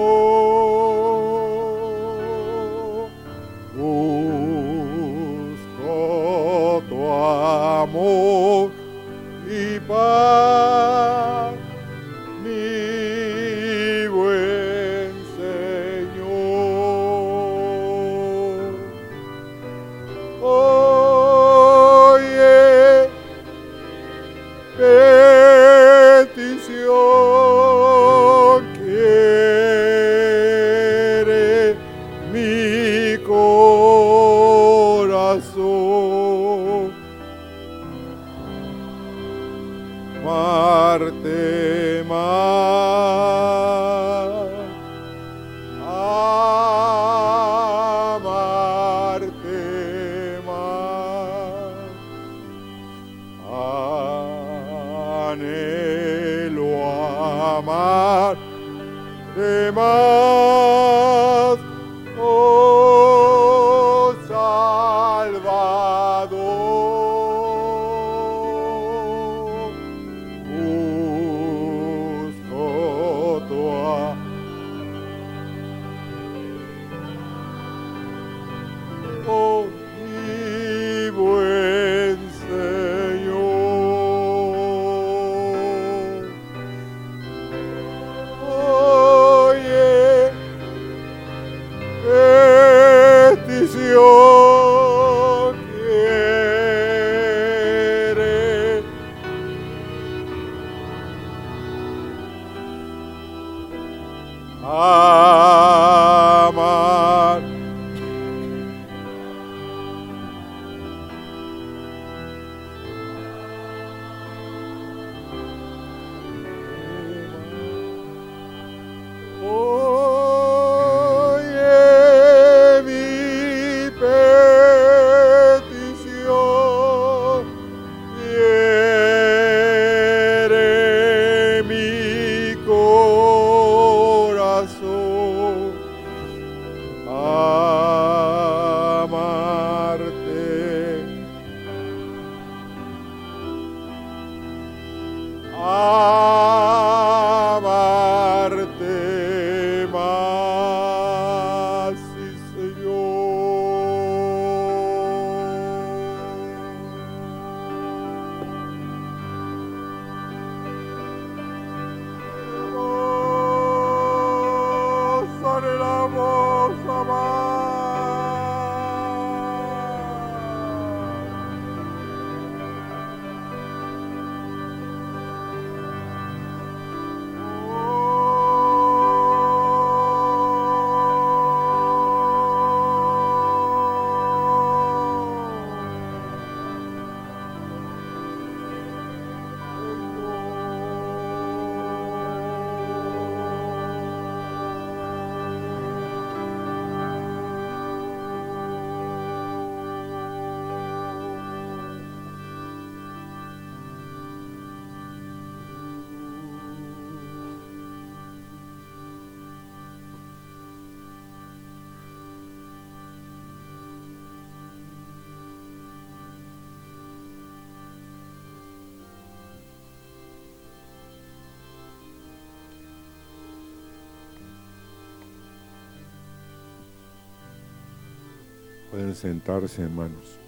Pueden 228.91 229.15
sentarse, 229.15 229.83
hermanos. 229.83 230.39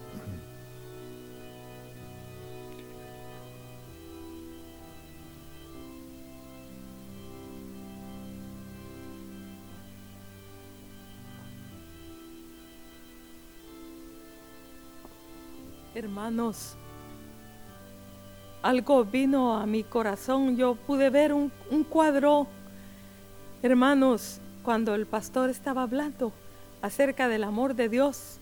Hermanos, 15.94 16.76
algo 18.62 19.04
vino 19.04 19.56
a 19.56 19.66
mi 19.66 19.82
corazón. 19.82 20.56
Yo 20.56 20.76
pude 20.76 21.10
ver 21.10 21.32
un, 21.32 21.50
un 21.72 21.82
cuadro, 21.82 22.46
hermanos, 23.62 24.40
cuando 24.62 24.94
el 24.94 25.06
pastor 25.06 25.50
estaba 25.50 25.82
hablando 25.82 26.32
acerca 26.82 27.28
del 27.28 27.44
amor 27.44 27.74
de 27.74 27.88
Dios 27.88 28.38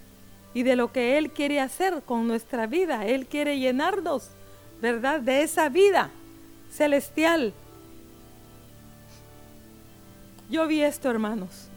y 0.55 0.63
de 0.63 0.77
lo 0.77 0.93
que 0.93 1.19
Él 1.19 1.31
quiere 1.31 1.61
hacer 1.61 2.03
con 2.03 2.27
nuestra 2.27 2.67
vida. 2.67 3.05
Él 3.07 3.27
quiere 3.27 3.59
llenarnos, 3.59 4.31
¿verdad? 4.81 5.21
De 5.21 5.43
esa 5.43 5.69
vida 5.69 6.11
celestial. 6.71 7.53
Yo 10.49 10.67
vi 10.67 10.83
esto, 10.83 11.11
hermanos. 11.11 11.69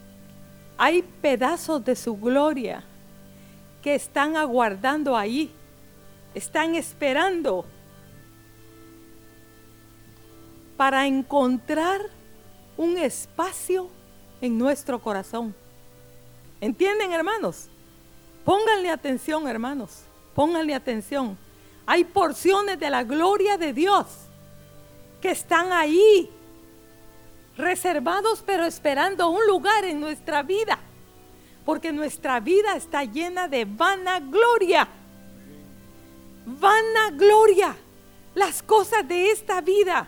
Hay 0.78 1.02
pedazos 1.22 1.84
de 1.84 1.96
su 1.96 2.16
gloria 2.18 2.84
que 3.82 3.96
están 3.96 4.38
aguardando 4.38 5.18
ahí, 5.18 5.52
están 6.34 6.76
esperando 6.76 7.66
para 10.78 11.06
encontrar 11.08 12.00
un 12.78 12.98
espacio 12.98 13.90
en 14.40 14.58
nuestro 14.58 15.02
corazón. 15.02 15.54
¿Entienden, 16.62 17.14
hermanos? 17.14 17.68
Pónganle 18.44 18.90
atención, 18.90 19.48
hermanos. 19.48 20.04
Pónganle 20.36 20.74
atención. 20.74 21.38
Hay 21.86 22.04
porciones 22.04 22.80
de 22.80 22.90
la 22.90 23.04
gloria 23.04 23.58
de 23.58 23.74
Dios 23.74 24.06
que 25.22 25.32
están 25.32 25.72
ahí, 25.72 26.30
reservados 27.58 28.44
pero 28.46 28.66
esperando 28.66 29.30
un 29.30 29.46
lugar 29.48 29.86
en 29.86 30.00
nuestra 30.00 30.44
vida. 30.44 30.80
Porque 31.66 31.92
nuestra 31.92 32.40
vida 32.40 32.76
está 32.76 33.04
llena 33.04 33.48
de 33.48 33.66
vanagloria. 33.66 34.88
Vanagloria. 36.46 37.76
Las 38.34 38.64
cosas 38.64 39.08
de 39.08 39.32
esta 39.32 39.62
vida 39.62 40.08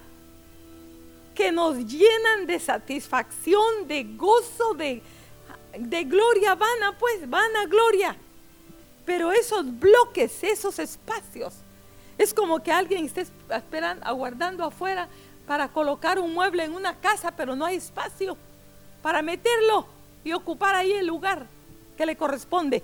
que 1.36 1.52
nos 1.52 1.78
llenan 1.86 2.46
de 2.46 2.60
satisfacción, 2.60 3.88
de 3.88 4.04
gozo, 4.16 4.74
de, 4.74 5.02
de 5.78 6.04
gloria 6.04 6.56
vana, 6.56 6.98
pues, 7.00 7.30
vana 7.30 7.66
gloria. 7.66 8.16
Pero 9.06 9.32
esos 9.32 9.66
bloques, 9.80 10.44
esos 10.44 10.78
espacios, 10.80 11.54
es 12.18 12.34
como 12.34 12.62
que 12.62 12.72
alguien 12.72 13.06
esté 13.06 13.26
esperando, 13.50 14.06
aguardando 14.06 14.64
afuera 14.64 15.08
para 15.48 15.68
colocar 15.68 16.20
un 16.20 16.34
mueble 16.34 16.64
en 16.64 16.74
una 16.74 16.96
casa, 17.00 17.32
pero 17.32 17.56
no 17.56 17.66
hay 17.66 17.78
espacio 17.78 18.38
para 19.02 19.22
meterlo 19.22 19.88
y 20.24 20.34
ocupar 20.34 20.76
ahí 20.76 20.92
el 20.92 21.08
lugar 21.08 21.48
que 21.98 22.06
le 22.06 22.16
corresponde. 22.16 22.84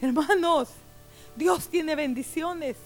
Hermanos, 0.00 0.70
Dios 1.36 1.68
tiene 1.68 1.94
bendiciones. 1.94 2.76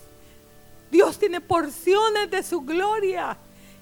Dios 0.90 1.18
tiene 1.18 1.40
porciones 1.40 2.30
de 2.30 2.42
su 2.42 2.60
gloria 2.60 3.36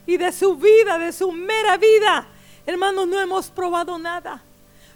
y 0.06 0.16
de 0.16 0.32
su 0.32 0.56
vida, 0.56 0.98
de 0.98 1.12
su 1.12 1.32
mera 1.32 1.76
vida. 1.76 2.26
Hermanos, 2.66 3.06
no 3.06 3.20
hemos 3.20 3.50
probado 3.50 3.98
nada. 3.98 4.42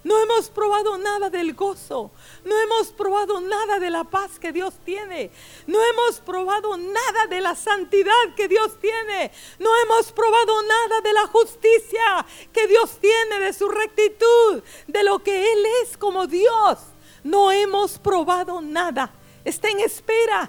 No 0.06 0.22
hemos 0.22 0.50
probado 0.50 0.96
nada 0.98 1.30
del 1.30 1.54
gozo. 1.54 2.12
No 2.44 2.56
hemos 2.60 2.92
probado 2.92 3.40
nada 3.40 3.80
de 3.80 3.90
la 3.90 4.04
paz 4.04 4.38
que 4.38 4.52
Dios 4.52 4.74
tiene. 4.84 5.32
No 5.66 5.82
hemos 5.82 6.20
probado 6.20 6.76
nada 6.76 7.26
de 7.26 7.40
la 7.40 7.56
santidad 7.56 8.12
que 8.36 8.46
Dios 8.46 8.78
tiene. 8.80 9.32
No 9.58 9.68
hemos 9.78 10.12
probado 10.12 10.62
nada 10.62 11.00
de 11.00 11.12
la 11.12 11.26
justicia 11.26 12.24
que 12.52 12.68
Dios 12.68 13.00
tiene, 13.00 13.40
de 13.40 13.52
su 13.52 13.68
rectitud, 13.68 14.62
de 14.86 15.02
lo 15.02 15.24
que 15.24 15.52
Él 15.52 15.66
es 15.82 15.96
como 15.96 16.28
Dios. 16.28 16.78
No 17.24 17.50
hemos 17.50 17.98
probado 17.98 18.60
nada. 18.60 19.10
Está 19.44 19.70
en 19.70 19.80
espera 19.80 20.48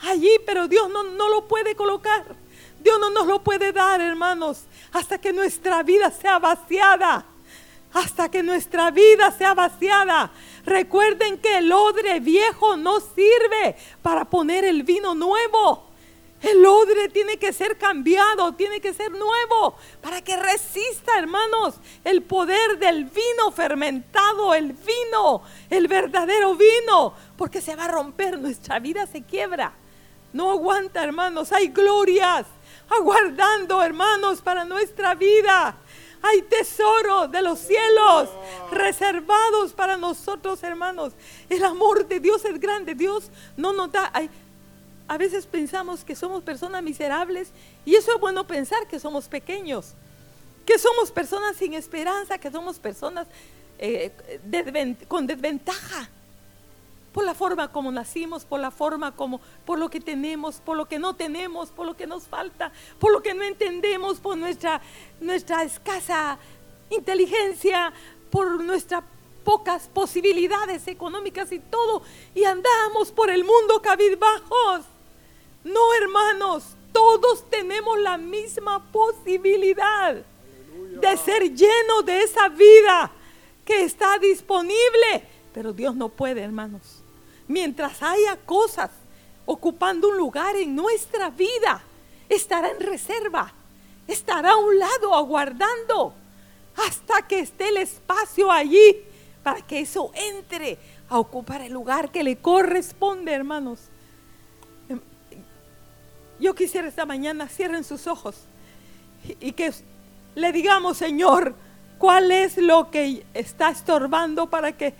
allí, 0.00 0.34
pero 0.46 0.66
Dios 0.66 0.88
no, 0.88 1.02
no 1.02 1.28
lo 1.28 1.46
puede 1.46 1.76
colocar. 1.76 2.24
Dios 2.80 2.98
no 2.98 3.10
nos 3.10 3.26
lo 3.26 3.44
puede 3.44 3.70
dar, 3.70 4.00
hermanos, 4.00 4.62
hasta 4.92 5.18
que 5.18 5.34
nuestra 5.34 5.82
vida 5.82 6.10
sea 6.10 6.38
vaciada 6.38 7.26
hasta 7.94 8.28
que 8.28 8.42
nuestra 8.42 8.90
vida 8.90 9.30
sea 9.30 9.54
vaciada. 9.54 10.30
Recuerden 10.66 11.38
que 11.38 11.58
el 11.58 11.72
odre 11.72 12.20
viejo 12.20 12.76
no 12.76 13.00
sirve 13.00 13.76
para 14.02 14.24
poner 14.26 14.64
el 14.64 14.82
vino 14.82 15.14
nuevo. 15.14 15.90
El 16.42 16.66
odre 16.66 17.08
tiene 17.08 17.38
que 17.38 17.54
ser 17.54 17.78
cambiado, 17.78 18.52
tiene 18.52 18.78
que 18.80 18.92
ser 18.92 19.10
nuevo 19.12 19.76
para 20.02 20.20
que 20.20 20.36
resista, 20.36 21.18
hermanos, 21.18 21.76
el 22.04 22.22
poder 22.22 22.78
del 22.78 23.04
vino 23.04 23.50
fermentado, 23.50 24.52
el 24.52 24.74
vino, 24.74 25.42
el 25.70 25.88
verdadero 25.88 26.54
vino, 26.54 27.14
porque 27.38 27.62
se 27.62 27.76
va 27.76 27.84
a 27.84 27.88
romper, 27.88 28.38
nuestra 28.38 28.78
vida 28.78 29.06
se 29.06 29.22
quiebra. 29.22 29.72
No 30.34 30.50
aguanta, 30.50 31.02
hermanos, 31.02 31.50
hay 31.50 31.68
glorias 31.68 32.44
aguardando, 32.88 33.82
hermanos, 33.82 34.40
para 34.40 34.64
nuestra 34.64 35.14
vida. 35.14 35.76
Hay 36.26 36.40
tesoros 36.40 37.30
de 37.30 37.42
los 37.42 37.58
cielos 37.58 38.30
reservados 38.70 39.74
para 39.74 39.98
nosotros, 39.98 40.62
hermanos. 40.62 41.12
El 41.50 41.62
amor 41.62 42.08
de 42.08 42.18
Dios 42.18 42.42
es 42.46 42.58
grande. 42.58 42.94
Dios 42.94 43.30
no 43.58 43.74
nos 43.74 43.92
da... 43.92 44.10
a 45.06 45.18
veces 45.18 45.44
pensamos 45.44 46.02
que 46.02 46.16
somos 46.16 46.42
personas 46.42 46.82
miserables 46.82 47.50
y 47.84 47.94
eso 47.94 48.14
es 48.14 48.20
bueno 48.20 48.46
pensar 48.46 48.86
que 48.86 48.98
somos 48.98 49.28
pequeños, 49.28 49.92
que 50.64 50.78
somos 50.78 51.10
personas 51.10 51.56
sin 51.56 51.74
esperanza, 51.74 52.38
que 52.38 52.50
somos 52.50 52.78
personas 52.78 53.26
eh, 53.78 54.10
con 55.06 55.26
desventaja 55.26 56.08
por 57.14 57.24
la 57.24 57.32
forma 57.32 57.70
como 57.70 57.92
nacimos, 57.92 58.44
por 58.44 58.58
la 58.58 58.72
forma 58.72 59.14
como, 59.14 59.40
por 59.64 59.78
lo 59.78 59.88
que 59.88 60.00
tenemos, 60.00 60.56
por 60.56 60.76
lo 60.76 60.86
que 60.86 60.98
no 60.98 61.14
tenemos, 61.14 61.70
por 61.70 61.86
lo 61.86 61.96
que 61.96 62.08
nos 62.08 62.24
falta, 62.24 62.72
por 62.98 63.12
lo 63.12 63.22
que 63.22 63.34
no 63.34 63.44
entendemos, 63.44 64.18
por 64.18 64.36
nuestra, 64.36 64.82
nuestra 65.20 65.62
escasa 65.62 66.36
inteligencia, 66.90 67.92
por 68.30 68.60
nuestras 68.60 69.04
pocas 69.44 69.88
posibilidades 69.94 70.88
económicas 70.88 71.52
y 71.52 71.60
todo, 71.60 72.02
y 72.34 72.42
andamos 72.42 73.12
por 73.12 73.30
el 73.30 73.44
mundo 73.44 73.80
cabizbajos. 73.80 74.84
No, 75.62 75.94
hermanos, 75.94 76.64
todos 76.92 77.48
tenemos 77.48 77.96
la 78.00 78.18
misma 78.18 78.90
posibilidad 78.90 80.16
de 80.16 81.16
ser 81.16 81.54
llenos 81.54 82.04
de 82.04 82.22
esa 82.24 82.48
vida 82.48 83.12
que 83.64 83.84
está 83.84 84.18
disponible. 84.18 85.28
Pero 85.52 85.72
Dios 85.72 85.94
no 85.94 86.08
puede, 86.08 86.42
hermanos 86.42 86.93
mientras 87.48 88.02
haya 88.02 88.36
cosas 88.44 88.90
ocupando 89.46 90.08
un 90.08 90.16
lugar 90.16 90.56
en 90.56 90.74
nuestra 90.74 91.30
vida, 91.30 91.82
estará 92.28 92.70
en 92.70 92.80
reserva, 92.80 93.52
estará 94.06 94.52
a 94.52 94.56
un 94.56 94.78
lado 94.78 95.14
aguardando 95.14 96.14
hasta 96.76 97.22
que 97.26 97.40
esté 97.40 97.68
el 97.68 97.78
espacio 97.78 98.50
allí 98.50 99.02
para 99.42 99.60
que 99.60 99.80
eso 99.80 100.10
entre 100.14 100.78
a 101.08 101.18
ocupar 101.18 101.60
el 101.60 101.72
lugar 101.72 102.10
que 102.10 102.24
le 102.24 102.36
corresponde, 102.36 103.32
hermanos. 103.32 103.78
Yo 106.40 106.54
quisiera 106.54 106.88
esta 106.88 107.06
mañana 107.06 107.48
cierren 107.48 107.84
sus 107.84 108.06
ojos 108.06 108.36
y 109.40 109.52
que 109.52 109.72
le 110.34 110.52
digamos, 110.52 110.96
Señor, 110.96 111.54
cuál 111.98 112.30
es 112.32 112.56
lo 112.56 112.90
que 112.90 113.24
está 113.34 113.70
estorbando 113.70 114.50
para 114.50 114.72
que 114.72 114.94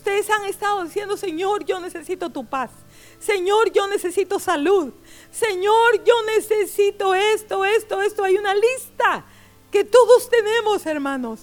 Ustedes 0.00 0.30
han 0.30 0.46
estado 0.46 0.82
diciendo, 0.82 1.14
Señor, 1.14 1.62
yo 1.66 1.78
necesito 1.78 2.30
tu 2.30 2.46
paz. 2.46 2.70
Señor, 3.18 3.70
yo 3.70 3.86
necesito 3.86 4.38
salud. 4.40 4.94
Señor, 5.30 6.02
yo 6.02 6.14
necesito 6.24 7.14
esto, 7.14 7.66
esto, 7.66 8.00
esto. 8.00 8.24
Hay 8.24 8.38
una 8.38 8.54
lista 8.54 9.26
que 9.70 9.84
todos 9.84 10.30
tenemos, 10.30 10.86
hermanos. 10.86 11.40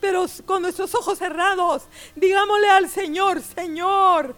Pero 0.00 0.24
con 0.44 0.62
nuestros 0.62 0.94
ojos 0.94 1.18
cerrados, 1.18 1.82
digámosle 2.14 2.68
al 2.68 2.88
Señor, 2.88 3.42
Señor, 3.42 4.36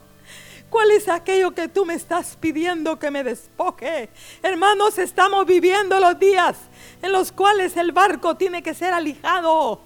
¿Cuál 0.71 0.91
es 0.91 1.09
aquello 1.09 1.53
que 1.53 1.69
tú 1.69 1.87
me 1.87 1.95
estás 1.95 2.37
pidiendo 2.39 2.99
que 2.99 3.11
me 3.11 3.25
despoje? 3.25 4.11
Hermanos, 4.43 4.99
estamos 4.99 5.47
viviendo 5.47 5.99
los 5.99 6.19
días 6.19 6.59
en 7.01 7.11
los 7.11 7.33
cuales 7.33 7.75
el 7.79 7.93
barco 7.93 8.37
tiene 8.37 8.63
que 8.63 8.75
ser 8.75 8.93
alijado. 8.93 9.81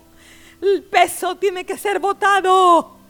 El 0.61 0.83
peso 0.83 1.37
tiene 1.37 1.65
que 1.65 1.79
ser 1.79 2.01
botado 2.01 3.02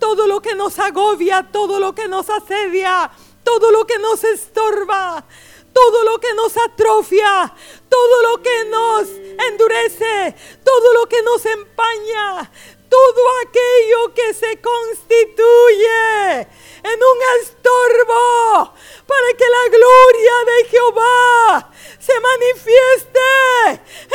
todo 0.00 0.26
lo 0.26 0.40
que 0.40 0.54
nos 0.54 0.78
agobia, 0.78 1.46
todo 1.52 1.78
lo 1.78 1.94
que 1.94 2.08
nos 2.08 2.28
asedia, 2.28 3.10
todo 3.44 3.70
lo 3.70 3.86
que 3.86 3.98
nos 3.98 4.24
estorba, 4.24 5.24
todo 5.72 6.02
lo 6.02 6.18
que 6.18 6.34
nos 6.34 6.56
atrofia, 6.56 7.54
todo 7.88 8.22
lo 8.22 8.42
que 8.42 8.64
nos 8.64 9.08
endurece, 9.48 10.34
todo 10.64 10.94
lo 10.94 11.06
que 11.06 11.22
nos 11.22 11.44
empaña, 11.46 12.50
todo 12.88 13.22
aquello 13.46 14.14
que 14.14 14.34
se 14.34 14.60
constituye 14.60 16.40
en 16.82 16.98
un 17.12 17.18
estorbo 17.40 18.74
para 19.06 19.28
que 19.38 19.44
la 19.48 19.76
gloria 19.76 20.32
de 20.46 20.64
Jehová 20.70 21.70
se 21.98 22.18
manifieste 22.18 23.20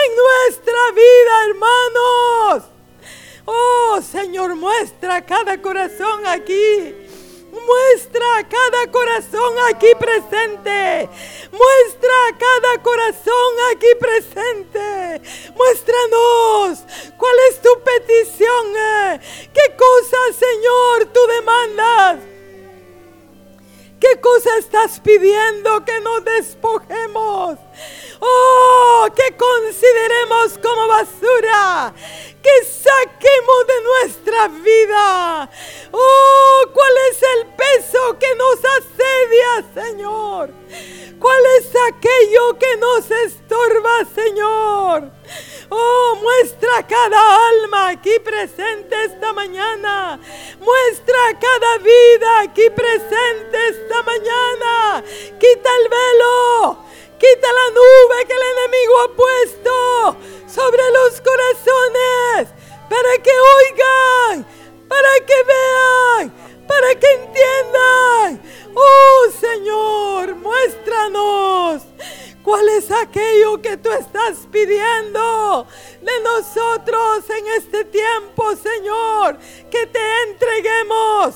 en 0.04 0.16
nuestra 0.16 0.92
vida, 0.92 1.46
hermanos. 1.46 2.75
Oh 3.46 4.00
Señor, 4.02 4.56
muestra 4.56 5.26
cada 5.26 5.62
corazón 5.62 6.26
aquí. 6.26 6.96
Muestra 7.52 8.48
cada 8.50 8.92
corazón 8.92 9.54
aquí 9.70 9.88
presente. 9.98 11.10
Muestra 11.52 12.18
cada 12.38 12.84
corazón 12.84 13.56
aquí 13.72 13.88
presente. 14.00 15.22
Muéstranos 15.56 16.84
cuál 17.18 17.36
es 17.50 17.62
tu 17.62 17.70
petición. 17.84 18.66
Eh. 18.76 19.20
¿Qué 19.54 19.76
cosa, 19.78 20.18
Señor, 20.38 21.06
tú 21.14 21.20
demandas? 21.28 22.20
¿Qué 24.00 24.20
cosa 24.20 24.50
estás 24.58 25.00
pidiendo 25.00 25.86
que 25.86 26.00
nos 26.02 26.26
despojemos? 26.26 27.58
Oh, 28.20 29.08
que 29.16 29.36
consideremos 29.36 30.58
como 30.62 30.88
basura 30.88 31.94
que 32.46 32.66
saquemos 32.66 33.68
de 33.68 33.82
nuestra 33.82 34.48
vida. 34.48 35.50
Oh, 35.92 36.66
¿cuál 36.72 36.94
es 37.10 37.22
el 37.36 37.48
peso 37.48 38.20
que 38.20 38.36
nos 38.36 38.60
asedia, 38.78 39.84
Señor? 39.84 40.52
¿Cuál 41.20 41.44
es 41.58 41.72
aquello 41.90 42.60
que 42.60 42.78
nos 42.78 43.10
estorba, 43.10 44.06
Señor? 44.14 45.12
Oh, 45.70 46.18
muestra 46.22 46.86
cada 46.88 47.50
alma 47.50 47.90
aquí 47.90 48.20
presente 48.20 49.06
esta 49.06 49.34
mañana. 49.34 50.20
Muestra 50.60 51.40
cada 51.40 51.78
vida 51.80 52.40
aquí 52.42 52.70
presente 52.70 53.68
esta 53.70 54.04
mañana. 54.04 55.04
Quita 55.40 55.70
el 55.82 55.90
velo. 55.90 56.86
Quita 57.20 57.48
la 57.54 57.70
nube 57.70 58.26
que 58.28 58.34
el 58.34 58.42
enemigo 58.58 59.00
ha 59.02 59.16
puesto 59.16 60.18
sobre 60.48 60.92
los 60.92 61.22
corazones 61.22 62.50
para 62.90 63.18
que 63.24 63.32
oigan, 63.58 64.46
para 64.88 65.26
que 65.26 65.44
vean, 65.44 66.34
para 66.68 66.96
que 66.96 67.12
entiendan. 67.14 68.42
Oh 68.76 69.32
Señor, 69.40 70.36
muéstranos 70.36 71.84
cuál 72.44 72.70
es 72.70 72.92
aquello 72.92 73.62
que 73.62 73.78
tú 73.78 73.92
estás 73.92 74.48
pidiendo 74.52 75.68
de 76.02 76.20
nosotros 76.22 77.30
en 77.30 77.48
este 77.58 77.86
tiempo, 77.86 78.56
Señor, 78.56 79.38
que 79.72 79.88
te 79.88 80.24
entreguemos. 80.30 81.36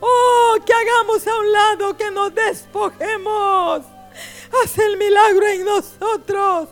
Oh, 0.00 0.56
que 0.64 0.72
hagamos 0.72 1.26
a 1.26 1.38
un 1.38 1.52
lado, 1.52 1.96
que 1.96 2.10
nos 2.10 2.34
despojemos. 2.34 3.82
Haz 4.52 4.78
el 4.78 4.96
milagro 4.96 5.46
en 5.46 5.64
nosotros. 5.64 6.68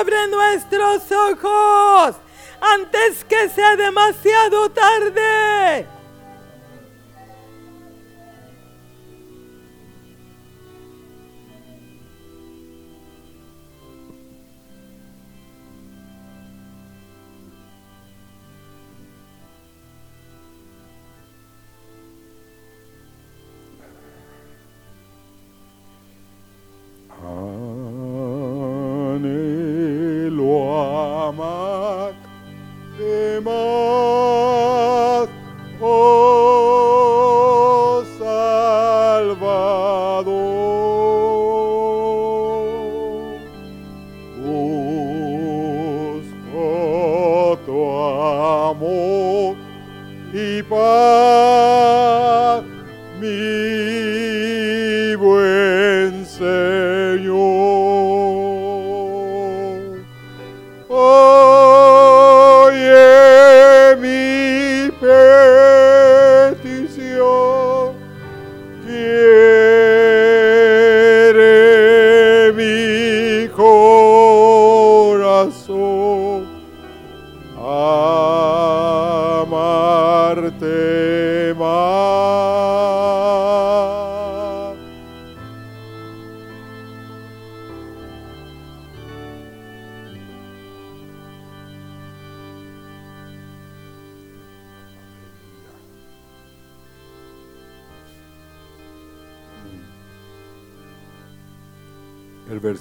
Abre 0.00 0.28
nuestros 0.28 1.02
ojos 1.10 2.16
antes 2.60 3.24
que 3.24 3.48
sea 3.48 3.76
demasiado 3.76 4.70
tarde. 4.70 5.86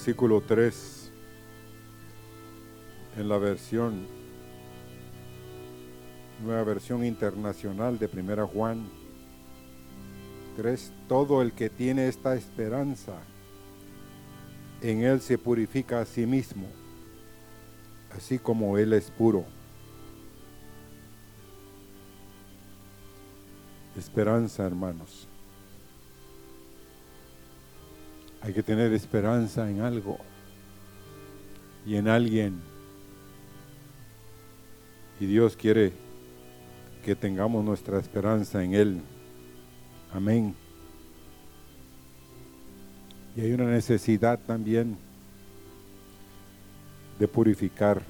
Versículo 0.02 0.42
3 0.42 1.12
en 3.18 3.30
la 3.30 3.38
versión, 3.38 4.08
nueva 6.44 6.64
versión 6.64 7.06
internacional 7.06 8.00
de 8.00 8.08
Primera 8.08 8.48
Juan 8.48 8.90
3, 10.58 10.92
todo 11.08 11.44
el 11.44 11.54
que 11.54 11.70
tiene 11.70 12.08
esta 12.08 12.34
esperanza 12.34 13.14
en 14.82 15.04
él 15.04 15.22
se 15.22 15.38
purifica 15.38 16.02
a 16.02 16.06
sí 16.06 16.26
mismo, 16.26 16.66
así 18.18 18.40
como 18.40 18.80
él 18.80 18.94
es 18.94 19.12
puro. 19.12 19.46
Esperanza, 23.96 24.66
hermanos. 24.66 25.28
Hay 28.42 28.54
que 28.54 28.64
tener 28.64 28.92
esperanza 28.94 29.70
en 29.70 29.82
algo 29.82 30.18
y 31.86 31.96
en 31.96 32.08
alguien. 32.08 32.60
Y 35.20 35.28
Dios 35.28 35.56
quiere 35.56 35.94
que 37.06 37.16
tengamos 37.16 37.64
nuestra 37.64 38.00
esperanza 38.00 38.64
en 38.64 38.74
Él. 38.74 39.02
Amén. 40.12 40.56
Y 43.36 43.42
hay 43.42 43.54
una 43.54 43.66
necesidad 43.66 44.40
también 44.40 44.98
de 47.20 47.28
purificar, 47.28 48.02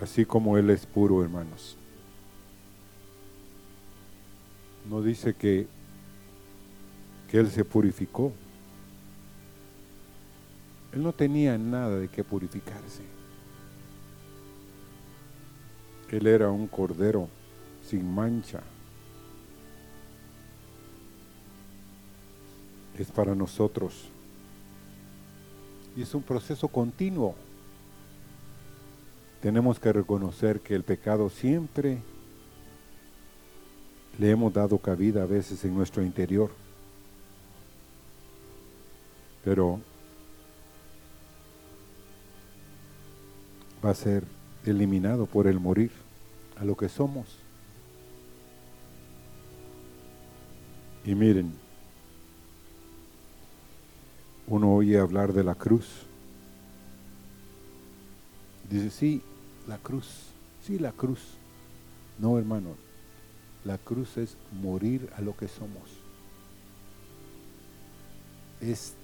así 0.00 0.24
como 0.24 0.56
Él 0.56 0.70
es 0.70 0.86
puro, 0.86 1.22
hermanos. 1.22 1.76
No 4.88 5.02
dice 5.02 5.34
que 5.34 5.68
que 7.30 7.38
Él 7.38 7.48
se 7.48 7.64
purificó. 7.64 8.32
Él 10.92 11.02
no 11.02 11.12
tenía 11.12 11.56
nada 11.56 11.96
de 11.96 12.08
qué 12.08 12.24
purificarse. 12.24 13.04
Él 16.10 16.26
era 16.26 16.50
un 16.50 16.66
cordero 16.66 17.28
sin 17.86 18.12
mancha. 18.12 18.60
Es 22.98 23.12
para 23.12 23.36
nosotros. 23.36 24.08
Y 25.96 26.02
es 26.02 26.12
un 26.16 26.22
proceso 26.24 26.66
continuo. 26.66 27.36
Tenemos 29.40 29.78
que 29.78 29.92
reconocer 29.92 30.60
que 30.60 30.74
el 30.74 30.82
pecado 30.82 31.30
siempre 31.30 32.02
le 34.18 34.30
hemos 34.30 34.52
dado 34.52 34.78
cabida 34.78 35.22
a 35.22 35.26
veces 35.26 35.64
en 35.64 35.76
nuestro 35.76 36.02
interior 36.02 36.50
pero 39.44 39.80
va 43.84 43.90
a 43.90 43.94
ser 43.94 44.24
eliminado 44.64 45.26
por 45.26 45.46
el 45.46 45.58
morir 45.58 45.90
a 46.56 46.64
lo 46.64 46.76
que 46.76 46.88
somos. 46.88 47.26
Y 51.04 51.14
miren, 51.14 51.52
uno 54.46 54.74
oye 54.74 54.98
hablar 54.98 55.32
de 55.32 55.44
la 55.44 55.54
cruz. 55.54 55.86
Dice, 58.68 58.90
sí, 58.90 59.22
la 59.66 59.78
cruz, 59.78 60.26
sí, 60.62 60.78
la 60.78 60.92
cruz. 60.92 61.20
No, 62.18 62.38
hermano, 62.38 62.76
la 63.64 63.78
cruz 63.78 64.18
es 64.18 64.36
morir 64.60 65.10
a 65.16 65.22
lo 65.22 65.36
que 65.36 65.48
somos. 65.48 65.90
Es 68.60 68.94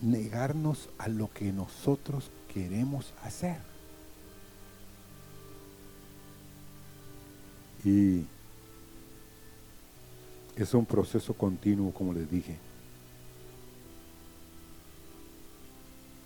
negarnos 0.00 0.88
a 0.98 1.08
lo 1.08 1.32
que 1.32 1.52
nosotros 1.52 2.30
queremos 2.52 3.12
hacer. 3.22 3.56
Y 7.84 8.24
es 10.56 10.74
un 10.74 10.84
proceso 10.84 11.34
continuo, 11.34 11.92
como 11.92 12.12
les 12.12 12.30
dije. 12.30 12.56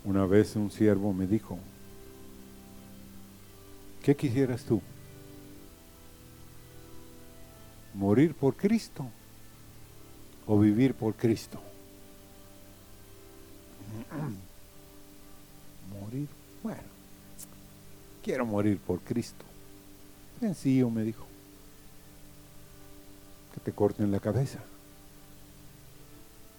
Una 0.05 0.27
vez 0.27 0.57
un 0.57 0.71
siervo 0.71 1.13
me 1.13 1.27
dijo, 1.27 1.59
¿qué 4.03 4.17
quisieras 4.17 4.65
tú? 4.65 4.81
¿Morir 7.95 8.35
por 8.35 8.57
Cristo 8.57 9.07
o 10.47 10.59
vivir 10.59 10.95
por 10.95 11.15
Cristo? 11.15 11.61
Morir. 16.01 16.29
Bueno, 16.63 16.83
quiero 18.23 18.47
morir 18.47 18.79
por 18.79 19.01
Cristo. 19.01 19.45
Sencillo, 20.41 20.91
me 20.91 21.03
dijo. 21.03 21.27
Que 23.55 23.61
te 23.61 23.73
corten 23.73 24.11
la 24.11 24.21
cabeza. 24.21 24.61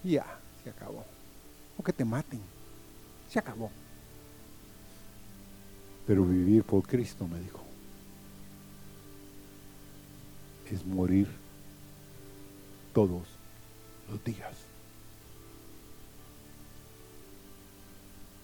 Ya, 0.03 0.25
se 0.63 0.69
acabó. 0.69 1.03
O 1.77 1.83
que 1.83 1.93
te 1.93 2.05
maten. 2.05 2.41
Se 3.29 3.39
acabó. 3.39 3.71
Pero 6.05 6.25
vivir 6.25 6.63
por 6.63 6.83
Cristo, 6.83 7.27
me 7.27 7.39
dijo, 7.39 7.63
es 10.69 10.85
morir 10.85 11.27
todos 12.93 13.23
los 14.09 14.23
días. 14.23 14.72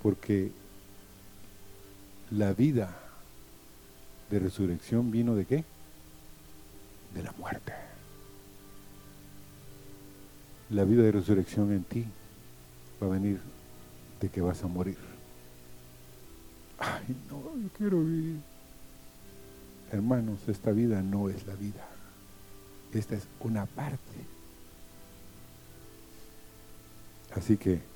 Porque 0.01 0.51
la 2.31 2.53
vida 2.53 2.95
de 4.29 4.39
resurrección 4.39 5.11
vino 5.11 5.35
de 5.35 5.45
qué? 5.45 5.63
De 7.13 7.23
la 7.23 7.31
muerte. 7.33 7.73
La 10.69 10.83
vida 10.83 11.03
de 11.03 11.11
resurrección 11.11 11.71
en 11.71 11.83
ti 11.83 12.05
va 13.01 13.07
a 13.07 13.09
venir 13.09 13.39
de 14.21 14.29
que 14.29 14.41
vas 14.41 14.63
a 14.63 14.67
morir. 14.67 14.97
Ay, 16.77 17.15
no, 17.29 17.41
yo 17.61 17.69
quiero 17.77 17.99
vivir. 17.99 18.39
Hermanos, 19.91 20.39
esta 20.47 20.71
vida 20.71 21.01
no 21.01 21.29
es 21.29 21.47
la 21.47 21.55
vida. 21.55 21.87
Esta 22.93 23.15
es 23.15 23.27
una 23.39 23.65
parte. 23.65 23.97
Así 27.35 27.57
que 27.57 27.88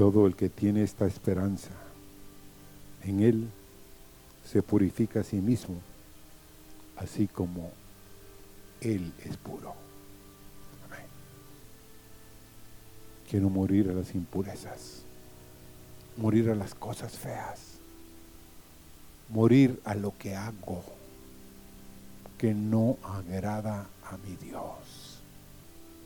todo 0.00 0.26
el 0.26 0.34
que 0.34 0.48
tiene 0.48 0.82
esta 0.82 1.06
esperanza 1.06 1.68
en 3.02 3.20
Él 3.20 3.50
se 4.46 4.62
purifica 4.62 5.20
a 5.20 5.24
sí 5.24 5.42
mismo, 5.42 5.74
así 6.96 7.26
como 7.26 7.70
Él 8.80 9.12
es 9.26 9.36
puro. 9.36 9.74
Amén. 10.86 11.04
Quiero 13.28 13.50
morir 13.50 13.90
a 13.90 13.92
las 13.92 14.14
impurezas, 14.14 15.02
morir 16.16 16.48
a 16.48 16.54
las 16.54 16.74
cosas 16.74 17.18
feas, 17.18 17.74
morir 19.28 19.82
a 19.84 19.94
lo 19.94 20.16
que 20.16 20.34
hago 20.34 20.82
que 22.38 22.54
no 22.54 22.96
agrada 23.02 23.86
a 24.02 24.16
mi 24.16 24.34
Dios. 24.36 25.20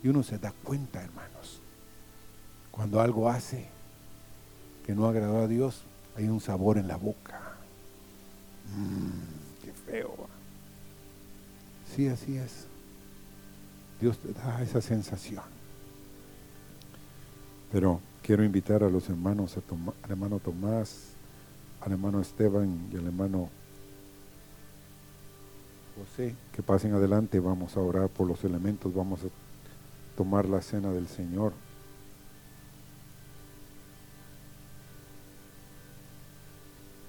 Y 0.03 0.09
uno 0.09 0.21
se 0.21 0.37
da 0.37 0.51
cuenta, 0.65 1.01
hermanos, 1.01 1.61
cuando 2.71 2.99
algo 2.99 3.29
hace 3.29 3.73
que 4.85 4.93
no 4.93 5.07
agradó 5.07 5.39
a 5.39 5.47
Dios, 5.47 5.81
hay 6.15 6.27
un 6.27 6.39
sabor 6.39 6.77
en 6.77 6.87
la 6.87 6.97
boca. 6.97 7.41
Mmm, 8.77 9.63
qué 9.63 9.71
feo. 9.73 10.13
Sí, 11.95 12.07
así 12.07 12.37
es. 12.37 12.67
Dios 13.99 14.19
te 14.19 14.31
da 14.33 14.61
esa 14.61 14.81
sensación. 14.81 15.43
Pero 17.71 17.99
quiero 18.21 18.43
invitar 18.43 18.83
a 18.83 18.89
los 18.89 19.09
hermanos, 19.09 19.57
al 19.57 20.11
hermano 20.11 20.39
Tomás, 20.39 21.13
al 21.81 21.93
hermano 21.93 22.21
Esteban 22.21 22.87
y 22.91 22.97
al 22.97 23.07
hermano 23.07 23.49
José, 25.97 26.35
que 26.53 26.61
pasen 26.61 26.93
adelante, 26.93 27.39
vamos 27.39 27.75
a 27.75 27.79
orar 27.79 28.09
por 28.09 28.27
los 28.27 28.43
elementos, 28.43 28.93
vamos 28.93 29.21
a 29.23 29.27
tomar 30.15 30.45
la 30.45 30.61
cena 30.61 30.91
del 30.91 31.07
Señor. 31.07 31.53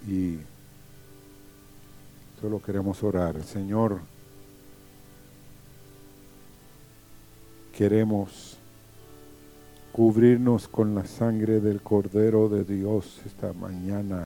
Y 0.07 0.39
solo 2.41 2.62
queremos 2.62 3.03
orar, 3.03 3.43
Señor, 3.43 4.01
queremos 7.77 8.57
cubrirnos 9.91 10.69
con 10.69 10.95
la 10.95 11.05
sangre 11.07 11.61
del 11.61 11.83
Cordero 11.83 12.49
de 12.49 12.65
Dios 12.65 13.20
esta 13.27 13.53
mañana. 13.53 14.15